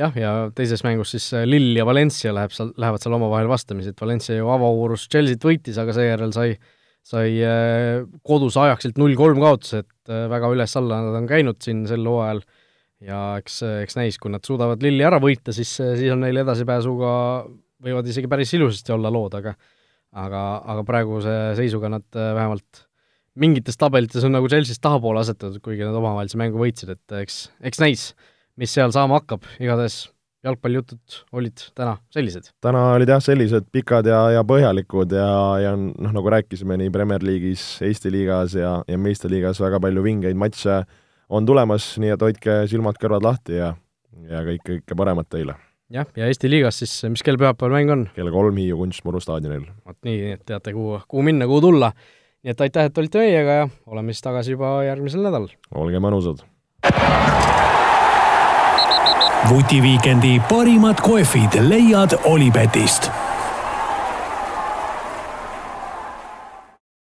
jah, 0.00 0.14
ja 0.16 0.34
teises 0.56 0.84
mängus 0.86 1.14
siis 1.14 1.30
äh, 1.36 1.46
Lill 1.48 1.76
ja 1.76 1.86
Valencia 1.86 2.32
läheb 2.34 2.54
seal, 2.56 2.72
lähevad 2.80 3.02
seal 3.02 3.16
omavahel 3.18 3.50
vastamisi, 3.50 3.92
et 3.92 4.00
Valencia 4.00 4.36
ju 4.38 4.48
avauurus 4.52 5.08
Chelsea't 5.12 5.44
võitis, 5.44 5.80
aga 5.80 5.96
seejärel 5.96 6.32
sai 6.36 6.54
sai 7.10 7.38
äh, 7.44 8.02
kodus 8.26 8.58
Ajaxilt 8.60 8.98
null-kolm 9.00 9.40
kaotuse, 9.40 9.84
et 9.84 10.12
äh, 10.12 10.26
väga 10.30 10.50
üles-alla 10.52 11.00
nad 11.06 11.20
on 11.20 11.28
käinud 11.28 11.60
siin 11.64 11.86
sel 11.88 12.04
hooajal 12.06 12.42
ja 13.04 13.20
eks, 13.40 13.62
eks 13.86 13.96
näis, 13.96 14.18
kui 14.20 14.32
nad 14.32 14.44
suudavad 14.44 14.82
Lilli 14.84 15.04
ära 15.08 15.20
võita, 15.20 15.54
siis, 15.56 15.72
siis 15.80 16.12
on 16.12 16.20
neil 16.24 16.42
edasipääsuga, 16.42 17.12
võivad 17.80 18.08
isegi 18.12 18.28
päris 18.28 18.52
ilusasti 18.56 18.92
olla 18.92 19.12
lood, 19.12 19.38
aga 19.40 19.54
aga, 20.18 20.42
aga 20.72 20.84
praeguse 20.86 21.34
seisuga 21.58 21.90
nad 21.92 22.06
äh, 22.18 22.32
vähemalt 22.36 22.84
mingites 23.38 23.78
tabelites 23.78 24.24
on 24.26 24.34
nagu 24.34 24.48
Chelsea'st 24.50 24.82
tahapoole 24.82 25.22
asetatud, 25.22 25.60
kuigi 25.64 25.86
nad 25.86 25.96
omavahelise 25.96 26.38
mängu 26.40 26.60
võitsid, 26.60 26.94
et 26.96 27.18
eks, 27.22 27.42
eks 27.70 27.82
näis, 27.82 28.06
mis 28.58 28.72
seal 28.74 28.92
saama 28.94 29.20
hakkab, 29.20 29.46
igatahes 29.62 30.08
jalgpallijutud 30.44 31.18
olid 31.36 31.62
täna 31.76 31.96
sellised? 32.14 32.50
täna 32.64 32.86
olid 32.96 33.12
jah, 33.12 33.20
sellised 33.22 33.68
pikad 33.72 34.08
ja, 34.08 34.22
ja 34.36 34.44
põhjalikud 34.46 35.12
ja, 35.16 35.30
ja 35.60 35.74
noh, 35.76 36.14
nagu 36.16 36.32
rääkisime, 36.32 36.78
nii 36.80 36.92
Premier 36.94 37.24
League'is, 37.24 37.64
Eesti 37.84 38.12
liigas 38.12 38.56
ja, 38.56 38.78
ja 38.88 38.98
meistriliigas 38.98 39.60
väga 39.60 39.80
palju 39.84 40.04
vingeid 40.04 40.38
matše 40.40 40.82
on 41.30 41.46
tulemas, 41.46 41.92
nii 42.00 42.14
et 42.16 42.24
hoidke 42.24 42.62
silmad-kõrvad 42.72 43.26
lahti 43.26 43.60
ja, 43.60 43.74
ja 44.30 44.46
kõike, 44.46 44.80
kõike 44.80 44.96
paremat 45.02 45.28
teile! 45.30 45.58
jah, 45.92 46.08
ja 46.16 46.30
Eesti 46.30 46.50
liigas 46.50 46.80
siis, 46.80 46.94
mis 47.12 47.24
kell 47.26 47.38
pühapäeval 47.40 47.76
mäng 47.76 47.92
on? 47.92 48.06
kell 48.16 48.32
kolm 48.32 48.62
Hiiu 48.62 48.80
Kunstmuru 48.80 49.20
staadionil. 49.22 49.68
vot 49.84 49.98
nii, 50.06 50.16
nii 50.24 50.38
et 50.38 50.46
teate, 50.48 50.74
kuhu, 50.76 51.02
kuhu 51.10 51.26
minna, 51.26 51.48
kuhu 51.50 51.68
tulla. 51.68 51.92
Nii 52.44 52.50
et 52.54 52.60
aitäh, 52.60 52.88
et 52.88 52.98
olite 52.98 53.18
meiega 53.20 53.56
ja 53.62 53.68
oleme 53.86 54.12
siis 54.12 54.22
tagasi 54.24 54.56
juba 54.56 54.80
järgmisel 54.84 55.24
nädalal. 55.26 55.50
olge 55.74 56.00
mõnusad! 56.00 56.44
vutiviikendi 59.50 60.40
parimad 60.48 61.00
kohvid 61.02 61.60
leiad 61.68 62.16
Olipetist 62.24 63.10